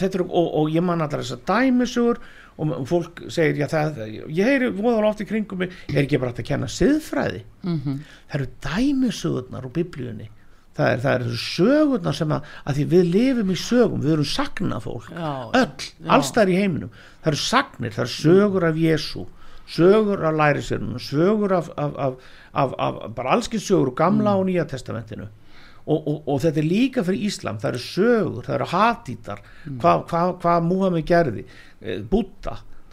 er, 0.00 0.22
og, 0.24 0.46
og 0.62 0.70
ég 0.72 0.84
man 0.84 1.04
allar 1.04 1.24
þessar 1.24 1.44
dæmisugur 1.48 2.20
og 2.60 2.72
fólk 2.88 3.22
segir 3.32 3.62
já, 3.62 3.68
það, 3.72 4.02
ég 4.28 4.48
heyri 4.48 4.72
voðalega 4.76 5.12
oft 5.14 5.22
í 5.24 5.28
kringum 5.28 5.62
mig 5.64 5.76
er 5.88 6.02
ekki 6.02 6.20
bara 6.20 6.34
hægt 6.34 6.42
að 6.44 6.50
kenna 6.50 6.68
siðfræði? 6.68 7.44
Mhm, 7.64 8.02
það 8.28 8.38
eru 8.40 8.50
dæmisugurnar 8.66 9.68
úr 9.68 9.74
biblíunni 9.76 10.28
það 10.78 10.92
er, 10.92 11.02
það 11.04 11.14
er 11.14 11.42
sögurnar 11.42 12.16
sem 12.16 12.32
að, 12.36 12.54
að 12.64 12.78
því 12.78 12.86
við 12.94 13.10
lifum 13.16 13.50
í 13.50 13.58
sögum, 13.58 14.04
við 14.04 14.14
erum 14.16 14.30
sagnafólk 14.30 15.10
já, 15.10 15.32
öll, 15.60 15.90
alls 16.16 16.32
þær 16.36 16.52
í 16.52 16.56
heiminum. 16.60 16.94
Það 17.20 17.32
eru 17.32 17.42
sagnir, 17.42 17.94
það 17.96 18.06
eru 18.06 18.16
sögur 18.16 18.68
af 18.70 18.80
Jésu 18.80 19.26
sögur 19.70 20.24
af 20.26 20.34
lærisirunum 20.34 20.98
sögur 20.98 21.52
af, 21.52 21.70
af, 21.76 21.92
af, 21.98 22.14
af, 22.52 22.72
af 22.78 23.14
bara 23.14 23.36
allskið 23.36 23.62
sögur 23.62 23.94
gamla 23.94 24.34
og 24.38 24.48
nýja 24.48 24.66
testamentinu. 24.66 25.28
Og, 25.90 26.06
og, 26.06 26.16
og 26.28 26.40
þetta 26.42 26.60
er 26.60 26.66
líka 26.68 27.02
fyrir 27.06 27.26
Íslam 27.26 27.58
það 27.58 27.70
eru 27.70 27.82
sögur, 27.82 28.42
það 28.46 28.56
eru 28.58 28.66
hatítar 28.70 29.40
hvað 29.80 30.02
hva, 30.10 30.24
hva 30.42 30.56
Múhammed 30.62 31.06
gerði 31.08 31.46
eh, 31.80 32.02
þú 32.10 32.20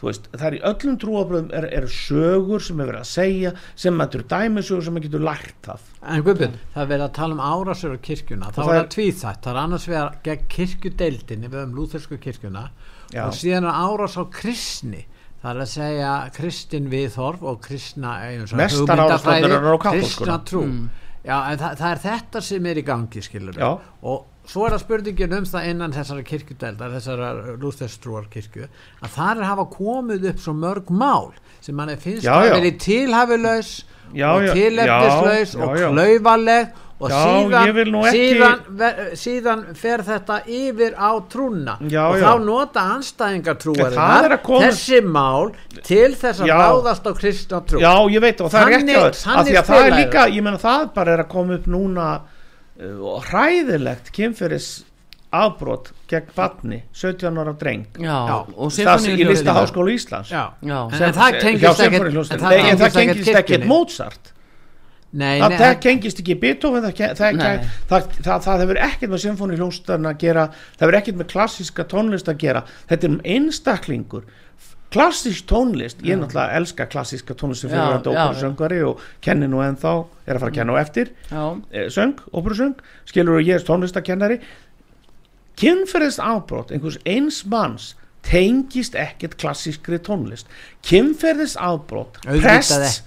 veist 0.06 0.28
það 0.30 0.46
er 0.48 0.56
í 0.56 0.60
öllum 0.70 0.96
trúabröðum 1.02 1.50
er, 1.58 1.66
er 1.80 1.86
sögur 1.90 2.62
sem 2.62 2.80
er 2.80 2.90
verið 2.92 3.02
að 3.02 3.10
segja, 3.10 3.52
sem 3.74 4.04
eru 4.04 4.24
dæmisögur 4.32 4.86
sem 4.86 4.96
maður 4.96 5.06
getur 5.08 5.24
lært 5.26 5.70
af. 5.74 5.88
En 6.02 6.24
Guðbjörn, 6.26 6.56
það 6.74 6.82
er 6.84 6.90
verið 6.92 7.06
að 7.08 7.14
tala 7.18 7.36
um 7.36 7.42
árásur 7.48 7.96
á 7.96 7.98
kirkjuna, 8.08 8.52
þá 8.54 8.60
er 8.62 8.70
það 8.70 8.90
tvíþætt, 8.94 9.42
það 9.44 9.52
er 9.52 9.60
annars 9.64 9.88
vegar 9.90 10.18
gegn 10.28 10.48
kirkjudeildinni, 10.54 11.50
við 11.50 11.60
höfum 11.62 11.76
lúþersku 11.80 12.20
kirkjuna 12.22 12.64
Já. 13.10 13.22
og 13.26 13.36
síðan 13.40 13.68
er 13.68 13.82
árás 13.82 14.16
á 14.20 14.24
kristni, 14.38 15.04
það 15.42 15.50
er 15.52 15.64
að 15.64 15.70
segja 15.74 16.14
kristin 16.38 16.88
viðhorf 16.92 17.44
og 17.46 17.60
kristna 17.66 18.16
og 18.28 18.56
Mestar 18.58 19.04
árásirnar 19.04 19.58
eru 19.58 19.74
á 19.74 19.78
kaþólskuna. 19.82 19.98
kristna 19.98 20.40
trú. 20.46 20.64
Já, 21.26 21.36
en 21.50 21.58
það, 21.60 21.72
það 21.80 21.90
er 21.90 22.02
þetta 22.06 22.42
sem 22.46 22.66
er 22.70 22.78
í 22.78 22.82
gangi, 22.86 23.22
skilur 23.24 23.58
og 23.58 24.26
svo 24.48 24.64
er 24.66 24.74
það 24.76 24.82
spurningin 24.84 25.36
um 25.38 25.46
það 25.48 25.68
innan 25.72 25.92
þessara 25.92 26.24
kirkjudeildar, 26.30 26.96
þessara 26.96 27.30
lúþerstrúar 27.60 28.28
kirkju, 28.32 28.68
að 29.04 29.14
það 29.18 29.42
er 29.42 29.48
hafa 29.50 29.68
komið 29.74 30.28
upp 30.32 30.42
svo 30.44 30.56
mörg 30.56 30.90
mál 30.90 31.30
sem 31.60 31.76
mann 31.76 31.92
finnst 32.00 32.24
Já, 32.26 32.34
að 32.38 32.50
vera 32.56 32.74
tilhafilaus 32.88 33.72
Já, 34.16 34.28
og 34.32 34.52
tilefnislaus 34.56 35.56
og 35.58 35.74
klaufaleg 35.76 36.76
og 36.98 37.12
síðan, 37.12 37.68
ekki- 37.68 38.14
síðan, 38.14 38.62
ver, 38.78 38.94
síðan 39.14 39.60
fer 39.78 40.02
þetta 40.02 40.38
yfir 40.50 40.96
á 40.98 41.10
trúna. 41.30 41.76
Já, 41.86 42.08
og 42.10 42.16
þá 42.18 42.44
nota 42.44 42.80
anstæðingar 42.96 43.52
er 43.52 43.54
að 43.54 43.60
trúarinnar 43.62 44.42
koma- 44.42 44.64
þessi 44.66 45.00
mál 45.04 45.52
til 45.84 46.14
þess 46.14 46.40
að 46.42 46.48
ráðast 46.48 47.06
á 47.06 47.12
kristna 47.14 47.60
trú. 47.62 47.78
Já, 47.78 47.94
ég 48.10 48.20
veit 48.20 48.40
og 48.40 48.50
það 48.50 48.66
er 48.66 48.74
af 48.98 49.14
þannig 49.14 49.46
því 49.46 49.60
að 49.60 49.70
það 49.70 49.86
er 49.86 49.94
líka, 49.94 50.26
ég 50.26 50.42
menna 50.42 50.58
það 50.58 50.94
bara 50.94 51.12
er 51.12 51.22
að 51.22 51.28
koma 51.28 51.54
upp 51.54 51.66
núna 51.66 52.20
og 52.78 53.24
hræðilegt 53.30 54.12
kynferðis 54.14 54.68
afbrot 55.34 55.90
gegn 56.08 56.30
batni 56.36 56.78
17 56.96 57.36
ára 57.42 57.52
dreng 57.60 57.82
já, 58.00 58.14
það 58.38 58.54
í 58.70 58.70
sinfóníuhljóðin 58.78 59.28
lista 59.32 59.50
líka. 59.50 59.56
háskóla 59.60 59.92
Íslands 59.92 60.30
Já. 60.32 60.42
Já. 60.62 60.78
En, 60.86 60.96
Sem- 60.96 61.06
en 61.08 61.14
það 61.18 61.30
hjá 61.34 61.40
tengist 61.42 61.64
ekkert 61.68 61.82
Sinfóníuhljómsveit. 61.82 62.40
en 62.42 62.78
það 62.78 62.98
gengist 62.98 63.28
ekkert 63.28 63.40
ekkert 63.42 63.66
Mozart 63.68 64.32
Nei, 65.10 65.38
það, 65.40 65.48
nei, 65.48 65.58
það 65.58 65.78
gengist 65.80 66.18
ekki 66.20 66.34
Beethoven 66.40 66.82
það, 66.84 66.96
það, 66.98 67.12
það, 67.16 67.36
Nei. 67.38 67.68
það, 67.88 68.08
það, 68.24 68.42
það 68.44 68.62
hefur 68.64 68.80
ekkert 68.86 69.10
með 69.14 69.22
symfónihljónstarna 69.22 70.10
að 70.12 70.18
gera 70.24 70.42
það 70.52 70.82
hefur 70.84 70.98
ekkert 70.98 71.16
með 71.22 71.30
klassíska 71.32 71.86
tónlist 71.88 72.28
að 72.28 72.36
gera 72.42 72.62
þetta 72.90 73.06
er 73.08 73.14
um 73.14 73.20
einstaklingur 73.24 74.26
klassísk 74.90 75.44
tónlist, 75.50 76.00
ég 76.02 76.16
náttúrulega 76.16 76.56
elska 76.56 76.86
klassíska 76.88 77.34
tónlist 77.34 77.60
sem 77.60 77.70
fyrir 77.70 78.00
já. 78.00 78.08
óperusöngvari 78.08 78.80
og 78.88 79.02
kenni 79.20 79.46
nú 79.46 79.60
ennþá, 79.60 80.06
er 80.24 80.36
að 80.36 80.40
fara 80.40 80.50
að 80.50 80.54
kenna 80.54 80.72
á 80.72 80.76
eftir. 80.80 81.10
Já, 81.30 81.44
eh, 81.72 81.88
söng, 81.92 82.16
óperusöng 82.32 82.76
skilur 83.04 83.42
ég 83.44 83.60
er 83.60 83.66
tónlistakennari 83.66 84.40
kynferðist 85.58 86.22
ábrot 86.22 86.70
einhvers 86.70 86.98
eins 87.04 87.42
manns 87.44 87.94
tengist 88.22 88.94
ekkert 88.98 89.36
klassískri 89.40 89.98
tónlist. 89.98 90.46
Kynferðist 90.86 91.58
Auðvitað 91.58 92.42
prests 92.42 93.02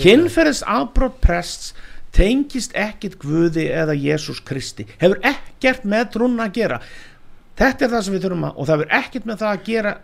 kynferðist 0.00 0.64
ábrot 0.66 1.20
prests 1.20 1.74
tengist 2.14 2.74
ekkert 2.78 3.18
Guði 3.18 3.66
eða 3.74 3.96
Jésús 3.98 4.40
Kristi. 4.46 4.86
Hefur 5.00 5.20
ekkert 5.26 5.86
með 5.88 6.12
trúna 6.14 6.46
að 6.46 6.60
gera. 6.60 6.80
Þetta 7.58 7.86
er 7.86 7.92
það 7.92 8.04
sem 8.06 8.14
við 8.14 8.26
þurfum 8.26 8.46
að 8.48 8.54
og 8.56 8.68
það 8.68 8.76
hefur 8.76 8.94
ekkert 9.00 9.26
með 9.30 9.40
það 9.42 9.52
að 9.52 9.64
gera 9.68 9.94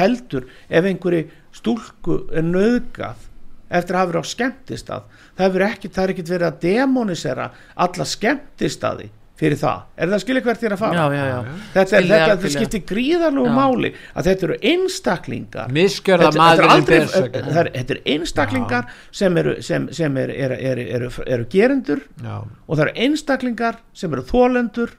heldur 0.00 0.48
ef 0.68 0.88
einhverju 0.90 1.26
stúlku 1.54 2.20
er 2.34 2.46
nöðgað 2.46 3.28
eftir 3.74 3.96
að 3.96 4.00
hafa 4.00 4.12
verið 4.12 4.24
á 4.24 4.32
skemmtistað 4.34 5.10
það 5.38 5.58
er 5.58 5.66
ekkert 5.68 6.32
verið 6.32 6.48
að 6.48 6.62
demonisera 6.64 7.50
alla 7.74 8.08
skemmtistaði 8.08 9.10
fyrir 9.34 9.58
það, 9.58 9.78
er 9.98 10.10
það 10.10 10.14
að 10.16 10.22
skilja 10.22 10.42
hvert 10.46 10.64
er 10.64 10.74
að 10.76 10.80
fara? 10.80 10.94
Já, 10.94 11.14
já, 11.16 11.24
já. 11.26 11.54
þetta, 11.74 11.82
er, 11.82 11.88
Skilja 11.90 12.18
þetta, 12.18 12.34
þetta 12.34 12.50
skiptir 12.54 12.82
gríðarlegu 12.90 13.54
máli 13.54 13.90
að 14.14 14.28
þetta 14.28 14.46
eru 14.46 14.58
einstaklingar. 14.70 15.72
Misgjörða 15.74 16.28
þetta, 16.28 16.46
þetta, 16.50 16.68
maðurinn 16.68 17.64
er, 17.64 17.70
þetta 17.74 17.96
er 17.96 18.02
einstaklingar 18.14 18.92
sem 19.22 19.40
eru, 19.42 19.54
sem, 19.66 19.88
sem 19.98 20.20
er, 20.22 20.34
er, 20.46 20.54
er, 20.70 20.82
eru, 21.00 21.10
eru 21.26 21.48
gerendur 21.50 22.04
og 22.22 22.76
það 22.76 22.84
eru 22.86 22.94
einstaklingar 23.08 23.80
sem 23.96 24.14
eru 24.14 24.26
þólendur 24.30 24.94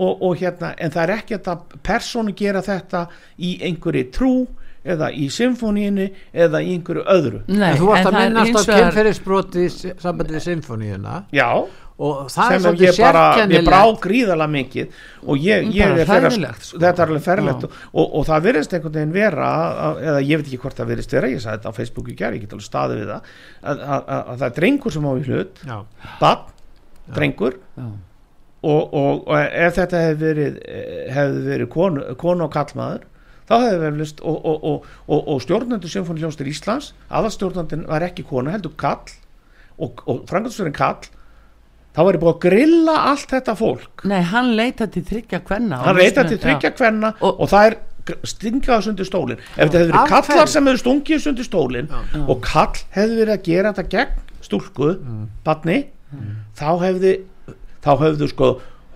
og, 0.00 0.22
og 0.24 0.38
hérna 0.40 0.72
en 0.80 0.94
það 0.94 1.02
er 1.06 1.12
ekki 1.18 1.38
að 1.42 1.76
persónu 1.86 2.32
gera 2.38 2.62
þetta 2.64 3.04
í 3.38 3.52
einhverju 3.68 4.06
trú 4.16 4.32
eða 4.80 5.10
í 5.12 5.26
symfóníinu 5.28 6.06
eða 6.32 6.62
í 6.64 6.70
einhverju 6.78 7.02
öðru. 7.12 7.42
Nei, 7.52 7.74
en 7.74 7.78
þú 7.82 7.90
varst 7.90 8.08
að 8.08 8.14
minnast 8.16 8.40
á 8.40 8.48
hins 8.48 8.64
vegar- 8.70 8.86
kynferðisbroti 8.88 9.66
í 9.66 9.70
sambandi 10.00 10.36
við 10.38 10.44
symfóníuna 10.46 11.18
já, 11.36 11.48
og 12.00 12.30
það 12.32 12.46
er 12.46 12.54
sem 12.54 12.62
svolítið 12.64 12.86
ég 12.88 13.00
bara 13.04 13.24
ég 13.52 13.66
brá 13.68 13.80
gríðalega 14.06 14.50
mikið. 14.54 14.94
Og 15.28 15.44
ég, 15.44 15.66
ég 15.76 15.84
er 16.00 16.08
hræðilegt, 16.08 16.64
sko. 16.70 16.80
þetta 16.80 17.02
er 17.04 17.10
alveg 17.12 17.26
ferlegt 17.28 17.66
og, 17.68 17.76
og, 17.92 18.06
og 18.22 18.24
það 18.30 18.46
virðist 18.48 18.72
einhvern 18.78 18.96
veginn 18.96 19.12
vera 19.18 19.50
eða 20.00 20.22
ég 20.24 20.40
veit 20.40 20.48
ekki 20.48 20.62
hvort 20.64 20.80
það 20.80 20.92
virðist 20.94 21.12
vera 21.18 21.28
ég 21.34 21.42
sagði 21.44 21.58
þetta 21.60 21.74
á 21.76 21.78
Facebook 21.82 22.08
í 22.08 22.16
gerð, 22.16 22.38
ég 22.40 22.46
get 22.46 22.56
alveg 22.56 22.70
staðið 22.70 23.02
við 23.02 23.10
það 23.12 23.20
að, 23.20 23.84
að, 23.84 24.00
að, 24.00 24.22
að 24.32 24.38
það 24.40 24.46
er 24.48 24.56
drengur 24.62 24.96
sem 24.96 25.04
á 25.04 25.12
í 25.12 25.26
hlut 25.28 25.60
Já. 25.68 25.76
bann, 26.24 26.46
drengur 27.20 27.60
Já. 27.76 27.90
Og, 28.62 28.94
og, 28.94 29.22
og 29.28 29.36
ef 29.38 29.78
þetta 29.78 30.00
hefði 30.06 30.26
verið 30.26 30.58
hefði 31.14 31.44
verið 31.48 31.68
konu, 31.72 32.02
konu 32.20 32.44
og 32.44 32.52
kallmaður 32.52 33.06
þá 33.50 33.54
hefði 33.64 33.78
verið 33.84 34.00
list 34.02 34.20
og, 34.20 34.36
og, 34.46 34.64
og, 34.70 34.90
og, 35.08 35.22
og 35.34 35.40
stjórnendur 35.44 35.90
Symfóniljónstur 35.90 36.50
Íslands 36.50 36.92
aðalstjórnandinn 37.10 37.86
var 37.88 38.04
ekki 38.06 38.26
konu 38.28 38.52
heldur 38.52 38.74
kall 38.78 39.08
og, 39.80 40.02
og 40.06 40.26
frangandstjórinn 40.30 40.76
kall 40.76 41.08
þá 41.90 42.02
var 42.06 42.14
ég 42.14 42.22
búið 42.22 42.34
að 42.36 42.42
grilla 42.44 42.92
allt 43.10 43.32
þetta 43.32 43.54
fólk. 43.58 44.04
Nei, 44.06 44.20
hann 44.30 44.52
leita 44.54 44.86
til 44.92 45.02
þryggja 45.08 45.40
kvenna 45.48 45.80
hann 45.82 45.96
reyta 45.98 46.22
til 46.28 46.38
þryggja 46.38 46.70
kvenna 46.78 47.14
Og- 47.18 47.40
og 47.42 47.48
það 47.50 47.70
er 47.72 47.78
stinga 48.26 48.76
þessu 48.76 48.90
undir 48.92 49.06
stólinn. 49.08 49.40
Ef 49.56 49.58
þetta 49.68 49.80
hefði 49.80 49.90
verið 49.90 50.08
kallar 50.12 50.28
hverju? 50.28 50.52
sem 50.52 50.68
hefði 50.70 50.80
stungið 50.84 51.26
undir 51.32 51.46
stólinn 51.48 51.90
og 52.26 52.40
kall 52.46 52.78
hefði 52.94 53.18
verið 53.20 53.34
að 53.34 53.42
gera 53.48 53.72
þetta 53.74 53.90
gegn 53.96 54.22
stúlku, 54.46 54.88
Mm. 55.00 55.26
barni 55.44 55.76
þá 56.58 56.68
hefði 56.84 57.12
þá 57.84 57.90
hefðu 58.04 58.28
sko 58.30 58.50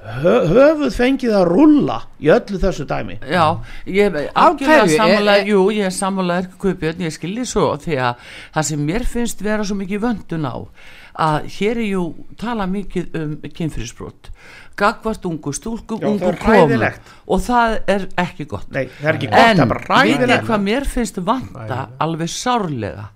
hö, 0.05 0.35
höfuð 0.51 0.97
fengið 0.99 1.37
að 1.38 1.47
rulla 1.49 1.99
í 2.20 2.29
öllu 2.35 2.59
þessu 2.61 2.85
dæmi. 2.88 3.18
Já, 3.25 3.44
ég 3.87 4.11
er 4.11 4.29
hverju? 4.35 4.97
sammála, 4.99 5.38
Er- 5.40 5.49
jú, 5.49 5.62
ég 5.73 5.94
sammála 5.94 6.37
er 6.42 6.51
Guðbjörn, 6.61 7.07
ég 7.07 7.14
skilji 7.16 7.47
svo 7.49 7.70
því 7.81 7.97
að 8.11 8.27
það 8.55 8.68
sem 8.70 8.85
mér 8.90 9.07
finnst 9.09 9.40
vera 9.44 9.64
svo 9.64 9.79
mikið 9.81 10.05
vöndun 10.05 10.44
á 10.49 10.57
að 11.14 11.44
hér 11.57 11.79
er 11.79 11.88
jú 11.94 12.05
tala 12.37 12.66
mikið 12.66 13.16
um 13.20 13.35
kynfyrirsbrot 13.55 14.31
gagvart 14.77 15.25
ungu, 15.29 15.53
stúlku, 15.55 16.01
Já, 16.03 16.09
ungu 16.11 16.33
komu 16.42 16.88
og 17.31 17.40
það 17.44 17.75
er 17.87 18.07
ekki 18.18 18.47
gott. 18.51 18.66
Nei, 18.75 18.88
er 19.03 19.14
ekki 19.14 19.29
gott, 19.31 19.38
en 19.38 19.61
vitið 19.62 20.33
hvað 20.49 20.64
mér 20.66 20.85
finnst 20.90 21.20
vanta 21.23 21.85
alveg 22.02 22.29
sárlega 22.29 23.06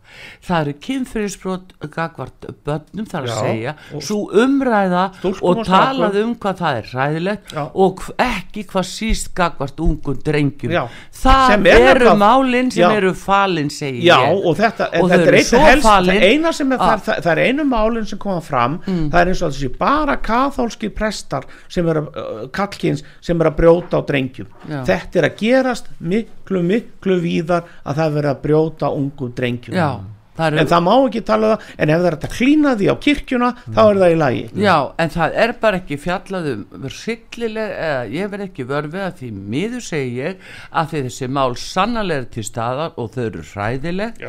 það 0.45 0.61
eru 0.61 0.75
kynfyrirsbrot 0.87 1.73
gagvart 1.95 2.47
börnum 2.67 3.07
þar 3.09 3.27
að 3.27 3.29
Já, 3.29 3.39
segja. 3.43 3.75
Svo 4.01 4.19
umræða 4.45 5.05
og 5.43 5.63
talað 5.67 6.19
um 6.23 6.35
hvað 6.37 6.61
það 6.63 6.79
er 6.81 6.91
ræðilegt 6.95 7.53
Já. 7.55 7.65
og 7.75 8.03
ekki 8.19 8.65
hvað 8.71 8.87
síst 8.91 9.33
gagvart 9.39 9.81
ungum 9.81 10.19
drengjum. 10.25 10.73
Já. 10.75 10.85
það 11.19 11.47
Sem 11.53 11.67
er 11.67 11.73
eru 11.75 11.85
nefnilega- 11.89 12.17
málinn 12.19 12.71
sem 12.73 12.91
eru 12.91 13.13
falin 13.15 13.71
segi 13.71 14.03
Já, 14.07 14.17
ég. 14.29 14.45
og 14.47 14.57
þetta, 14.57 14.89
Og 15.03 15.11
þetta 15.11 15.33
er 15.35 15.43
svo 15.43 15.59
helst, 15.59 15.83
falin 15.83 16.21
það 16.21 16.25
er, 16.25 16.79
það, 16.79 17.03
það, 17.05 17.23
það 17.23 17.33
er 17.33 17.43
einu 17.49 17.65
málinn 17.65 18.07
sem 18.09 18.19
koma 18.19 18.41
fram, 18.41 18.79
það 18.87 19.21
er 19.21 19.27
eins 19.33 19.43
og 19.43 19.53
þessi 19.53 19.71
bara 19.79 20.17
kathólski 20.17 20.89
prestar 20.95 21.45
sem 21.69 21.87
eru 21.89 22.07
uh, 22.09 22.47
kallkins 22.53 23.03
sem 23.21 23.39
eru 23.41 23.51
að 23.51 23.57
brjóta 23.59 23.99
á 23.99 24.03
drengjum. 24.07 24.47
Þetta 24.69 25.19
er 25.19 25.29
að 25.31 25.37
gerast 25.41 25.89
miklu, 26.01 26.63
miklu 26.63 27.19
víðar 27.21 27.65
að 27.85 27.97
það 27.99 28.05
er 28.07 28.15
verið 28.19 28.31
að 28.31 28.43
brjóta 28.43 28.91
ungum 28.95 29.33
drengjum. 29.35 29.75
já, 29.75 29.98
það 30.39 30.59
En 30.63 30.71
það 30.71 30.85
má 30.87 30.93
ekki 31.09 31.23
tala 31.29 31.49
um 31.49 31.55
það, 31.57 31.67
en 31.79 31.93
ef 31.95 32.01
það 32.03 32.09
er 32.13 32.17
að 32.19 32.35
klína 32.37 32.75
því 32.79 32.89
á 32.89 32.95
kirkjuna, 33.07 33.51
þá 33.75 33.81
er 33.89 34.01
það 34.03 34.13
í 34.15 34.19
lagi. 34.23 34.43
Já, 34.65 34.77
en 35.05 35.13
það 35.15 35.39
er 35.45 35.53
bara 35.63 35.81
ekki 35.83 35.99
fjallað 36.03 36.49
um 36.55 36.65
hryllileg, 36.89 37.73
eða 37.89 38.03
ég 38.15 38.31
verð 38.33 38.47
ekki 38.49 38.67
vörfið 38.69 39.05
að 39.09 39.17
því 39.23 39.31
miður 39.55 39.85
segi 39.89 40.13
ég 40.19 40.47
að 40.83 40.95
þessi 40.95 41.29
mál 41.39 41.57
sannarlega 41.59 42.25
er 42.25 42.29
til 42.39 42.45
staðar 42.47 42.95
og 42.99 43.11
þau 43.15 43.23
eru 43.29 43.43
hræðileg 43.53 44.23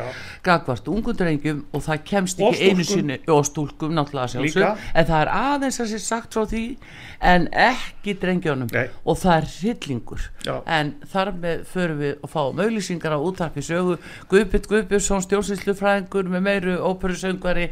gagvart 0.46 0.88
ungum 0.90 1.16
drengjum 1.16 1.62
og 1.74 1.84
það 1.84 2.02
kemst 2.10 2.40
Og 2.40 2.54
ekki 2.54 2.70
einu 2.70 2.84
stúlkum. 2.84 3.00
sinni 3.00 3.18
og 3.30 3.44
stúlkum 3.48 3.94
náttúrulega 3.96 4.32
sjálfsög 4.34 4.84
en 4.94 5.08
það 5.10 5.20
er 5.24 5.32
aðeins 5.40 5.80
að 5.84 5.90
sé 5.94 6.00
sagt 6.04 6.34
frá 6.36 6.44
því 6.50 6.62
en 7.30 7.48
ekki 7.52 8.14
drengjónum 8.22 8.70
Nei. 8.72 8.86
og 9.04 9.18
það 9.20 9.34
er 9.36 9.48
hryllingur 9.56 10.26
Já. 10.46 10.54
en 10.66 10.94
þar 11.12 11.32
með 11.42 11.64
förum 11.68 11.98
við 12.00 12.14
að 12.24 12.32
fá 12.32 12.42
mögulýsingar 12.60 13.16
stjórnsýslufræðingur 16.00 16.30
með 16.30 16.42
meiru 16.42 16.76
óperusöngvari 16.80 17.70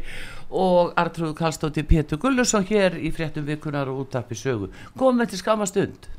og 0.49 0.93
Artrúð 0.97 1.35
Kallstóttir 1.37 1.85
Pétur 1.85 2.19
Gullusson 2.19 2.65
hér 2.65 2.97
í 2.97 3.11
fréttum 3.11 3.45
vikunar 3.45 3.87
og 3.89 4.05
útarpi 4.05 4.35
sögu 4.35 4.69
komum 4.97 5.21
við 5.21 5.29
til 5.29 5.39
skamma 5.39 5.65
stund 5.65 6.09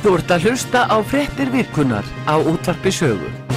Þú 0.00 0.14
ert 0.16 0.30
að 0.32 0.48
hlusta 0.48 0.86
á 0.88 0.96
fréttir 1.04 1.50
vikunar 1.52 2.04
á 2.24 2.40
útvarpi 2.40 2.90
sögu 2.90 3.49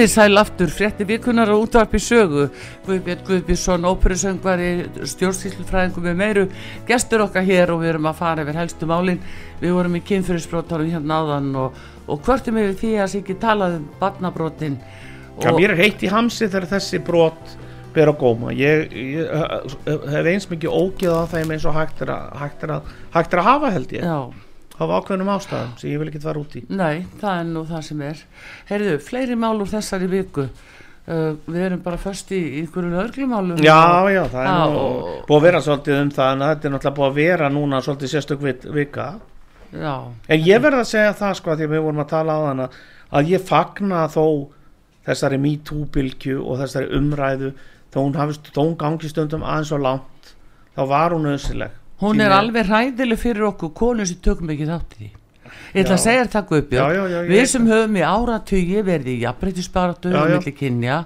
Komið 0.00 0.14
þið 0.14 0.16
sæl 0.16 0.40
aftur, 0.40 0.70
frétti 0.72 1.04
vikunar 1.04 1.50
og 1.52 1.66
útvarpi 1.66 1.98
sögu, 2.00 2.46
Guðbjörn 2.86 3.24
Guðbjörnsson, 3.26 3.82
óperusöngvari, 3.84 4.68
stjórnsýslufræðingum 5.12 6.06
með 6.08 6.16
meiru, 6.16 6.44
gestur 6.88 7.26
okkar 7.26 7.44
hér 7.44 7.74
og 7.74 7.82
við 7.82 7.90
erum 7.90 8.08
að 8.08 8.16
fara 8.22 8.46
yfir 8.46 8.56
helstu 8.62 8.88
málin, 8.88 9.20
við 9.60 9.76
vorum 9.76 9.98
í 9.98 10.02
kynfyrirsbrótarum 10.08 10.88
hérna 10.88 11.20
áðan 11.20 11.52
og, 11.66 11.76
og 12.08 12.24
hvörtum 12.24 12.62
yfir 12.62 12.78
því 12.80 12.94
að 12.94 13.02
það 13.02 13.12
sé 13.12 13.20
ekki 13.20 13.38
talað 13.44 13.76
um 13.76 13.86
barnabrótin 14.00 14.78
Já, 15.36 15.52
mér 15.52 15.74
er 15.74 15.82
heitt 15.84 16.08
í 16.08 16.12
hamsi 16.16 16.48
þegar 16.48 16.70
þessi 16.72 17.04
brot 17.04 17.56
ber 17.92 18.08
á 18.08 18.14
góma. 18.16 18.54
Ég, 18.56 18.96
ég 18.96 19.28
hef 19.84 20.30
eins 20.32 20.48
mikið 20.48 20.80
ógeð 20.80 21.12
á 21.12 21.24
þeim 21.28 21.52
eins 21.58 21.68
og 21.68 21.76
hægt 21.76 22.00
er 22.06 22.16
að, 22.16 22.32
hægt 22.40 22.64
er 22.64 22.78
að, 22.78 22.94
hægt 23.18 23.36
er 23.36 23.44
að 23.44 23.52
hafa 23.52 23.76
held 23.76 23.98
ég. 24.00 24.08
Já, 24.08 24.48
Hafa 24.80 24.98
ákveðnum 25.00 25.28
ástæðum 25.34 25.72
sem 25.80 25.90
ég 25.92 25.98
vil 26.00 26.08
ekki 26.08 26.20
fara 26.24 26.40
út 26.40 26.54
í. 26.56 26.62
nei, 26.72 27.06
það 27.20 27.40
er 27.40 27.48
nú 27.50 27.64
það 27.68 27.82
sem 27.84 28.02
er. 28.06 28.20
Heyrðu, 28.70 28.98
fleiri 29.04 29.34
mál 29.36 29.58
úr 29.60 29.68
þessari 29.68 30.06
viku, 30.08 30.46
uh, 30.48 31.32
við 31.46 31.64
erum 31.66 31.82
bara 31.84 31.98
först 32.00 32.30
í 32.32 32.38
einhverju 32.62 32.92
lögreglumálum. 32.94 33.60
Já, 33.60 34.08
já, 34.08 34.22
það 34.32 34.40
er 34.40 34.48
Já, 34.48 34.70
nú 34.70 34.78
og- 34.84 35.26
búið 35.28 35.36
að 35.40 35.42
vera 35.48 35.60
svolítið 35.66 36.00
um 36.02 36.10
það 36.16 36.32
en 36.32 36.46
þetta 36.46 36.64
er 36.64 36.72
náttúrulega 36.76 36.96
búið 36.96 37.10
að 37.10 37.18
vera 37.20 37.48
núna 37.50 37.82
svolítið 37.84 38.14
sérstök 38.14 38.46
vika. 38.74 39.08
Já, 39.72 39.94
En 40.28 40.40
ég 40.40 40.62
verð 40.62 40.80
að 40.80 40.88
segja 40.90 41.12
það 41.14 41.34
sko 41.38 41.50
að 41.52 41.58
því 41.60 41.66
við 41.70 41.82
vorum 41.84 42.00
að 42.02 42.08
tala 42.08 42.32
á 42.32 42.40
þann 42.48 42.68
að 43.12 43.28
ég 43.30 43.40
fagna 43.46 44.00
þó 44.08 44.24
þessari 45.06 45.38
MeToo-bylgju 45.38 46.40
og 46.44 46.58
þessari 46.58 46.88
umræðu 46.96 47.52
þó 47.92 47.98
hún, 48.00 48.16
hún 48.56 48.76
gangi 48.76 49.08
stundum 49.12 49.42
aðeins 49.44 49.72
og 49.72 49.80
langt 49.84 50.34
þá 50.76 50.82
var 50.88 51.10
hún 51.14 51.26
öðsileg. 51.30 51.70
Hún 52.00 52.20
er 52.24 52.32
alveg 52.32 52.66
hræðileg 52.70 53.18
fyrir 53.20 53.48
okkur 53.52 53.72
konur 53.76 54.06
sem 54.08 54.20
tökum 54.24 54.50
ekki 54.54 54.66
þátt 54.68 54.94
í 54.96 55.00
því. 55.00 55.10
Ég 55.74 55.84
ætla 55.84 55.94
að 55.94 56.02
segja 56.02 56.22
þér 56.24 56.28
það 56.32 56.44
Guðbjörn, 56.50 56.80
Já, 56.80 56.94
já, 56.94 57.02
já, 57.10 57.18
við 57.30 57.44
sem 57.50 57.66
höfum 57.70 57.96
í 57.98 58.02
áratugi 58.06 58.80
verið 58.86 59.08
í 59.10 59.16
jafnbreytisbaratu 59.22 60.10
Já, 60.10 60.16
og 60.20 60.30
já. 60.30 60.34
milli 60.38 60.52
kynja, 60.58 60.96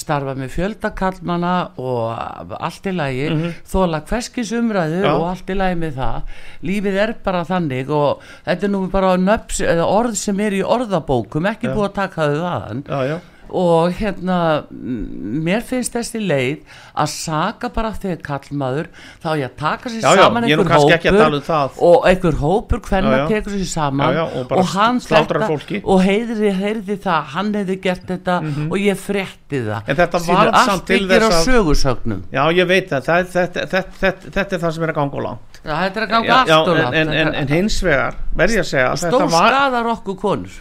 starfa 0.00 0.34
með 0.38 0.52
fjöldakallmana 0.54 1.52
og 1.76 2.54
allt 2.60 2.86
í 2.88 2.92
lagi, 2.96 3.26
Mhm. 3.30 3.54
þóla 3.68 4.00
hverskis 4.08 4.52
umræðu 4.52 5.02
Já. 5.04 5.12
og 5.14 5.26
allt 5.28 5.46
í 5.52 5.56
lagi 5.56 5.76
með 5.76 5.92
það. 5.96 6.22
Lífið 6.64 6.96
er 7.04 7.14
bara 7.24 7.44
þannig 7.44 7.90
og 7.90 8.20
þetta 8.46 8.64
er 8.64 8.68
nú 8.68 8.90
bara 8.90 9.16
eða 9.16 9.84
orð 9.88 10.16
sem 10.16 10.40
er 10.40 10.52
í 10.52 10.62
orðabókum, 10.62 11.44
ekki 11.52 11.68
búið 11.68 11.88
að 11.88 11.94
taka 11.94 12.22
þau 12.28 12.44
aðan 12.44 12.84
Já, 12.88 13.00
já. 13.08 13.18
Og 13.50 13.92
hérna 13.98 14.38
mér 14.72 15.62
finnst 15.66 15.94
þessi 15.96 16.20
leið 16.22 16.64
að 16.98 17.10
saka 17.12 17.70
bara 17.74 17.92
þegar 17.96 18.20
kallmaður 18.26 18.88
þá 19.22 19.28
ég 19.38 19.46
að 19.48 19.56
taka 19.60 19.92
sér 19.92 20.02
Já, 20.02 20.10
já, 20.12 20.22
saman 20.22 20.44
nú 20.44 20.50
einhver 20.52 20.72
hópur 20.78 21.36
um 21.38 21.44
það. 21.48 21.78
og 21.88 22.08
einhver 22.10 22.38
hópur 22.42 22.82
hvernig 22.88 23.14
Já, 23.14 23.22
já. 23.22 23.26
tekur 23.32 23.56
sér 23.56 23.70
saman 23.72 24.14
Já, 24.14 24.18
já, 24.18 24.24
og 24.40 24.48
bara 24.52 24.66
hann 24.74 25.00
þetta 25.00 25.82
og 25.84 26.02
heyrði, 26.04 26.52
heyrði 26.62 26.98
það 27.06 27.32
hann 27.34 27.52
hefði 27.58 27.78
gert 27.88 28.06
þetta 28.08 28.38
og 28.68 28.78
ég 28.78 28.98
frétti 29.00 29.62
það. 29.64 29.82
En 29.88 29.96
þetta 30.02 30.22
til 30.24 30.36
allt 30.38 30.86
byggir 30.92 31.24
á 31.24 31.28
þess 31.28 31.38
að- 31.38 31.48
sögursögnum 31.48 32.22
Já, 32.32 32.42
ég 32.52 32.66
veit 32.68 32.88
það, 32.90 33.02
það 33.08 33.28
þetta, 33.34 33.66
þetta, 33.72 33.98
þetta, 34.00 34.32
þetta 34.38 34.56
er 34.58 34.64
það 34.64 34.72
sem 34.76 34.82
er 34.88 34.92
að 34.92 34.98
ganga 35.00 35.18
á 35.18 35.22
langt. 35.28 35.60
Já, 35.64 35.74
þetta 35.82 36.00
er 36.00 36.06
að 36.06 36.10
ganga 36.14 36.28
Já, 36.28 36.34
allt 36.38 36.48
já, 36.48 36.58
og 36.58 36.78
langt 36.78 36.94
en, 36.94 37.08
en, 37.12 37.34
en 37.34 37.48
hins 37.48 37.82
vegar, 37.82 38.18
verð 38.38 38.56
ég 38.58 38.64
að 38.64 38.70
segja, 38.72 38.90
stór 38.96 39.26
var, 39.28 39.52
skadar 39.52 39.92
okkur 39.96 40.18
konur 40.20 40.58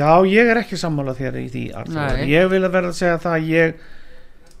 já, 0.00 0.10
ég 0.28 0.50
er 0.50 0.60
ekki 0.62 0.78
sammála 0.80 1.14
þér 1.18 1.40
í 1.40 1.46
því, 1.52 1.64
Arthur. 1.80 2.20
Ég 2.30 2.50
vil 2.52 2.62
að 2.64 2.76
verða 2.76 2.92
að 2.92 2.98
segja 3.00 3.22
það, 3.22 3.38
að 3.38 3.48
ég, 3.50 3.86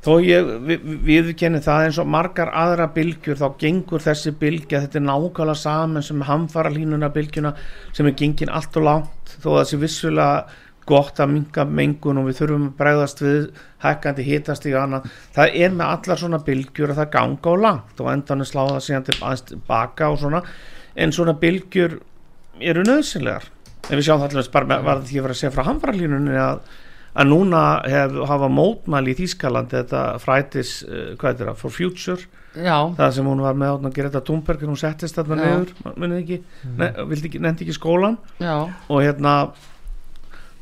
þó 0.06 0.10
ég 0.24 0.50
við, 0.68 0.88
við 1.08 1.30
kenni 1.40 1.60
það 1.64 1.84
eins 1.88 2.00
og 2.02 2.10
margar 2.14 2.54
aðra 2.62 2.88
bylgjur, 2.94 3.38
þá 3.40 3.60
gengur 3.60 4.06
þessi 4.06 4.34
bylgja, 4.40 4.82
þetta 4.86 5.00
er 5.00 5.06
nákvæmlega 5.06 5.60
saman 5.62 6.06
sem 6.06 6.26
hamfara 6.30 6.72
línuna 6.74 7.12
bylgjuna, 7.14 7.54
sem 7.96 8.10
er 8.10 8.18
gengin 8.18 8.52
allt 8.52 8.80
og 8.80 8.88
langt, 8.88 9.38
þó 9.44 9.52
að 9.60 9.70
sé 9.70 9.80
vissulega 9.80 10.34
gott 10.90 11.20
að 11.22 11.32
minga 11.36 11.64
mengun 11.68 12.18
og 12.18 12.26
við 12.26 12.40
þurfum 12.40 12.66
að 12.70 12.76
bregðast 12.80 13.20
við 13.22 13.42
hækkandi 13.84 14.26
hitast 14.26 14.66
í 14.66 14.72
annað. 14.74 15.06
Það 15.36 15.58
er 15.62 15.74
með 15.76 15.92
allar 15.94 16.20
svona 16.22 16.40
bylgjur 16.46 16.90
að 16.90 17.02
það 17.02 17.12
ganga 17.14 17.52
á 17.52 17.62
langt 17.66 18.02
og 18.02 18.10
endan 18.10 18.42
er 18.42 18.50
sláða 18.50 18.80
síðan 18.82 19.06
til 19.06 19.16
aðeins 19.20 19.44
tilbaka 19.52 20.10
og 20.10 20.18
svona 20.24 20.42
en 20.96 21.14
svona 21.14 21.36
bylgjur 21.38 22.00
eru 22.60 22.84
nöðsynlegar 22.88 23.46
en 23.88 23.96
við 23.98 24.04
sjáum 24.06 24.20
það 24.22 24.34
alveg 24.36 24.50
bara 24.52 24.66
með- 24.72 24.84
var 24.84 25.00
því 25.06 25.16
að 25.18 25.22
vera 25.26 25.34
að 25.36 25.40
segja 25.40 25.54
frá 25.56 25.64
hamfarlínunni 25.70 26.36
að, 26.36 26.60
að 27.20 27.26
núna 27.30 27.62
hef, 27.90 28.18
hafa 28.28 28.48
mótmæli 28.52 29.14
í 29.14 29.18
Þýskaland 29.22 29.72
þetta 29.72 30.02
Fridays, 30.22 30.74
uh, 30.84 31.16
hvað 31.20 31.30
er 31.40 31.50
það, 31.50 31.56
for 31.62 31.70
future? 31.74 32.26
Já, 32.50 32.76
það 32.98 33.12
sem 33.14 33.26
hún 33.30 33.40
var 33.44 33.54
með 33.54 33.84
að 33.86 33.92
gera 33.94 34.08
þetta 34.10 34.24
Thunberg 34.26 34.62
hún 34.66 34.76
settist 34.80 35.14
þarna 35.14 35.36
Já. 35.38 35.50
niður 35.54 35.98
munið 36.02 36.16
ekki, 36.24 36.38
ne, 36.80 36.88
vildi 37.06 37.28
ekki, 37.30 37.40
nefndi 37.46 37.62
ekki 37.68 37.76
skólan 37.76 38.16
já, 38.42 38.56
og 38.90 38.98
hérna 39.06 39.34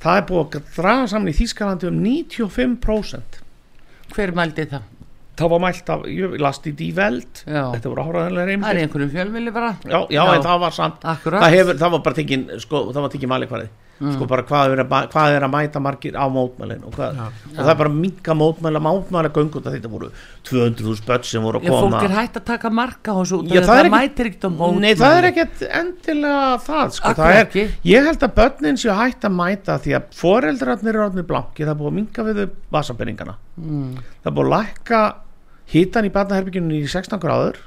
það 0.03 0.19
er 0.21 0.27
búið 0.29 0.59
að 0.59 0.69
draga 0.77 1.07
saman 1.09 1.33
í 1.33 1.37
Þýskalandi 1.39 1.89
um 1.89 1.97
95% 2.05 3.41
hver 4.15 4.33
mældi 4.37 4.67
það? 4.69 4.83
Það 5.39 5.53
var 5.55 5.65
mælt 5.65 5.93
af, 5.95 6.07
ég 6.13 6.39
las 6.43 6.63
í 6.67 6.73
Já, 7.49 7.65
þetta 7.75 7.91
voru 7.91 8.05
áhraðanlega 8.05 8.39
það 8.39 8.43
er 8.43 8.51
reymdir 8.53 8.81
einhverjum 8.83 9.13
fjölmili 9.17 9.53
bara. 9.55 9.75
Já, 9.85 10.01
já, 10.11 10.23
Já. 10.23 10.35
en 10.35 10.47
það 10.49 10.65
var 10.65 10.79
samt 10.79 11.05
það, 11.05 11.51
hefur, 11.57 11.77
það 11.83 11.95
var 11.95 12.03
bara 12.09 12.19
tekin, 12.19 12.49
sko, 12.65 12.89
það 12.93 13.07
var 13.07 13.15
tekin 13.15 13.33
mælikvarði. 13.35 13.71
Sko 13.99 14.29
bara 14.31 14.45
hvað 14.47 14.73
er, 14.77 14.81
að, 14.85 15.07
hvað 15.11 15.33
er 15.35 15.45
að 15.45 15.51
mæta 15.51 15.81
margir 15.83 16.15
á 16.15 16.25
mótmælin 16.31 16.85
og, 16.87 16.93
hvað, 16.95 17.17
og 17.19 17.57
það 17.57 17.71
er 17.73 17.79
bara 17.81 17.91
minga 17.91 18.37
mótmæla, 18.39 18.83
mótmæla 18.85 19.33
göngut 19.35 19.67
þetta 19.67 19.91
voru 19.91 20.11
200.000 20.47 21.03
börn 21.09 21.27
sem 21.27 21.43
voru 21.43 21.59
að 21.59 21.67
Já, 21.67 21.73
fólk 21.75 21.83
koma. 21.89 22.05
er 22.07 22.15
hægt 22.15 22.39
að 22.39 22.47
taka 22.53 22.71
marka 22.79 23.11
á 23.11 23.19
þessu 23.19 23.41
út 23.41 23.51
það 23.51 23.59
er 23.59 23.69
það 23.73 23.91
mætir 23.97 24.31
ekkert 24.31 24.47
á 24.47 24.51
mótmæli 24.55 24.85
Nei, 24.85 24.99
það 25.03 25.19
er 25.19 25.29
ekkert 25.33 25.65
endilega 25.83 26.47
það 26.69 26.97
sko. 27.01 27.15
Það 27.19 27.39
er. 27.41 27.77
Ég 27.91 28.11
held 28.11 28.27
að 28.29 28.37
börnin 28.39 28.79
séu 28.79 28.99
hægt 29.03 29.27
að 29.27 29.39
mæta 29.43 29.81
því 29.83 29.99
að 29.99 30.11
foreldrarnir 30.21 30.95
eru 30.95 31.07
orðnir 31.09 31.27
blanki 31.33 31.67
það 31.67 31.81
búið 31.83 31.91
að 31.91 31.99
minga 31.99 32.29
við 32.29 32.43
þau 32.45 32.59
vasapeningana 32.79 33.35
mm. 33.59 33.97
það 34.23 34.39
búið 34.39 34.47
að 34.47 34.55
lækka 34.55 35.03
hitan 35.73 36.07
í 36.09 36.13
barnaherbygginu 36.15 36.79
í 36.81 36.87
16 36.89 37.21
gráður. 37.23 37.59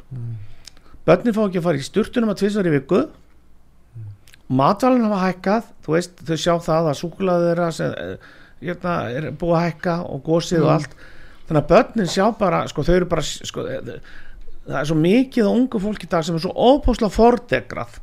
Börnin 1.05 1.33
fá 1.35 1.43
ekki 1.47 1.59
að 1.61 1.65
fara 1.67 1.81
í 1.81 1.85
sturtunum 1.85 2.31
að 2.33 2.39
tvisvar 2.43 2.69
í 2.69 2.73
viku. 2.75 3.01
Matvælinn 4.51 5.05
hafa 5.07 5.21
hækkað. 5.29 5.69
Þú 5.85 5.95
veist, 5.95 6.21
þau 6.27 6.37
sjá 6.43 6.53
það 6.65 6.89
að 6.91 6.99
súkulaði 6.99 7.47
þeirra 7.49 7.69
sem, 7.73 7.93
eh, 7.93 8.17
hérna, 8.61 8.95
er 9.15 9.29
búið 9.31 9.55
að 9.57 9.65
hækka 9.69 9.95
og 10.11 10.23
gósið 10.27 10.63
og 10.65 10.71
allt. 10.75 10.95
Þannig 11.47 11.61
að 11.63 11.67
börnin 11.71 12.11
sjá 12.11 12.25
bara, 12.37 12.67
sko, 12.67 12.83
þau 12.83 12.95
eru 12.95 13.05
bara 13.05 13.21
sko, 13.21 13.65
eh, 13.67 13.81
það 14.67 14.79
er 14.81 14.85
svo 14.85 14.95
mikið 14.95 15.47
á 15.47 15.51
ungu 15.51 15.79
fólk 15.81 16.03
í 16.05 16.09
dag 16.09 16.23
sem 16.23 16.35
er 16.35 16.39
svo 16.39 16.53
óbúslega 16.53 17.11
fordegrað 17.11 17.99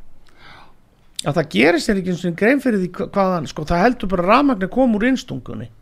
að 1.26 1.34
það 1.34 1.48
gerist 1.50 1.88
þér 1.88 1.98
ekki 2.00 2.10
eins 2.12 2.24
og 2.24 2.36
grein 2.36 2.60
fyrir 2.60 2.78
því 2.82 2.90
hva- 2.90 3.08
hvaðan, 3.10 3.46
sko, 3.48 3.64
það 3.64 3.82
heldur 3.84 4.08
bara 4.08 4.22
rafmagni 4.26 4.68
kom 4.70 4.94
úr 4.94 5.06
innstungunni 5.08 5.68
Mm, 5.68 5.77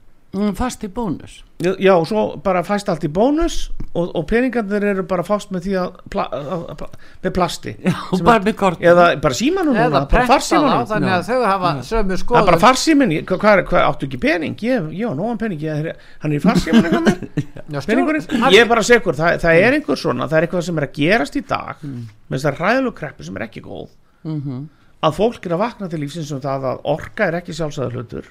fast 0.58 0.82
í 0.84 0.88
bónus. 0.92 1.38
Já, 1.64 1.70
já, 1.80 1.92
og 1.96 2.04
svo 2.08 2.22
bara 2.44 2.60
fæst 2.66 2.88
allt 2.92 3.04
í 3.06 3.08
bónus 3.08 3.54
og, 3.96 4.10
og 4.18 4.26
peningarnir 4.28 4.84
eru 4.90 5.04
bara 5.08 5.22
fást 5.24 5.48
með 5.54 5.64
því 5.64 5.76
að, 5.80 5.94
pla, 6.12 6.26
að, 6.36 6.64
að 6.74 6.82
með 7.24 7.32
plasti. 7.38 7.72
Og 8.10 8.18
Sem 8.20 8.26
bara 8.28 8.42
með 8.44 8.56
kort 8.60 8.82
eða 8.84 9.06
bara 9.24 9.38
símanum 9.38 9.72
núna, 9.72 9.86
eða 9.86 9.94
bara 9.96 10.10
prenta 10.10 10.26
þá 10.26 10.32
farsímanum 10.34 10.86
þannig 10.90 11.14
að 11.14 11.24
þau 11.30 11.46
hafa 11.48 11.70
sömu 11.88 12.18
það 12.20 12.36
er 12.42 12.48
bara 12.50 12.60
farsímin, 12.66 13.14
hvað, 13.30 13.40
hvað, 13.46 13.62
hvað 13.72 13.86
áttu 13.88 14.08
ekki 14.10 14.20
pening? 14.26 14.56
Ég, 14.68 14.90
já, 15.00 15.08
nógan 15.16 15.40
pening, 15.40 15.64
ég, 15.64 15.90
hann 16.20 16.36
er 16.36 16.36
í 16.36 16.44
Já, 17.66 17.80
peningurinn. 17.88 18.22
hann- 18.30 18.52
ég 18.54 18.60
er 18.62 18.68
bara 18.70 18.82
segur, 18.86 19.16
það, 19.18 19.40
það 19.42 19.60
er 19.64 19.74
einhver 19.80 19.98
svona 19.98 20.28
það 20.30 20.38
er 20.38 20.46
eitthvað 20.46 20.66
sem 20.68 20.76
er 20.78 20.86
að 20.86 20.96
gerast 21.00 21.36
í 21.40 21.42
dag 21.48 21.80
með 21.82 22.36
þessar 22.36 22.58
ræðilegu 22.60 22.94
kreppu 23.00 23.26
sem 23.26 23.36
er 23.40 23.46
ekki 23.48 23.64
góð 23.64 23.88
mm 24.28 24.64
að 25.06 25.12
fólk 25.18 25.44
er 25.46 25.52
að 25.54 25.60
vakna 25.60 25.86
til 25.92 25.98
lífsins 26.00 26.30
um 26.32 26.40
það 26.42 26.64
að 26.70 26.78
orka 26.90 27.26
er 27.28 27.34
ekki 27.38 27.52
sjálfsæður 27.54 27.98
hlutur 27.98 28.30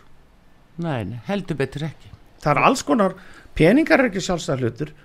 Nei, 0.84 1.19
heldur 1.30 1.57
betur 1.59 1.88
ekki. 1.88 2.11
Það 2.43 2.51
er 2.51 2.67
alls 2.67 2.84
konar 2.86 3.15
peningar 3.55 4.01
er 4.01 4.09
ekki 4.09 4.23
sjálfstæða 4.23 4.61
hlutur 4.61 4.95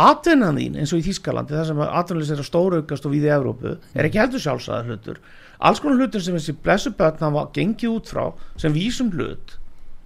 atvinnan 0.00 0.58
þín 0.58 0.78
eins 0.80 0.92
og 0.94 1.00
í 1.00 1.06
Þýskalandi 1.08 1.54
þar 1.54 1.68
sem 1.68 1.82
atvinnlis 1.84 2.30
er 2.34 2.40
að 2.42 2.48
stóraukast 2.48 3.04
og 3.06 3.12
við 3.14 3.26
í 3.28 3.34
Evrópu 3.34 3.74
er 3.94 4.08
ekki 4.08 4.20
heldur 4.20 4.42
sjálfstæða 4.42 4.86
hlutur. 4.88 5.20
Alls 5.64 5.82
konar 5.82 6.00
hlutur 6.02 6.24
sem 6.24 6.34
þessi 6.34 6.56
blessu 6.64 6.94
börn 6.98 7.20
hafa 7.22 7.44
gengið 7.54 7.92
út 7.92 8.10
frá 8.10 8.24
sem 8.60 8.74
vísum 8.74 9.12
hlut. 9.14 9.58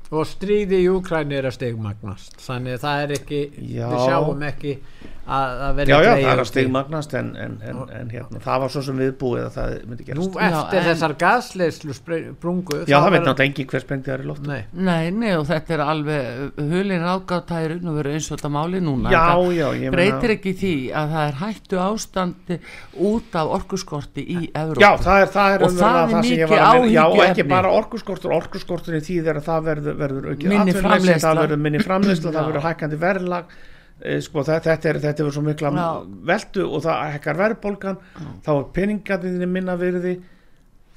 Og 0.08 0.24
stríði 0.28 0.82
í 0.84 0.90
Úkræni 0.92 1.36
er 1.36 1.48
að 1.48 1.58
stegmagnast 1.58 2.38
þannig 2.40 2.78
að 2.78 2.84
það 2.84 3.02
er 3.02 3.14
ekki 3.18 3.40
Já. 3.76 3.88
við 3.88 4.04
sjáum 4.04 4.44
ekki 4.48 4.74
að, 5.28 5.62
að 5.68 5.82
já 5.84 5.96
já 5.96 6.10
það 6.12 6.32
er 6.32 6.42
að 6.42 6.50
stigmagnast 6.50 7.16
en, 7.18 7.30
en, 7.36 7.56
en, 7.68 7.80
en 8.00 8.12
hérna, 8.12 8.42
það 8.44 8.62
var 8.64 8.74
svo 8.74 8.84
sem 8.88 9.02
viðbúið 9.04 9.44
að 9.44 9.56
það 9.58 9.74
myndi 9.90 10.08
nú 10.18 10.28
gerast 10.32 10.40
eftir 10.48 10.78
Já, 10.78 10.86
þessar 10.88 11.16
gasleyslu 11.22 11.98
brungu 12.42 12.82
já 12.88 12.96
það 12.96 13.10
veit 13.14 13.20
náttúrulega 13.22 13.48
engin 13.48 13.70
hver 13.72 13.84
sprengdi 13.84 14.12
það 14.12 14.24
í 14.24 14.28
loft 14.32 14.48
Nei. 14.48 14.60
Nei, 14.72 15.10
nei, 15.12 15.32
og 15.36 15.44
þetta 15.48 15.74
er 15.76 15.82
alveg 15.84 16.62
hulin 16.72 17.04
ráðgátæri 17.04 17.78
og 17.82 17.98
verið 17.98 18.16
eins 18.16 18.28
og 18.28 18.38
þetta 18.38 18.50
máli 18.54 18.80
núna. 18.84 19.12
Já 19.12 19.20
Það 19.28 19.52
já 19.58 19.66
ég 19.82 19.94
breytir 19.94 20.34
ekki 20.34 20.52
því 20.58 20.72
að 20.98 21.14
það 21.14 21.24
er 21.28 21.38
hættu 21.42 21.80
ástandi 21.82 22.58
út 23.10 23.38
af 23.38 23.54
orkuskorti 23.58 24.24
í 24.24 24.38
Evrópu. 24.48 24.84
Já, 24.84 24.90
það 25.04 25.22
er, 25.22 25.32
það 25.36 25.56
er 25.56 25.66
Og 25.66 25.74
það 25.78 25.98
er 26.00 26.14
mikið 26.16 26.54
meina. 26.54 26.92
Já, 26.92 27.02
og 27.06 27.24
ekki 27.26 27.48
bara 27.48 27.72
orkuskortur, 27.78 28.36
orkuskortur 28.38 28.98
í 28.98 29.02
því 29.04 29.18
þegar 29.22 29.42
það 29.48 29.66
verður, 29.68 30.30
Minni 30.44 30.76
það 30.76 31.88
framleysla, 31.88 32.32
það 32.36 32.48
verður 32.52 32.68
hækkandi 32.68 33.02
verðlag 33.02 33.58
sko, 34.24 34.44
þetta, 34.46 34.72
þetta 34.72 34.90
er, 34.90 34.98
þetta 35.04 35.24
er 35.24 35.30
svo 35.34 35.44
mikla 35.46 35.72
Já. 35.74 35.86
veldu 36.32 36.66
og 36.68 36.82
það 36.84 37.14
hækkar 37.14 37.40
verðbólgan 37.44 38.02
þá 38.46 38.50
er 38.56 38.66
peningarnir 38.76 39.48
minna 39.50 39.78
virði 39.78 40.18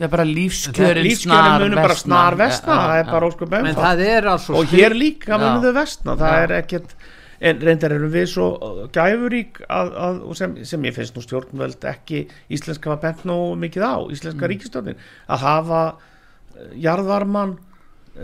Það 0.02 0.08
er 0.08 0.12
bara 0.16 0.26
lífskjörin 0.26 1.06
lífskjörin 1.06 1.58
munum 1.62 1.78
bara 1.78 1.96
snar 1.98 2.38
vestna 2.40 2.76
Já, 2.76 2.82
það 2.82 3.00
er 3.00 3.10
bara 3.12 3.28
óskum 3.28 3.52
alveg 3.58 4.54
og 4.58 4.72
hér 4.72 4.96
líka 4.98 5.38
munum 5.38 5.60
Já. 5.60 5.66
þau 5.68 5.76
vestna 5.78 6.16
það 6.18 6.38
Já. 6.38 6.46
er 6.46 6.54
ekkert 6.58 6.96
en 7.42 7.62
reyndar 7.66 7.96
erum 7.96 8.14
við 8.14 8.28
svo 8.30 8.48
gæfurík 8.94 9.64
að, 9.66 9.92
að, 10.06 10.22
sem, 10.38 10.54
sem 10.68 10.86
ég 10.86 10.94
finnst 10.94 11.18
nú 11.18 11.24
stjórnvöld 11.26 11.88
ekki 11.90 12.24
íslenska 12.54 12.94
var 12.94 13.02
bent 13.02 13.26
nú 13.30 13.38
mikið 13.62 13.86
á 13.86 13.98
íslenska 14.14 14.44
mm. 14.44 14.50
ríkistjórnin 14.54 15.02
að 15.26 15.46
hafa 15.48 15.82
eh, 15.90 16.76
jarðvarman 16.86 17.56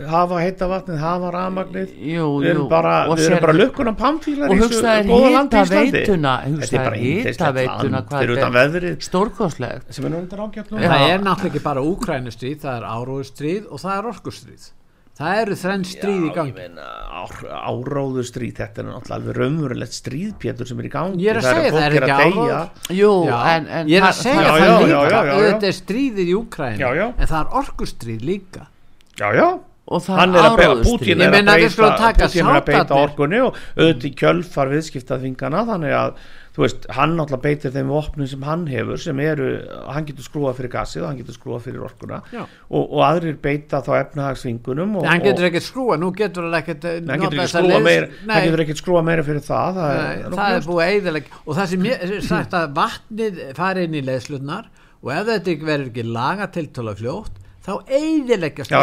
hafa 0.06 0.38
heita 0.42 0.68
vatnið, 0.70 0.98
hafa 1.02 1.30
rafmagnið. 1.34 1.90
Jú, 2.12 2.26
við 2.42 2.50
erum 2.52 2.68
bara, 2.70 2.94
bara 3.42 3.52
lukkunum 3.58 3.96
pamfílar 3.98 4.48
og 4.50 4.62
hugsaðir 4.62 5.10
Íslandi. 5.10 5.90
veituna 5.92 6.34
þetta 6.38 6.48
er 6.48 6.54
hugsaðir 6.54 6.98
yndislegt 7.02 7.54
veituna 7.58 8.02
hvað 8.06 8.24
þetta 8.28 8.48
er 8.48 8.56
veðrið. 8.58 8.96
stórkostlegt. 9.08 9.92
Sem 9.94 10.04
er 10.04 10.10
nú 10.10 10.18
undir 10.22 10.38
ágætt 10.38 10.70
nú 10.70 10.78
Já. 10.78 10.88
það 10.88 11.06
er 11.10 11.20
náttúrulega 11.26 11.52
ekki 11.52 11.62
bara 11.62 11.80
Úkrænustríð 11.82 12.58
það 12.64 12.74
er 12.78 12.90
áróðustríð 12.94 13.70
og 13.70 13.78
það 13.80 13.96
er 13.98 14.10
orkustríð. 14.14 14.72
Það 15.18 15.38
eru 15.42 15.54
þrenn 15.58 15.82
stríð 15.82 16.24
í 16.28 16.34
gangi. 16.34 16.66
áráður 17.42 18.26
stríð 18.28 18.52
þetta 18.60 18.78
er 18.78 18.86
náttúrulega 18.86 19.16
alveg 19.18 19.38
raunverulegt 19.40 19.96
stríð 19.96 20.34
Pétur 20.38 20.68
sem 20.70 20.78
er 20.78 20.86
í 20.86 20.90
gangi. 20.92 21.18
Ég 21.24 21.32
er 21.32 21.40
að 21.40 21.42
Það 21.42 21.56
segja, 21.58 21.72
fólk 21.72 21.80
það 21.80 21.86
er 21.88 21.90
að 21.90 21.96
ekki 21.98 22.22
deyja. 22.22 22.58
áróður. 22.58 22.94
Jú, 22.98 23.10
Já, 23.26 23.38
en, 23.56 23.66
en 23.66 23.88
ég 23.88 23.96
er 23.98 24.02
að 24.02 24.12
það- 24.12 24.22
segja 24.22 24.44
það 24.48 24.78
líka 24.78 25.22
auðvitað 25.34 25.68
er 25.68 25.76
stríðið 25.82 26.28
í 26.28 26.36
já. 26.94 27.06
en 27.18 27.26
það 27.26 27.40
er 27.40 27.48
orkustríð 27.62 28.20
líka. 28.22 28.66
Já, 29.18 29.28
já 29.34 29.58
og 29.88 30.02
það 30.04 30.36
er. 30.38 30.82
Putin 30.84 31.22
Ég 31.24 31.38
er 31.38 31.38
að 31.48 31.62
við 31.64 31.72
skulum 31.76 32.60
taka 32.68 32.98
orkunni 32.98 33.40
og 33.44 33.56
auðvitað 33.76 34.10
í 34.10 34.12
kjölfar 34.18 34.74
viðskiptaþvingana 34.74 35.64
þannig 35.72 35.96
að 35.96 36.20
þú 36.58 36.64
veist, 36.64 36.86
hann 36.90 37.12
náttúrulega 37.14 37.44
beitir 37.44 37.70
þeim 37.70 37.90
vopnum 37.92 38.26
sem 38.26 38.42
hann 38.42 38.64
hefur 38.66 38.98
sem 38.98 39.20
eru, 39.22 39.50
hann 39.94 40.06
getur 40.08 40.26
skrúað 40.26 40.56
fyrir 40.58 40.72
gasið 40.72 41.04
og 41.04 41.06
hann 41.06 41.20
getur 41.20 41.36
skrúað 41.36 41.68
fyrir 41.68 41.84
orkuna. 41.86 42.18
Og, 42.34 42.82
og 42.82 43.02
aðrir 43.06 43.36
beita 43.44 43.78
þá 43.86 43.92
efnahagsþvingunum 44.00 44.96
og, 44.98 45.06
hann 45.06 45.22
getur 45.22 45.46
ekkert 45.46 45.68
skrúa, 45.68 45.98
nú 46.02 46.10
getur 46.18 46.48
hann 46.48 46.58
ekkert 46.58 46.88
eh, 46.90 46.98
hann 47.06 47.22
getur 47.22 47.42
þessa 47.44 47.62
skrúa 47.62 47.94
hann 48.32 48.48
getur 48.48 48.64
ekki 48.64 48.78
skrúa 48.80 49.04
meira 49.06 49.26
fyrir 49.28 49.44
það 49.46 49.78
það 49.78 49.92
Nei, 49.94 50.18
er, 50.18 50.36
það 50.40 50.56
er 50.56 50.66
búið 50.66 50.82
að 50.82 50.94
eiðaleg 50.96 51.32
og 51.38 51.60
það 51.60 51.72
sem 51.72 51.88
ég 51.92 52.16
sagt 52.26 52.58
að 52.58 52.74
vatnið 52.80 53.42
fari 53.60 53.86
inn 53.86 53.94
í 53.94 54.04
leðslutnar 54.08 54.70
og 54.98 55.12
ef 55.14 55.30
þetta 55.30 55.58
verður 55.62 55.92
ekki 55.92 56.08
laga 56.10 56.50
tiltöla 56.58 56.98
fljótt 56.98 57.38
þá 57.68 57.74
eiðileggjast 57.98 58.72
já 58.72 58.78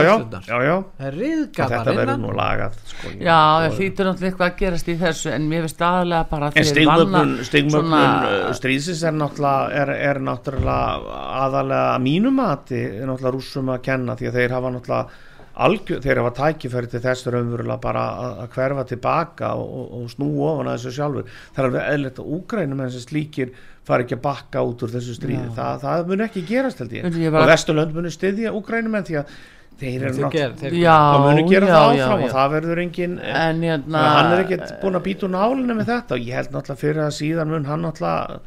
það 0.45 1.05
er 1.07 1.17
riðgafar 1.19 1.73
þetta 1.75 1.95
verður 1.99 2.21
nú 2.21 2.33
lagað 2.37 2.79
sko, 2.91 3.11
Já, 3.17 3.37
það 3.65 3.77
hlýtur 3.79 4.09
náttúrulega 4.09 4.29
eitthvað 4.31 4.47
að 4.47 4.57
gerast 4.61 4.91
í 4.91 4.97
þessu 5.01 5.31
en 5.33 5.47
mér 5.51 5.65
finnst 5.65 5.85
aðalega 5.89 6.29
bara 6.31 6.49
En 6.51 6.57
þeir 6.59 6.71
stigmögnun, 6.71 7.11
vanna 7.17 7.47
stigmögnun 7.49 7.91
svona- 7.91 8.31
uh, 8.31 8.49
stríðsins 8.59 9.03
er 9.09 9.15
náttúrulega, 9.19 9.83
er, 9.83 9.93
er 10.11 10.21
náttúrulega 10.29 11.19
aðalega 11.45 11.93
að 11.95 12.03
mínum 12.05 12.41
mati 12.41 12.81
er 12.85 13.07
náttúrulega 13.09 13.37
rússum 13.39 13.73
að 13.73 13.85
kenna 13.89 14.17
því 14.19 14.29
að 14.31 14.39
þeir 14.39 14.59
hafa 14.59 14.75
náttúrulega 14.77 15.23
algjör, 15.65 16.01
þeir 16.03 16.19
hafa 16.19 16.33
tækifæri 16.35 16.89
til 16.91 16.99
þess 17.05 17.29
raunverulega 17.31 17.79
bara 17.83 18.01
að, 18.19 18.33
að 18.43 18.49
hverfa 18.57 18.83
tilbaka 18.89 19.53
og, 19.55 19.69
og, 19.79 19.93
og 20.01 20.09
snúa 20.11 20.49
ofan 20.51 20.67
að 20.71 20.77
þessu 20.77 20.95
sjálfur. 20.97 21.29
Það 21.55 21.61
er 21.61 21.69
alveg 21.69 21.93
eðlert 21.93 22.19
að 22.19 22.33
úgrænum 22.37 22.81
en 22.81 22.89
þessi 22.91 23.05
slíkir 23.05 23.53
fari 23.85 24.05
ekki 24.05 24.17
að 24.17 24.23
bakka 24.25 24.63
út 24.65 24.85
úr 24.85 24.93
þessu 24.95 25.13
stríði. 25.17 25.49
Það, 25.57 25.75
það 25.83 26.07
mun 26.11 26.23
ekki 26.25 26.45
gerast 26.49 26.79
held 26.81 26.95
ég. 26.97 27.05
Ég 27.21 27.31
bara- 27.35 27.43
og 27.45 27.51
Vesturlönd 27.53 27.93
muni 27.93 28.13
styðja 28.13 28.53
úgrænum 28.57 28.97
en 28.97 29.05
því 29.05 29.19
að 29.21 29.35
þeir 29.79 30.01
eru 30.07 30.17
náttúrulega 30.23 30.57
þeir- 30.61 30.79
Já, 30.79 30.95
það 30.95 31.25
muni 31.25 31.43
gera 31.51 31.67
já, 31.67 31.75
það 31.75 31.95
já, 31.99 32.05
áfram 32.05 32.19
já. 32.19 32.25
og 32.25 32.35
það 32.35 32.51
verður 32.55 32.81
engin 32.85 33.15
En 33.19 33.61
hérna 33.61 33.85
Þannig 33.85 34.09
að 34.09 34.15
hann 34.15 34.33
er 34.33 34.43
ekkert 34.45 34.75
búin 34.81 34.95
að 34.99 35.05
býta 35.09 35.27
úr 35.27 35.33
nálinu 35.35 35.75
með 35.75 35.89
þetta. 35.93 36.11
Og 36.17 36.19
ég 36.25 36.33
held 36.39 36.51
náttúrulega 36.55 36.83
fyrir 36.85 37.01
að 37.05 37.15
síðan 37.19 37.47
mun 37.53 37.65
hann 37.65 37.81
náttúrulega 37.85 38.39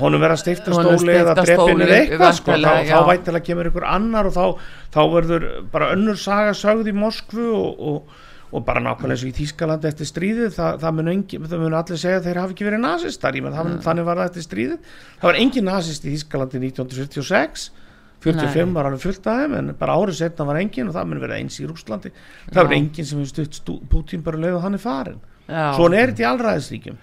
honum 0.00 0.22
vera 0.22 0.36
stifta 0.38 0.70
Honum 0.72 0.94
stóli 1.00 1.16
eða 1.16 1.34
eða 1.34 1.96
eitthvað 1.96 2.36
sko, 2.38 2.52
þá, 2.52 2.68
þá 2.70 2.86
já. 2.86 3.00
væntilega 3.08 3.46
kemur 3.48 3.70
ykkur 3.70 3.86
annar 3.90 4.28
og 4.30 4.36
þá, 4.36 4.44
þá 4.94 5.00
verður 5.16 5.46
bara 5.72 5.88
önnur 5.96 6.20
saga 6.20 6.52
sögð 6.56 6.92
í 6.92 6.94
Moskvu 6.96 7.46
og, 7.50 7.80
og, 7.90 8.14
og 8.52 8.64
bara 8.66 8.82
nákvæmlega 8.84 9.26
og 9.26 9.30
í 9.30 9.34
Þýskalandi 9.40 9.90
eftir 9.90 10.10
stríðið 10.10 10.52
það, 10.54 10.78
það 10.84 10.98
mun, 10.98 11.24
mun 11.64 11.78
allir 11.80 12.00
segja 12.02 12.20
að 12.20 12.28
þeir 12.28 12.40
hafi 12.42 12.56
ekki 12.56 12.68
verið 12.68 12.84
nazistar 12.84 13.40
menn 13.42 13.56
mm. 13.56 13.80
þannig 13.86 14.06
var 14.06 14.20
það 14.20 14.30
eftir 14.30 14.46
stríðið 14.46 14.94
það 15.20 15.28
var 15.30 15.40
engin 15.42 15.68
nazist 15.70 16.06
í 16.06 16.14
Þýskalandi 16.14 16.62
1946 16.62 17.68
45 18.26 18.66
Nei. 18.66 18.74
var 18.74 18.88
alveg 18.88 19.02
fullt 19.02 19.26
af 19.28 19.40
þeim 19.42 19.56
en 19.58 19.72
bara 19.78 19.96
árið 20.00 20.20
setna 20.20 20.46
var 20.48 20.60
engin 20.60 20.90
og 20.90 20.96
það 20.96 21.08
mun 21.10 21.22
verið 21.22 21.40
eins 21.40 21.58
í 21.60 21.66
Rúslandi 21.68 22.12
það 22.50 22.60
var 22.62 22.72
Já. 22.72 22.78
engin 22.78 23.08
sem 23.08 23.22
hefur 23.22 23.48
stutt 23.50 23.88
Putin 23.92 24.22
bara 24.26 24.40
lögðu 24.40 24.62
hann 24.64 24.78
er 24.78 24.82
farin 24.82 25.20
já, 25.46 25.66
svona 25.76 26.00
er 26.00 26.12
þetta 26.12 26.24
í 26.24 26.28
allræðisríkjum 26.30 26.96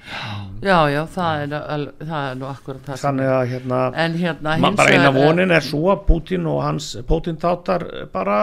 já, 0.64 0.78
já, 0.92 1.02
það 1.14 1.44
er, 1.44 1.54
al- 1.76 1.92
það 2.02 2.30
er 2.30 2.40
nú 2.40 2.50
akkurat 2.50 2.88
það 2.90 3.04
þannig 3.04 3.34
að 3.36 3.44
hérna 3.54 3.84
en 4.06 4.18
hérna 4.24 4.58
bara 4.80 4.98
eina 4.98 5.14
vonin 5.16 5.56
er 5.56 5.68
svo 5.68 5.86
að 5.94 6.04
Putin 6.10 6.50
og 6.52 6.64
hans 6.66 6.90
Putin 7.08 7.40
tátar 7.40 7.88
bara 8.14 8.40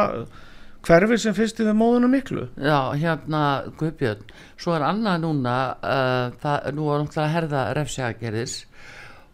hverfi 0.87 1.18
sem 1.20 1.35
fyrst 1.37 1.59
við 1.61 1.74
móðuna 1.76 2.09
miklu. 2.09 2.47
Já, 2.57 2.78
hérna 2.97 3.41
Guðbjörn, 3.81 4.22
svo 4.61 4.74
er 4.78 4.87
annað 4.89 5.20
núna 5.26 5.57
uh, 5.76 6.33
það, 6.41 6.70
nú 6.78 6.89
er 6.95 7.03
náttúrulega 7.03 7.26
að 7.26 7.35
herða 7.37 7.64
refsjagerðis 7.81 8.57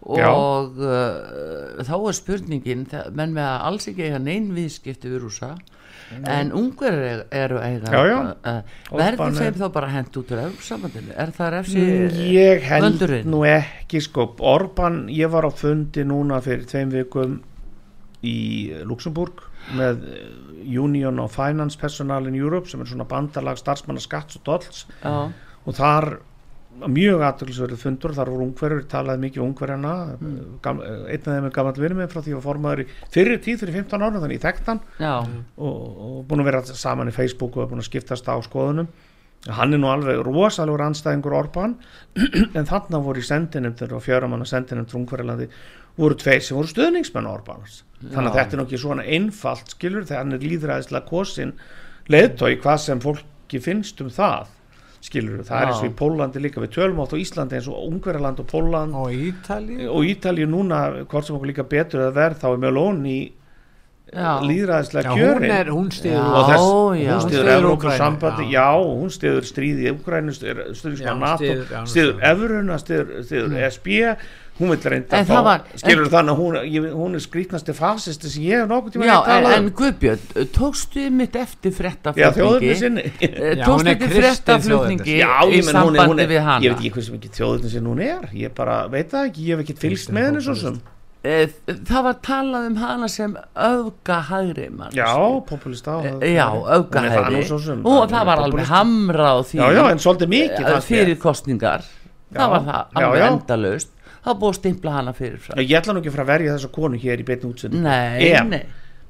og 0.07 0.77
uh, 0.79 1.81
þá 1.87 1.95
er 1.97 2.15
spurningin 2.19 2.85
það- 2.91 3.09
menn 3.19 3.33
með 3.35 3.49
að 3.51 3.65
alls 3.71 3.89
ekki 3.91 4.05
eiga 4.07 4.21
neinn 4.23 4.53
viðskipti 4.55 5.11
við 5.11 5.25
rúsa 5.25 5.55
en 6.31 6.53
ungar 6.55 6.95
eru 7.35 7.59
eiga 7.59 7.91
Já, 7.91 8.03
já. 8.07 8.19
uh, 8.47 8.61
verður 8.95 9.25
er- 9.27 9.39
þeim 9.41 9.57
þá 9.59 9.67
bara 9.75 9.89
hent 9.91 10.19
út 10.21 10.31
úr 10.37 10.45
samandinu, 10.63 11.11
er 11.19 11.33
það 11.35 11.51
refsi 11.57 11.83
ég 12.37 12.63
held 12.69 12.85
vöndurinn? 12.87 13.27
nú 13.33 13.41
ekki 13.51 14.03
sko. 14.05 14.29
Orban, 14.39 15.07
ég 15.11 15.31
var 15.33 15.49
á 15.49 15.51
fundi 15.51 16.05
núna 16.07 16.39
fyrir 16.45 16.67
tveim 16.71 16.93
vikum 16.95 17.41
í 18.23 18.37
Luxemburg 18.87 19.43
með 19.75 20.07
eh, 20.13 20.31
Union 20.79 21.19
of 21.23 21.35
Finance 21.37 21.79
Personnel 21.81 22.31
in 22.31 22.39
Europe 22.39 22.71
sem 22.71 22.81
er 22.83 22.91
svona 22.91 23.09
bandalag 23.09 23.59
starfsmanna 23.61 24.03
skatts 24.03 24.41
og 24.41 24.47
dolls. 24.47 24.87
Já, 25.03 25.29
og 25.67 25.77
þar 25.77 26.11
mjög 26.77 27.23
aðtöklisverið 27.25 27.81
fundur, 27.81 28.13
þar 28.17 28.31
voru 28.35 28.47
ungverður 28.51 28.85
talaði 28.91 29.23
mikið 29.23 29.43
um 29.43 29.49
ungverjana 29.49 29.93
mm. 30.19 30.39
einn 30.67 31.23
af 31.23 31.29
þeim 31.31 31.49
er 31.49 31.55
gammal 31.55 31.75
vinur 31.79 31.99
með 32.03 32.11
frá 32.13 32.21
því 32.25 32.35
að 32.37 32.45
formaður 32.45 32.83
í 32.83 32.87
fyrir 33.15 33.41
tíð 33.45 33.63
fyrir 33.63 33.79
15 33.81 34.05
ára 34.05 34.21
þannig 34.21 34.37
ég 34.37 34.45
þekkt 34.45 34.71
hann. 34.73 34.83
Já, 35.01 35.15
og, 35.57 35.77
og 36.07 36.19
búin 36.29 36.45
að 36.45 36.51
vera 36.51 36.63
saman 36.69 37.13
í 37.13 37.17
Facebook 37.17 37.57
og 37.57 37.71
búin 37.71 37.81
að 37.81 37.89
skiptast 37.89 38.29
á 38.29 38.37
skoðunum. 38.45 38.91
Hann 39.57 39.77
er 39.77 39.81
nú 39.81 39.89
alveg 39.93 40.21
rosalegur 40.27 40.83
anstæðingur 40.89 41.37
Orban 41.39 41.77
en 42.59 42.69
þarna 42.69 43.01
voru 43.05 43.23
í 43.23 43.27
sendinemndur 43.27 43.95
og 43.97 44.03
fjöramanna 44.05 44.49
sendinemndur 44.49 45.01
ungverðalandi 45.01 45.49
voru 45.97 46.19
tveir 46.21 46.45
sem 46.45 46.59
voru 46.59 46.71
stöðningsmenn 46.71 47.31
Orbans 47.31 47.83
þannig 48.03 48.31
að 48.31 48.39
þetta 48.41 48.57
er 48.57 48.63
nokkið 48.63 48.83
svona 48.83 49.07
einfalt 49.17 49.73
skilur 49.73 50.11
hann 50.11 50.37
er 50.37 50.45
líðræðislega 50.45 51.09
kosin 51.09 51.55
leiðtói 52.13 52.59
hvað 52.61 52.83
sem 52.85 53.01
fólki 53.03 53.63
finnst 53.63 54.03
um 54.05 54.13
það 54.13 54.53
skilur 55.07 55.43
það 55.47 55.57
er 55.57 55.65
Já. 55.65 55.71
eins 55.71 55.81
og 55.81 55.89
í 55.89 55.97
Pólandi 55.97 56.43
líka 56.43 56.63
við 56.63 56.77
tölum 56.77 57.01
átt 57.05 57.15
á 57.15 57.23
Íslandi 57.23 57.59
eins 57.59 57.71
og 57.71 57.81
Ungverjaland 57.87 58.43
og 58.43 58.49
Póland 58.51 58.97
og 58.99 59.13
Ítali 59.15 59.89
og 59.89 60.07
Ítalíu 60.09 60.49
núna 60.51 60.83
hvort 61.07 61.27
sem 61.29 61.37
okkur 61.37 61.53
líka 61.53 61.67
betur 61.69 62.05
eða 62.05 62.17
verð 62.17 62.41
þá 62.43 62.49
er 62.53 62.63
Meloni 62.65 63.19
já. 64.13 64.31
líðræðislega 64.43 65.15
kjörin. 65.17 65.51
er, 65.51 65.71
hún 65.75 65.91
stiður 65.95 66.25
hún 67.11 67.23
stiður 67.27 67.69
Úkraínu, 67.73 68.49
já. 68.51 68.69
hún 68.79 69.13
stiður 69.15 69.49
stríði 69.49 69.93
Ukrænu, 69.95 70.35
stiður 70.37 70.63
hún 70.71 70.79
stiður 70.79 71.87
styður. 71.91 72.19
Evruna, 72.31 72.79
stiður, 72.83 73.15
stiður 73.27 73.57
SB 73.71 74.03
hún 74.59 74.71
vil 74.73 74.79
reynda 74.93 75.19
En 75.19 75.27
fá 75.29 75.41
var- 75.45 75.65
skilur 75.77 76.09
þannig 76.13 76.33
að 76.33 76.41
hún, 76.41 76.57
ég, 76.73 76.87
hún 76.97 77.15
er 77.19 77.23
skrítnasti 77.25 77.75
fasisti 77.77 78.31
sem 78.33 78.43
ég 78.47 78.63
hef 78.63 78.71
nokkuð 78.71 78.97
tíma 78.97 79.07
Já, 79.09 79.15
að 79.17 79.29
en, 79.37 79.45
tala 79.45 79.55
en 79.57 79.65
um 79.67 79.71
Guðbjörn, 79.81 80.49
tókstu 80.57 81.07
mitt 81.13 81.37
eftir 81.37 81.73
sinni. 82.81 83.05
Eh, 83.21 83.55
tókstu 83.63 84.11
fréttaflutningi 84.17 85.19
já, 85.21 85.31
í 85.45 85.59
ég 85.59 85.65
menn 85.69 85.77
hún 85.77 85.97
er, 85.97 86.01
hún 86.01 86.01
sambandi 86.01 86.23
er 86.27 86.29
við 86.35 86.43
hana? 86.49 86.65
ég 86.65 86.73
veit 86.75 86.81
ekki 86.81 86.93
hversu 86.97 87.17
mikið 87.17 87.39
þjóðurinn 87.41 87.73
sinni 87.77 87.93
hún 87.93 88.05
er. 88.07 88.29
Ég 88.33 88.55
bara 88.57 88.83
veit 88.93 89.11
það 89.13 89.31
ekki, 89.31 89.49
ég 89.49 89.57
hef 89.57 89.65
ekki 89.67 89.81
fylgst 89.87 90.15
með 90.17 90.31
henni 90.31 90.45
svo 90.47 90.55
sem. 90.61 90.79
Eh, 91.27 91.49
það 91.67 92.03
var 92.07 92.19
talað 92.23 92.67
um 92.69 92.77
hana 92.79 93.09
sem 93.11 93.33
mann 94.77 94.93
já, 94.95 95.09
populista 95.49 95.97
á 95.99 96.01
Eh, 96.23 96.37
já, 96.37 96.47
sem, 97.59 97.83
og 97.83 98.05
hún 98.05 98.13
það 98.13 98.29
var 98.31 98.43
alveg 98.45 98.71
hamra 98.71 99.33
á 99.35 99.37
því 99.43 99.59
já, 99.59 99.67
já, 99.75 99.83
en 99.91 99.99
svolítið 100.05 100.33
mikið 100.37 100.71
fyrir 100.87 101.19
kostningar 101.19 101.83
það 102.31 102.55
var 102.55 102.65
það 102.69 103.01
alveg 103.03 103.19
já. 103.25 103.27
Var 104.27 104.41
búið 104.41 104.53
að 104.55 104.59
stimpla 104.61 104.93
hana 104.99 105.13
fyrir 105.17 105.39
frá 105.39 105.55
ég 105.61 105.77
ætla 105.81 105.95
nú 105.95 106.01
ekki 106.03 106.11
að 106.13 106.17
fara 106.19 106.27
að 106.27 106.33
verja 106.35 106.57
þessa 106.57 106.73
konu 106.75 106.99
hér 106.99 107.23
í 107.23 107.27
beinni 107.29 107.51
útsendingu 107.53 107.83
nei, 107.87 108.33
En- 108.33 108.51
nei 108.51 108.65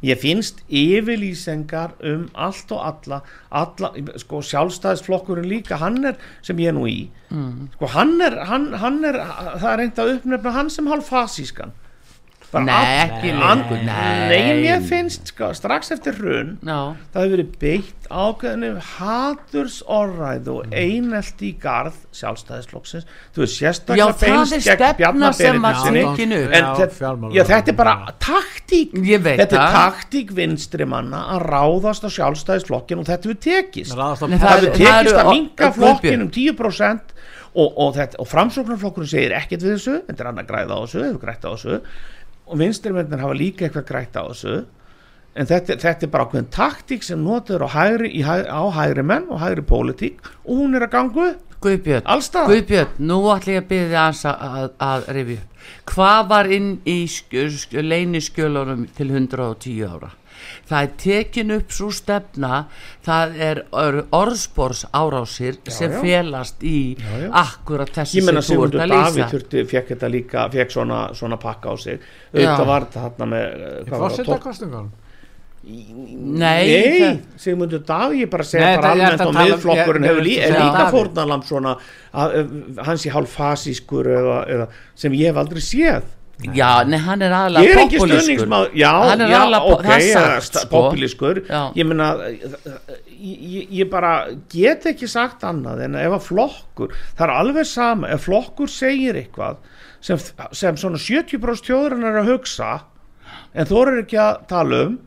Ég 0.05 0.19
finnst 0.21 0.59
yfirlýsingar 0.69 1.95
um 2.05 2.27
allt 2.35 2.71
og 2.77 2.83
alla, 2.85 3.23
alla 3.51 3.89
sko 4.21 4.43
sjálfstæðisflokkurinn 4.45 5.49
líka, 5.49 5.79
hann 5.81 6.05
er 6.05 6.19
sem 6.45 6.59
ég 6.61 6.69
er 6.69 6.77
nú 6.77 6.85
í, 6.87 7.09
Mm. 7.33 7.71
sko 7.75 7.87
hann 7.91 8.21
er, 8.23 8.37
hann, 8.45 8.69
hann 8.75 9.01
er, 9.05 9.15
það 9.59 9.65
er 9.73 9.79
reynd 9.81 9.99
að 9.99 10.11
uppnefna 10.19 10.53
hann 10.53 10.69
sem 10.71 10.87
hálf 10.87 11.09
fasískan. 11.11 11.73
Bara 12.53 12.65
Nei, 12.65 12.75
all- 12.75 13.11
ekki 13.11 13.31
hann- 13.35 13.59
lengur, 13.59 13.81
nei. 13.85 14.29
Nei, 14.31 14.63
mér 14.63 14.83
finnst, 14.87 15.27
sko, 15.33 15.49
strax 15.53 15.91
eftir 15.91 16.15
hrun, 16.15 16.53
já, 16.63 16.95
það 17.13 17.25
hefur 17.25 17.33
verið 17.35 17.49
beitt 17.59 18.07
ákveðinu 18.09 18.69
haturs 18.97 19.83
orræð 19.91 20.47
og 20.53 20.69
einelt 20.71 21.43
í 21.43 21.51
garð 21.61 21.97
sjálfstæðisflokksins, 22.15 23.05
þú 23.35 23.43
veist, 23.43 23.57
Já, 23.59 23.73
sérstaklega 23.73 24.07
það 24.07 24.23
er 24.23 24.31
beinst 24.37 24.53
gegn 24.53 24.63
stefna 24.63 24.93
Bjarna 25.01 25.33
sem 25.33 25.61
var 25.63 25.75
Benediktssyni. 25.75 26.05
tekin 26.17 26.33
upp. 26.39 26.53
En 26.53 26.63
Já, 26.63 26.75
þetta- 26.77 26.99
fjármála- 27.01 27.35
Já, 27.35 27.43
þetta 27.51 27.69
er 27.69 27.77
bara 27.83 27.97
taktík 28.21 28.93
Ég 28.95 29.21
veit 29.23 29.39
Þetta 29.41 29.53
er 29.53 29.67
það. 29.67 29.75
taktík 29.77 30.31
vinstri 30.31 30.87
manna 30.87 31.25
að 31.35 31.43
ráðast 31.51 32.05
á 32.07 32.11
sjálfstæðisflokkin 32.15 32.99
og 32.99 33.07
þetta 33.07 33.23
hefur 33.27 33.41
tekist 33.41 33.93
Ráðast 33.93 34.23
á 34.23 34.27
Nei, 34.29 34.39
Það 34.39 34.47
það 34.47 34.57
hefur 34.57 34.67
er- 34.67 34.77
tekist 34.77 35.15
það 35.15 35.19
að 35.19 35.27
eru- 35.27 35.31
minka 35.35 35.65
Guðbjörn. 35.65 35.75
flokkin 35.75 36.21
um 36.23 36.31
10% 36.31 37.01
og, 37.57 37.73
og, 37.79 37.95
þetta, 37.97 38.15
og 38.21 38.27
framsóknarflokkurinn 38.29 39.09
segir 39.09 39.33
ekkert 39.33 39.63
við 39.63 39.75
þessu 39.77 40.03
þetta 40.07 40.21
er 40.21 40.27
annað 40.33 40.47
græða 40.47 40.71
á 40.77 40.79
þessu, 40.87 41.03
hefur 41.05 41.21
grætt 41.27 41.43
á 41.45 41.51
þessu 41.57 41.81
og 42.47 42.59
vinstri 42.61 42.95
mennir 42.95 43.23
hafa 43.23 43.37
líka 43.37 43.67
eitthvað 43.67 43.89
grætt 43.91 44.19
á 44.19 44.25
þessu. 44.31 44.57
En 45.37 45.49
þetta, 45.49 45.77
þetta 45.83 46.07
er 46.07 46.13
bara 46.13 46.25
ákveðin 46.25 46.53
taktík 46.55 47.03
sem 47.05 47.21
notur 47.21 47.67
á 47.67 47.69
hægri, 47.69 48.09
í, 48.17 48.23
á 48.25 48.65
hægri 48.73 49.05
menn 49.05 49.27
og 49.29 49.43
hægri 49.43 49.67
pólitík. 49.69 50.23
Og 50.47 50.63
hún 50.63 50.79
er 50.79 50.87
að 50.89 50.95
Guðbjörn 51.67 52.05
allstað 52.13 52.51
Guðbjörn, 52.53 52.97
nú 53.09 53.19
ætla 53.33 53.55
ég 53.55 53.63
að 53.63 53.69
byrja 53.71 54.03
aðeins 54.03 54.25
að, 54.29 54.43
að, 54.87 55.07
að 55.09 55.21
upp. 55.37 55.63
Hvað 55.91 56.21
var 56.31 56.51
inn 56.53 56.69
í 56.87 56.97
skjö, 57.11 57.47
skjö, 57.65 57.83
leyniskjölunum 57.83 58.85
til 58.97 59.09
110 59.11 59.87
ára 59.89 60.13
það 60.69 60.83
er 60.83 60.91
tekin 61.05 61.51
upp 61.57 61.71
svo 61.77 61.91
stefna 61.91 62.65
það 63.07 63.37
er 63.49 63.63
orðspors 64.13 64.85
árásir 64.93 65.59
sem 65.71 65.93
já. 65.93 66.01
felast 66.03 66.63
í 66.67 66.97
Já, 66.99 67.15
já. 67.23 67.31
akkurat 67.43 67.91
þessu 67.97 68.21
ég 68.21 68.25
menna 68.29 68.43
sem 68.43 68.57
þú 68.57 68.65
ert 68.67 68.73
Sigmundur 68.77 68.85
að 68.85 68.95
Davíð 68.97 69.17
lýsa 69.17 69.31
þurfti, 69.35 69.65
fekk 69.73 69.89
þetta 69.95 70.11
líka 70.17 70.47
fekk 70.53 70.71
svona, 70.77 71.01
svona 71.15 71.37
pakka 71.43 71.73
á 71.73 71.75
sig 71.79 71.99
Já. 71.99 72.39
auðvitað 72.53 72.67
var 72.73 72.87
þetta 72.87 73.05
þarna 73.07 73.27
með 73.33 73.45
eh, 73.47 73.83
hvað 73.89 73.99
var 73.99 74.11
það, 74.11 74.17
tók- 74.17 74.27
Fórsetakostingunum 74.27 74.95
Nei, 75.67 76.67
Nei, 77.01 77.07
Sigmundur 77.43 77.81
Davíð, 77.83 78.21
ég 78.23 78.29
bara 78.31 78.45
segja 78.47 78.77
bara 78.79 78.93
ég 78.95 79.01
almennt 79.03 79.23
og 79.25 79.33
um- 79.33 79.39
miðflokkurinn 79.41 80.05
ég- 80.05 80.11
hefur 80.13 80.23
lí, 80.23 80.35
ég- 80.37 80.45
er 80.47 80.53
Já. 80.55 80.61
líka 80.63 80.79
Davíð. 80.79 80.93
fórnalamb 80.95 81.43
svona 81.45 81.73
að, 82.15 82.37
að, 82.37 82.85
hans 82.87 83.07
í 83.07 83.11
hálf 83.11 83.33
fasískur 83.35 84.07
eða, 84.07 84.37
eða, 84.47 84.69
sem 84.95 85.13
ég 85.13 85.27
hef 85.33 85.37
aldrei 85.43 85.61
séð 85.61 86.03
já, 86.45 86.85
nei, 86.85 86.99
hann 87.01 87.23
er 87.25 87.31
Ég 87.33 87.37
aðalega 87.39 87.71
er 87.73 87.79
ekki 87.87 88.01
stöðningsmáð, 88.03 88.67
já, 88.77 88.91
Hann 89.09 89.21
er 89.25 89.31
já, 89.33 89.61
ok, 89.61 89.87
er 89.89 90.41
sko. 90.45 90.65
popúlískur 90.73 91.41
Já. 91.49 91.61
Ég 91.79 91.87
meina 91.89 92.09
ég, 92.29 93.39
ég- 93.41 93.71
ég 93.81 93.89
bara 93.91 94.27
get 94.53 94.85
ekki 94.93 95.09
sagt 95.09 95.47
annað 95.49 95.85
en 95.87 95.95
ef 95.95 96.13
að 96.19 96.27
flokkur 96.29 96.93
það 97.17 97.25
er 97.29 97.33
alveg 97.39 97.67
sama, 97.67 98.11
ef 98.13 98.27
flokkur 98.29 98.69
segir 98.69 99.17
eitthvað 99.17 99.57
sem, 100.01 100.21
sem 100.53 100.77
svona 100.77 101.01
70% 101.01 101.65
þjóðurinn 101.71 102.05
er 102.05 102.21
að 102.21 102.31
hugsa 102.35 102.75
en 103.57 103.67
þú 103.67 103.81
eru 103.87 104.03
ekki 104.05 104.21
að 104.21 104.47
tala 104.53 104.83
um 104.91 104.99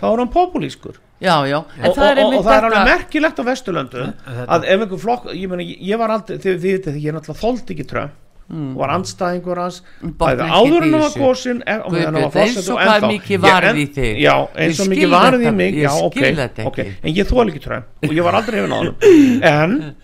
þá 0.00 0.06
er 0.12 0.18
hann 0.22 0.34
popúlískur 0.36 1.00
já, 1.24 1.40
já, 1.48 1.62
en 1.80 1.88
og, 1.88 1.96
það 1.96 2.10
er 2.10 2.18
og, 2.20 2.20
og, 2.20 2.24
einmitt 2.26 2.38
og 2.38 2.44
það 2.44 2.56
er 2.58 2.68
alveg 2.68 2.76
þetta 2.76 2.92
merkilegt 2.92 3.40
á 3.40 3.44
Vesturlöndum 3.48 4.12
að 4.44 4.68
ef 4.68 4.84
einhver 4.84 5.00
flokk 5.06 5.32
ég, 5.32 5.48
meni, 5.48 5.70
ég 5.80 5.98
var 5.98 6.12
aldrei, 6.12 6.36
þið 6.44 6.60
vitið 6.68 6.92
því 6.98 7.04
ég 7.08 7.16
náttúrulega 7.16 7.40
þóldi 7.46 7.76
ekki 7.78 7.88
Trump 7.88 8.22
og 8.48 8.76
var 8.78 8.92
andstæðingur 8.94 9.58
hans. 9.58 9.80
Bæði 10.02 10.44
áður 10.46 10.84
en 10.86 10.92
var 10.92 11.00
þessu. 11.10 11.18
kosin 11.18 11.62
eins 11.66 12.68
og 12.70 12.78
hvað 12.78 13.06
mikið 13.10 13.34
Ég- 13.36 13.42
varð 13.42 13.68
en- 13.70 13.76
í 13.82 13.86
þig. 13.96 14.20
já, 14.22 14.34
eins 14.54 14.80
og 14.80 14.86
mikið 14.92 15.10
varð 15.10 15.40
í 15.46 15.52
mig 15.54 15.74
já, 15.74 15.88
skil 15.90 16.06
ok, 16.06 16.20
þetta 16.36 16.66
ok, 16.66 16.78
ekki. 16.78 16.94
en 17.02 17.14
ég 17.14 17.26
þól 17.26 17.46
ekki 17.50 17.62
Trump. 17.64 17.84
Og 18.04 18.10
ég 18.14 18.22
var 18.24 18.34
aldrei 18.34 18.60
hefinn 18.60 18.72
á 18.72 18.78
hann 18.78 19.42
en 19.42 19.94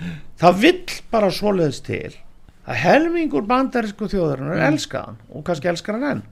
það 0.43 0.61
vill 0.61 0.84
bara 1.11 1.30
svoleiðis 1.30 1.82
til 1.86 2.12
að 2.66 2.74
helmingur 2.82 3.47
bandarísku 3.47 4.09
þjóðarinnar 4.11 4.59
Mm. 4.59 4.72
elska 4.72 5.05
hann 5.07 5.16
og 5.34 5.45
kannski 5.45 5.68
elskar 5.70 5.99
hann 6.01 6.11
enn. 6.11 6.22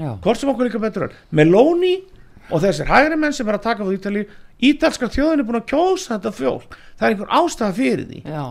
Já, 0.00 0.16
hvort 0.20 0.36
sem 0.36 0.48
okkur 0.50 0.68
líka 0.68 0.80
betur 0.80 1.10
Meloni 1.32 2.02
og 2.50 2.60
þessir 2.62 2.86
hægri 2.88 3.16
menn 3.18 3.32
sem 3.32 3.48
er 3.48 3.54
að 3.58 3.62
taka 3.62 3.84
frá 3.84 3.92
Ítali 3.96 4.26
ítalska 4.60 5.08
þjóðin 5.08 5.40
er 5.40 5.44
búin 5.44 5.60
að 5.62 5.68
kjósa 5.70 6.18
þetta 6.18 6.32
fjól 6.32 6.62
það 6.98 7.02
er 7.06 7.14
einhver 7.14 7.28
ástæða 7.28 7.72
fyrir 7.76 8.06
því. 8.08 8.22
Já, 8.24 8.44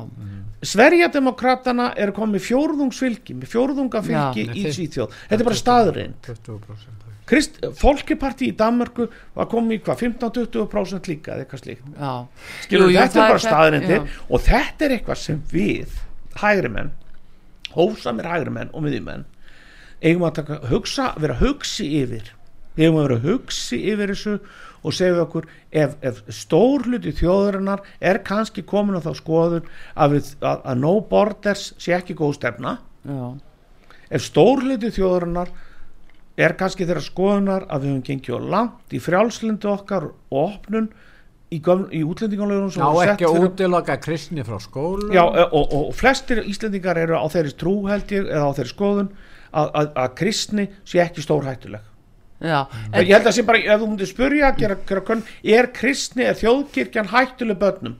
Sverjademokratana 0.65 1.91
eru 2.01 2.15
komið 2.17 2.45
fjórðungsfylgi 2.47 3.35
með 3.37 3.51
fjórðungafylgi 3.51 4.45
í 4.57 4.71
Svíþjóð. 4.73 5.17
Þetta 5.29 5.43
er 5.43 5.49
bara 5.51 5.59
staðreind 5.59 6.31
20% 6.31 6.97
Krist, 7.27 7.57
Folkeparti 7.75 8.47
í 8.47 8.55
Danmarku 8.55 9.09
var 9.35 9.49
komið 9.51 9.75
í 9.75 9.79
hvað 9.83 10.03
15-20% 10.05 11.09
líka 11.11 11.33
eða 11.33 11.43
eitthvað 11.43 11.63
slíkt. 11.65 11.89
Já. 11.91 12.13
Skilur, 12.63 12.85
Jú, 12.87 12.93
jú, 12.93 12.99
þetta 13.01 13.17
það 13.17 13.23
er 13.25 13.33
bara 13.33 13.41
já. 13.97 14.21
og 14.31 14.45
þetta 14.45 14.85
er 14.87 14.95
eitthvað 14.95 15.19
sem 15.25 15.41
við 15.51 15.97
hægri 16.39 16.71
menn 16.71 16.93
hósamir 17.75 18.29
hægri 18.31 18.53
menn 18.55 18.71
og 18.71 18.85
miðjumenn 18.85 19.25
eigum 19.99 20.23
að 20.29 20.37
taka, 20.39 20.59
hugsa, 20.71 21.09
vera 21.19 21.35
hugsi 21.41 21.89
yfir. 21.99 22.31
Við 22.77 22.87
eigum 22.87 22.99
að 23.01 23.07
vera 23.09 23.19
hugsi 23.25 23.79
yfir 23.91 24.13
þessu 24.13 24.37
og 24.87 24.95
segja 24.95 25.23
okkur 25.25 25.47
ef, 25.71 25.95
ef 26.01 26.21
stór 26.33 26.87
hluti 26.87 27.13
þjóðurinnar 27.17 27.83
er 27.99 28.21
kannski 28.27 28.63
komin 28.67 28.99
á 28.99 29.01
þá 29.03 29.11
skoðun 29.19 29.67
að, 29.95 30.15
við, 30.15 30.31
að, 30.41 30.61
að 30.63 30.83
no 30.83 30.93
borders 31.09 31.71
sé 31.81 31.95
ekki 31.97 32.17
góð 32.17 32.37
stefna 32.39 32.77
Já. 33.07 33.25
ef 34.09 34.27
stór 34.27 34.63
hluti 34.63 34.93
þjóðurinnar 34.95 35.51
er 36.37 36.53
kannski 36.57 36.85
þeirra 36.85 37.03
skoðunar 37.03 37.67
að 37.67 37.83
við 37.83 37.93
höfum 37.93 38.07
gengið 38.11 38.49
langt 38.53 38.93
í 38.95 39.01
frjálslindu 39.01 39.71
okkar 39.73 40.11
og 40.11 40.39
opnun 40.43 40.91
í, 41.49 41.57
í 41.57 42.03
útlendingalögunum 42.05 42.71
sem 42.73 42.83
Já, 42.83 43.11
ekki 43.13 43.27
að 43.27 43.47
útiloka 43.47 43.97
kristni 44.03 44.45
frá 44.47 44.59
skólu 44.61 45.09
Já, 45.15 45.23
e- 45.25 45.47
og, 45.47 45.63
og, 45.63 45.83
og 45.89 45.97
flestir 45.97 46.43
Íslendingar 46.45 46.99
eru 47.01 47.17
á 47.17 47.25
þeirri 47.33 47.55
trú 47.57 47.75
held 47.89 48.13
ég 48.13 48.29
eða 48.29 48.51
á 48.51 48.55
þeirri 48.57 48.73
skoðun 48.73 49.11
að, 49.51 49.69
að, 49.71 49.91
að 50.03 50.17
kristni 50.21 50.67
sé 50.85 51.01
ekki 51.03 51.25
stórhættuleg 51.25 51.81
Já. 51.81 51.96
Ég 52.41 53.13
held 53.15 53.25
að 53.31 53.33
sé 53.37 53.43
bara, 53.47 53.57
ef 53.63 53.79
þú 53.81 53.87
myndir 53.91 54.09
spurja 54.11 54.51
gera, 54.57 54.75
gera, 54.87 55.01
könn, 55.07 55.23
er 55.43 55.69
kristni, 55.73 56.23
er 56.29 56.37
þjóðkirkjan 56.37 57.09
hættuleg 57.13 57.57
börnum? 57.61 57.95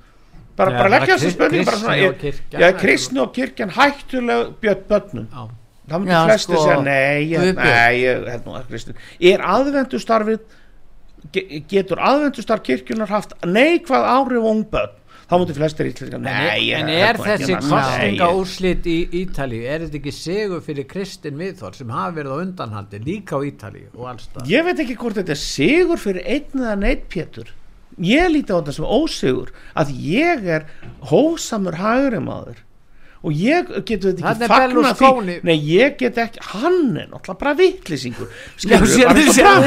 Bara, 0.58 0.74
bara 0.78 0.90
leggja 0.94 1.16
þessu 1.18 1.32
spurning 1.36 1.66
bara 1.66 1.78
svona, 1.78 1.96
og 1.98 2.12
er, 2.12 2.20
kirkjan 2.22 2.62
já, 2.62 2.68
hættuleg. 2.68 2.82
kristni 2.82 3.20
og 3.24 3.32
kirkjan 3.34 3.74
hættuleg 3.78 4.54
börnum? 4.90 5.28
Já. 5.34 5.48
það 5.88 6.00
myndir 6.04 6.14
Já, 6.14 6.22
flestir 6.28 6.56
sko, 6.56 6.64
segja 6.68 6.78
nei, 6.84 7.26
ég, 7.32 7.52
nei, 7.56 7.98
ég 8.04 8.24
held 8.30 8.46
nú 8.50 8.56
að 8.60 8.66
kristni. 8.72 8.96
Er 9.32 9.44
aðvendustarfið 9.56 10.40
ge- 11.34 11.62
getur 11.72 12.02
aðvendustarf 12.04 12.64
kirkjunar 12.68 13.10
haft 13.14 13.34
neikvað 13.46 14.06
áhrif 14.14 14.44
á 14.44 14.50
ungbörn 14.52 14.96
þá 15.28 15.34
myndir 15.42 15.58
flestir 15.58 15.90
íslendingar 15.90 16.22
nei, 16.24 16.70
en 16.78 16.90
er 16.94 17.18
þessi 17.20 17.56
ég- 17.58 18.22
úrslit 18.40 18.86
í 18.88 18.98
Ítalíu 19.26 19.66
er 19.68 19.84
þetta 19.86 20.00
ekki 20.00 20.14
sigur 20.16 20.62
fyrir 20.64 20.88
kristin 20.88 21.36
viðþór 21.42 21.76
sem 21.76 21.90
hafa 21.92 22.16
verið 22.16 22.32
á 22.32 22.38
undanhaldi 22.46 23.02
líka 23.04 23.36
á 23.36 23.42
Ítalíu 23.44 23.90
og 23.98 24.06
allstað 24.14 24.48
ég 24.54 24.64
veit 24.70 24.80
ekki 24.86 24.96
hvort 25.02 25.20
þetta 25.20 25.36
er 25.36 25.42
sigur 25.44 26.00
fyrir 26.00 26.24
einn 26.26 26.62
eða 26.64 26.78
neitt 26.80 27.08
pétur. 27.12 27.52
Ég 27.98 28.30
líti 28.30 28.54
á 28.54 28.60
þetta 28.62 28.76
sem 28.78 28.86
ósigur 28.86 29.52
að 29.76 29.92
ég 30.06 30.46
er 30.46 30.66
hósamur 31.10 31.76
hægri 31.82 32.20
maður 32.22 32.64
og 33.28 33.36
ég 33.36 33.70
getur 33.90 34.14
þetta 34.16 34.32
ekki 34.32 34.48
fagna 34.52 34.94
því. 34.96 35.36
nei 35.50 35.56
ég 35.68 35.98
get 36.00 36.18
ekki, 36.24 36.42
hann 36.54 36.78
er 37.02 37.10
náttúrulega 37.12 37.40
bara 37.42 37.54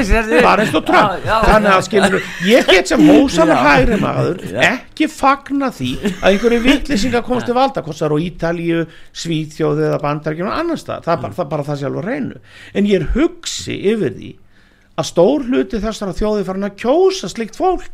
sérðu. 0.08 0.40
bara 0.46 0.66
Já, 0.90 1.00
já, 1.28 1.36
þannig 1.44 1.72
að 1.76 1.84
skilur 1.88 2.18
ég 2.48 2.70
get 2.72 2.92
sem 2.94 3.04
hósamur 3.10 3.54
Já. 3.54 3.62
hægri 3.68 4.00
maður 4.00 4.44
ekki 4.70 5.10
fagna 5.12 5.70
því 5.76 5.90
að 6.08 6.28
einhverju 6.32 6.60
vitlýsingar 6.66 7.26
komast 7.28 7.50
til 7.50 7.56
valda 7.60 7.84
er 7.84 8.14
á 8.16 8.18
Ítalíu, 8.30 8.84
Svíþjóði 9.12 9.88
eða 9.90 10.00
Bandaríkjum 10.04 10.48
og 10.50 10.56
annars 10.60 10.86
það, 10.88 11.04
það 11.06 11.16
er 11.16 11.22
bara 11.26 11.36
það, 11.40 11.50
bara 11.54 11.68
það 11.68 11.82
sjálf 11.84 12.00
á 12.00 12.02
reynu 12.08 12.40
en 12.74 12.88
ég 12.90 13.00
er 13.02 13.10
hugsi 13.16 13.76
yfir 13.92 14.16
því 14.16 14.32
að 15.00 15.06
stór 15.08 15.44
hluti 15.48 15.78
þessara 15.80 16.12
þjóði 16.16 16.42
farin 16.44 16.66
að 16.66 16.74
kjósa 16.82 17.28
slikt 17.30 17.56
fólk. 17.56 17.86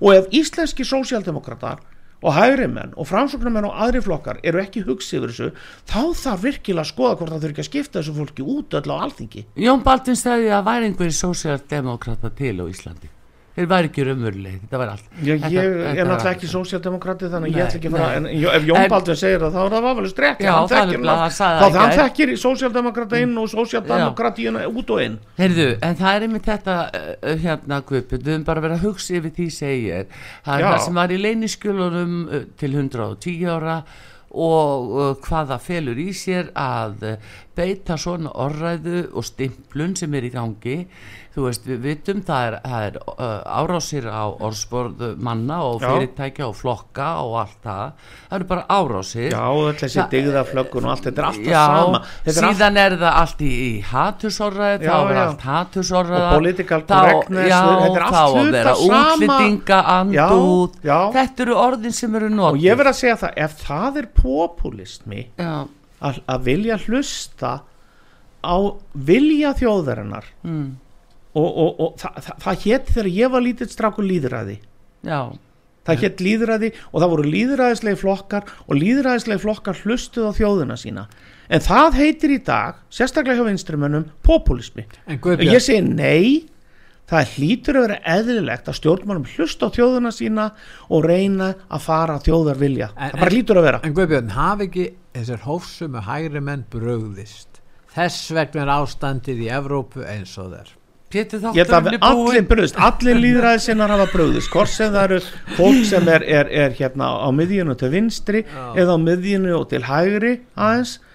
Og 0.00 0.14
ef 0.14 0.30
íslenski 0.32 0.86
sósíaldemokratar 0.88 1.82
og 2.24 2.36
hægri 2.38 2.68
menn 2.72 2.94
og 2.96 3.08
framsóknarmenn 3.10 3.68
og 3.68 3.80
aðri 3.86 4.02
flokkar 4.04 4.40
eru 4.42 4.62
ekki 4.62 4.84
hugsi 4.88 5.18
yfir 5.18 5.32
þessu 5.32 5.50
þá 5.90 6.00
þarf 6.24 6.46
virkilega 6.48 6.86
að 6.86 6.92
skoða 6.92 7.18
hvort 7.18 7.34
það 7.34 7.42
þurfi 7.44 7.54
ekki 7.54 7.64
að 7.64 7.70
skipta 7.70 8.00
þessu 8.00 8.16
fólki 8.18 8.48
út 8.54 8.78
öll 8.80 8.94
á 8.94 8.96
alþingi. 9.04 9.44
Jón 9.66 9.84
Baldvin 9.84 10.18
sagði 10.18 10.54
að 10.56 10.70
væri 10.70 10.88
einhverjir 10.90 11.18
sósíaldemokrata 11.20 12.32
til 12.38 12.56
á 12.58 12.64
Íslandi 12.64 13.13
þeir 13.54 13.68
væri 13.70 13.88
ekki 13.90 14.04
raunveruleg 14.08 14.54
þetta 14.64 14.78
væri 14.80 14.92
allt. 14.94 15.10
Já, 15.22 15.34
ég 15.34 15.58
er 15.64 16.00
var 16.00 16.08
náttúrulega 16.10 16.32
ekki 16.32 16.48
sósíaldemokrati 16.50 17.30
þannig 17.32 17.54
ég 17.54 17.64
ætla 17.64 17.78
ekki 17.78 17.90
að 17.90 17.96
fara 17.98 18.16
en 18.18 18.28
ef 18.28 18.66
Jón 18.68 18.88
Baldvin 18.90 19.18
segir 19.20 19.44
það 19.44 19.54
þá 19.54 19.60
er 19.64 19.74
það 19.74 19.84
vafalist 19.88 20.22
rétt 20.24 20.40
þá 20.44 21.66
gær. 21.76 21.94
þekkir 22.00 22.32
sósíaldemokrata 22.44 23.20
inn 23.22 23.36
og 23.38 23.52
sósíaldemokratíuna 23.52 24.64
út 24.70 24.94
og 24.96 25.04
inn. 25.04 25.18
Heyrðu, 25.38 25.68
en 25.86 26.00
það 26.00 26.18
er 26.18 26.26
einmitt 26.26 26.48
þetta 26.50 26.78
uh, 26.88 27.36
hérna 27.44 27.80
Guðbjörn, 27.86 28.24
við 28.24 28.34
höfum 28.34 28.48
bara 28.48 28.64
verið 28.64 28.80
að 28.80 28.88
hugsa 28.88 29.18
yfir 29.20 29.36
því 29.38 29.46
segir, 29.54 30.10
það 30.46 30.58
er 30.58 30.66
það 30.70 30.82
sem 30.88 30.98
var 31.02 31.14
í 31.14 31.20
leyniskjölunum 31.22 32.18
uh, 32.26 32.42
til 32.58 32.74
110 32.74 33.54
ára 33.54 33.78
og 34.34 35.20
hvað 35.22 35.52
það 35.52 35.60
felur 35.62 35.98
í 36.02 36.08
sér 36.16 36.48
að 36.58 37.04
beita 37.54 37.96
svona 38.00 38.30
orræðu 38.44 39.04
og 39.14 39.24
stimplun 39.24 39.94
sem 39.96 40.14
er 40.18 40.24
í 40.26 40.32
gangi. 40.34 40.78
Þú 41.34 41.42
veist, 41.48 41.64
við 41.66 41.78
vitum 41.82 42.20
það 42.22 42.44
er, 42.46 42.54
það 42.62 42.84
er 42.86 42.96
árásir 43.58 44.04
á 44.06 44.22
orðsporð 44.38 45.00
manna 45.18 45.56
og 45.66 45.80
fyrirtækja 45.82 46.46
og 46.46 46.54
flokka 46.54 47.08
og 47.26 47.32
allt 47.40 47.56
það, 47.66 47.88
það 48.28 48.36
eru 48.38 48.46
bara 48.52 48.66
árásir. 48.70 49.32
Já, 49.34 49.42
öll 49.50 49.74
þessi 49.80 49.98
Það- 49.98 50.12
digðaflöggun 50.14 50.86
og 50.86 50.92
allt 50.92 51.08
þetta 51.08 51.18
er 51.24 51.26
alltaf 51.30 51.50
Já, 51.50 51.64
sama. 51.74 52.00
Þetta 52.24 52.38
er 52.38 52.46
allt- 52.46 52.54
síðan 52.60 52.78
er 52.84 52.96
það 53.02 53.18
allt 53.24 53.42
í, 53.42 53.50
í 53.50 53.82
hatursorræði, 53.90 54.84
Já, 54.86 54.92
þá 54.94 55.10
er 55.10 55.20
allt 55.24 55.44
hatursorræða 55.50 56.28
Og 56.30 56.38
political 56.38 56.80
correctness, 56.94 57.50
já, 57.50 57.60
þetta 57.82 57.98
er 57.98 58.06
allt 58.06 58.38
hluta 58.38 58.74
sama. 58.74 59.14
útlendinga 59.18 59.80
andúð, 59.98 60.70
Já, 60.84 60.90
já. 60.92 61.00
þetta 61.18 61.42
eru 61.48 61.54
orðin 61.66 61.92
sem 61.98 62.14
eru 62.14 62.26
og 62.30 62.36
notið 62.38 62.62
ég 62.68 62.78
verð 62.78 62.92
að 62.94 63.00
segja 63.02 63.16
það 63.24 63.32
ef 63.48 63.58
það 63.66 63.96
er 64.04 64.06
populismi 64.22 65.26
já, 65.36 65.66
að, 66.04 66.20
að 66.30 66.46
vilja 66.50 66.78
hlusta 66.84 67.54
á 68.44 68.56
vilja 68.92 69.54
þjóðarinnar. 69.56 70.28
Mm, 70.44 70.68
og, 71.34 71.48
og, 71.48 71.80
og 71.80 71.98
það, 72.00 72.20
það, 72.26 72.38
það 72.44 72.62
hétt 72.66 72.92
þegar 72.92 73.10
ég 73.14 73.34
var 73.34 73.44
lítill 73.44 73.70
strákur 73.72 74.06
líðræði 74.06 74.56
já, 75.04 75.20
það 75.84 76.02
hétt 76.04 76.24
líðræði 76.24 76.70
og 76.90 76.96
það 77.02 77.12
voru 77.14 77.28
líðræðislegi 77.34 78.00
flokkar 78.00 78.50
og 78.64 78.78
líðræðislegi 78.78 79.42
flokkar 79.42 79.80
hlustuð 79.82 80.30
á 80.30 80.32
þjóðina 80.38 80.78
sína. 80.80 81.06
En 81.52 81.60
það 81.60 81.98
heitir 82.00 82.32
í 82.32 82.40
dag, 82.44 82.78
sérstaklega 82.94 83.42
hjá 83.42 83.48
vinstrimönnum 83.50 84.06
populismi 84.24 84.86
en 85.04 85.18
Guðbjörn, 85.20 85.52
ég 85.52 85.64
segi 85.64 85.82
nei 85.84 86.28
það 87.10 87.32
hlýtur 87.36 87.76
að 87.78 87.84
vera 87.88 87.98
eðlilegt 88.16 88.68
að 88.70 88.78
stjórnmálum 88.80 89.26
hlusta 89.34 89.68
á 89.68 89.74
þjóðina 89.76 90.12
sína 90.16 90.46
og 90.88 91.04
reyna 91.04 91.50
að 91.68 91.82
fara 91.84 92.18
þjóðar 92.24 92.60
vilja 92.62 92.88
En- 92.96 93.10
það 93.12 93.20
bara 93.20 93.34
hlýtur 93.34 93.60
að 93.60 93.66
vera. 93.68 93.80
en 93.84 93.94
Guðbjörn 93.98 94.30
hafi 94.36 94.68
ekki 94.70 94.86
þessar 95.14 95.42
hófsumu 95.44 96.00
hægri 96.08 96.40
menn 96.40 96.64
brugðist? 96.72 97.60
Þess 97.94 98.30
vegna 98.34 98.62
er 98.64 98.72
ástandið 98.80 99.44
í 99.44 99.50
Evrópu 99.54 100.02
eins 100.08 100.32
og 100.38 100.50
þær 100.56 100.72
Pétur 101.14 101.38
er 101.38 101.52
við 101.54 101.98
allir 102.02 102.42
bröðist, 102.50 102.74
allir 102.82 103.14
líðræðisinnar 103.22 103.92
hafa 103.92 104.06
bröðist 104.10 104.50
hvort 104.50 104.72
sem 104.72 104.90
það 104.90 105.04
eru 105.04 105.18
fólk 105.54 105.84
sem 105.86 106.08
er, 106.10 106.24
er, 106.26 106.48
er 106.50 106.72
hérna 106.74 107.06
á 107.22 107.28
miðjunu 107.30 107.76
til 107.78 107.90
vinstri 107.92 108.40
Já. 108.42 108.64
eða 108.82 108.96
á 108.96 108.98
miðjunu 108.98 109.52
og 109.60 109.68
til 109.70 109.82
hægri 109.86 110.32
aðeins 110.58 110.96
all- 110.98 111.12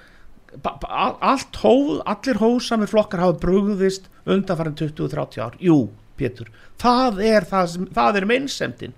allt 0.63 1.59
hó, 1.63 1.73
allir 2.03 2.39
hósamir 2.41 2.91
flokkar 2.91 3.23
hafa 3.23 3.39
bröðist 3.41 4.09
undanfærin 4.29 4.77
20-30 4.79 5.43
ár. 5.43 5.57
Jú, 5.63 5.89
Pétur, 6.19 6.49
það 6.81 7.21
er 7.23 7.47
það, 7.47 7.75
það 7.95 8.19
er 8.19 8.29
meinsemdin. 8.29 8.95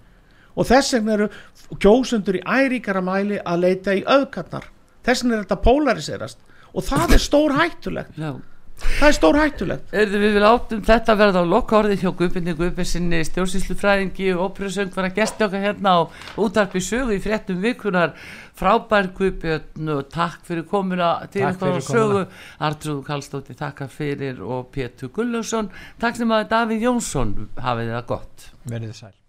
Og 0.57 0.68
þess 0.68 0.95
vegna 0.97 1.16
eru 1.16 1.32
kjósundur 1.80 2.39
í 2.39 2.43
æríkara 2.43 3.03
mæli 3.05 3.39
að 3.39 3.66
leita 3.66 3.95
í 3.95 4.03
öðkarnar 4.03 4.68
þess 5.05 5.24
vegna 5.24 5.38
er 5.38 5.45
þetta 5.45 5.59
polariserast 5.66 6.41
og 6.72 6.88
það 6.88 7.16
er 7.16 7.24
stór 7.24 7.55
hættulegt 7.57 8.20
Já. 8.20 8.32
Það 8.82 9.07
er 9.07 9.15
stór 9.17 9.39
hættulegt 9.39 9.93
við 9.93 10.27
vil 10.36 10.45
áttum 10.47 10.84
þetta 10.86 11.15
verða 11.19 11.43
á 11.43 11.51
lokka 11.51 11.77
orðið 11.79 12.03
hjá 12.03 12.11
Guðbjörni 12.21 12.55
Guðbjörnsinni 12.59 13.21
stjórnsýslufræðingi 13.29 14.32
og 14.36 14.43
óperusöng 14.47 14.91
var 14.95 15.09
að 15.09 15.19
gesta 15.19 15.47
okkar 15.47 15.65
hérna 15.65 15.95
á 15.95 15.99
útarpi 16.41 16.82
sögu 16.84 17.15
í 17.17 17.21
fréttum 17.23 17.61
vikunar 17.63 18.15
frábær 18.57 19.11
Guðbjörn 19.17 19.93
og 19.95 20.03
takk 20.13 20.43
fyrir 20.47 20.67
komuna 20.69 21.13
til 21.32 21.47
okkar 21.49 21.79
á 21.79 21.82
sögu. 21.86 22.25
Artrúð 22.61 23.01
Kallstóttir 23.07 23.57
takka 23.59 23.89
fyrir 23.91 24.43
og 24.43 24.69
Pétur 24.75 25.13
Gullarsson 25.15 25.71
takk 26.01 26.19
sem 26.19 26.36
að 26.36 26.51
Davíð 26.51 26.86
Jónsson 26.89 27.34
hafið 27.57 27.95
það 27.95 28.07
gott. 28.13 28.51
Verið 28.69 28.95
sæl 28.97 29.20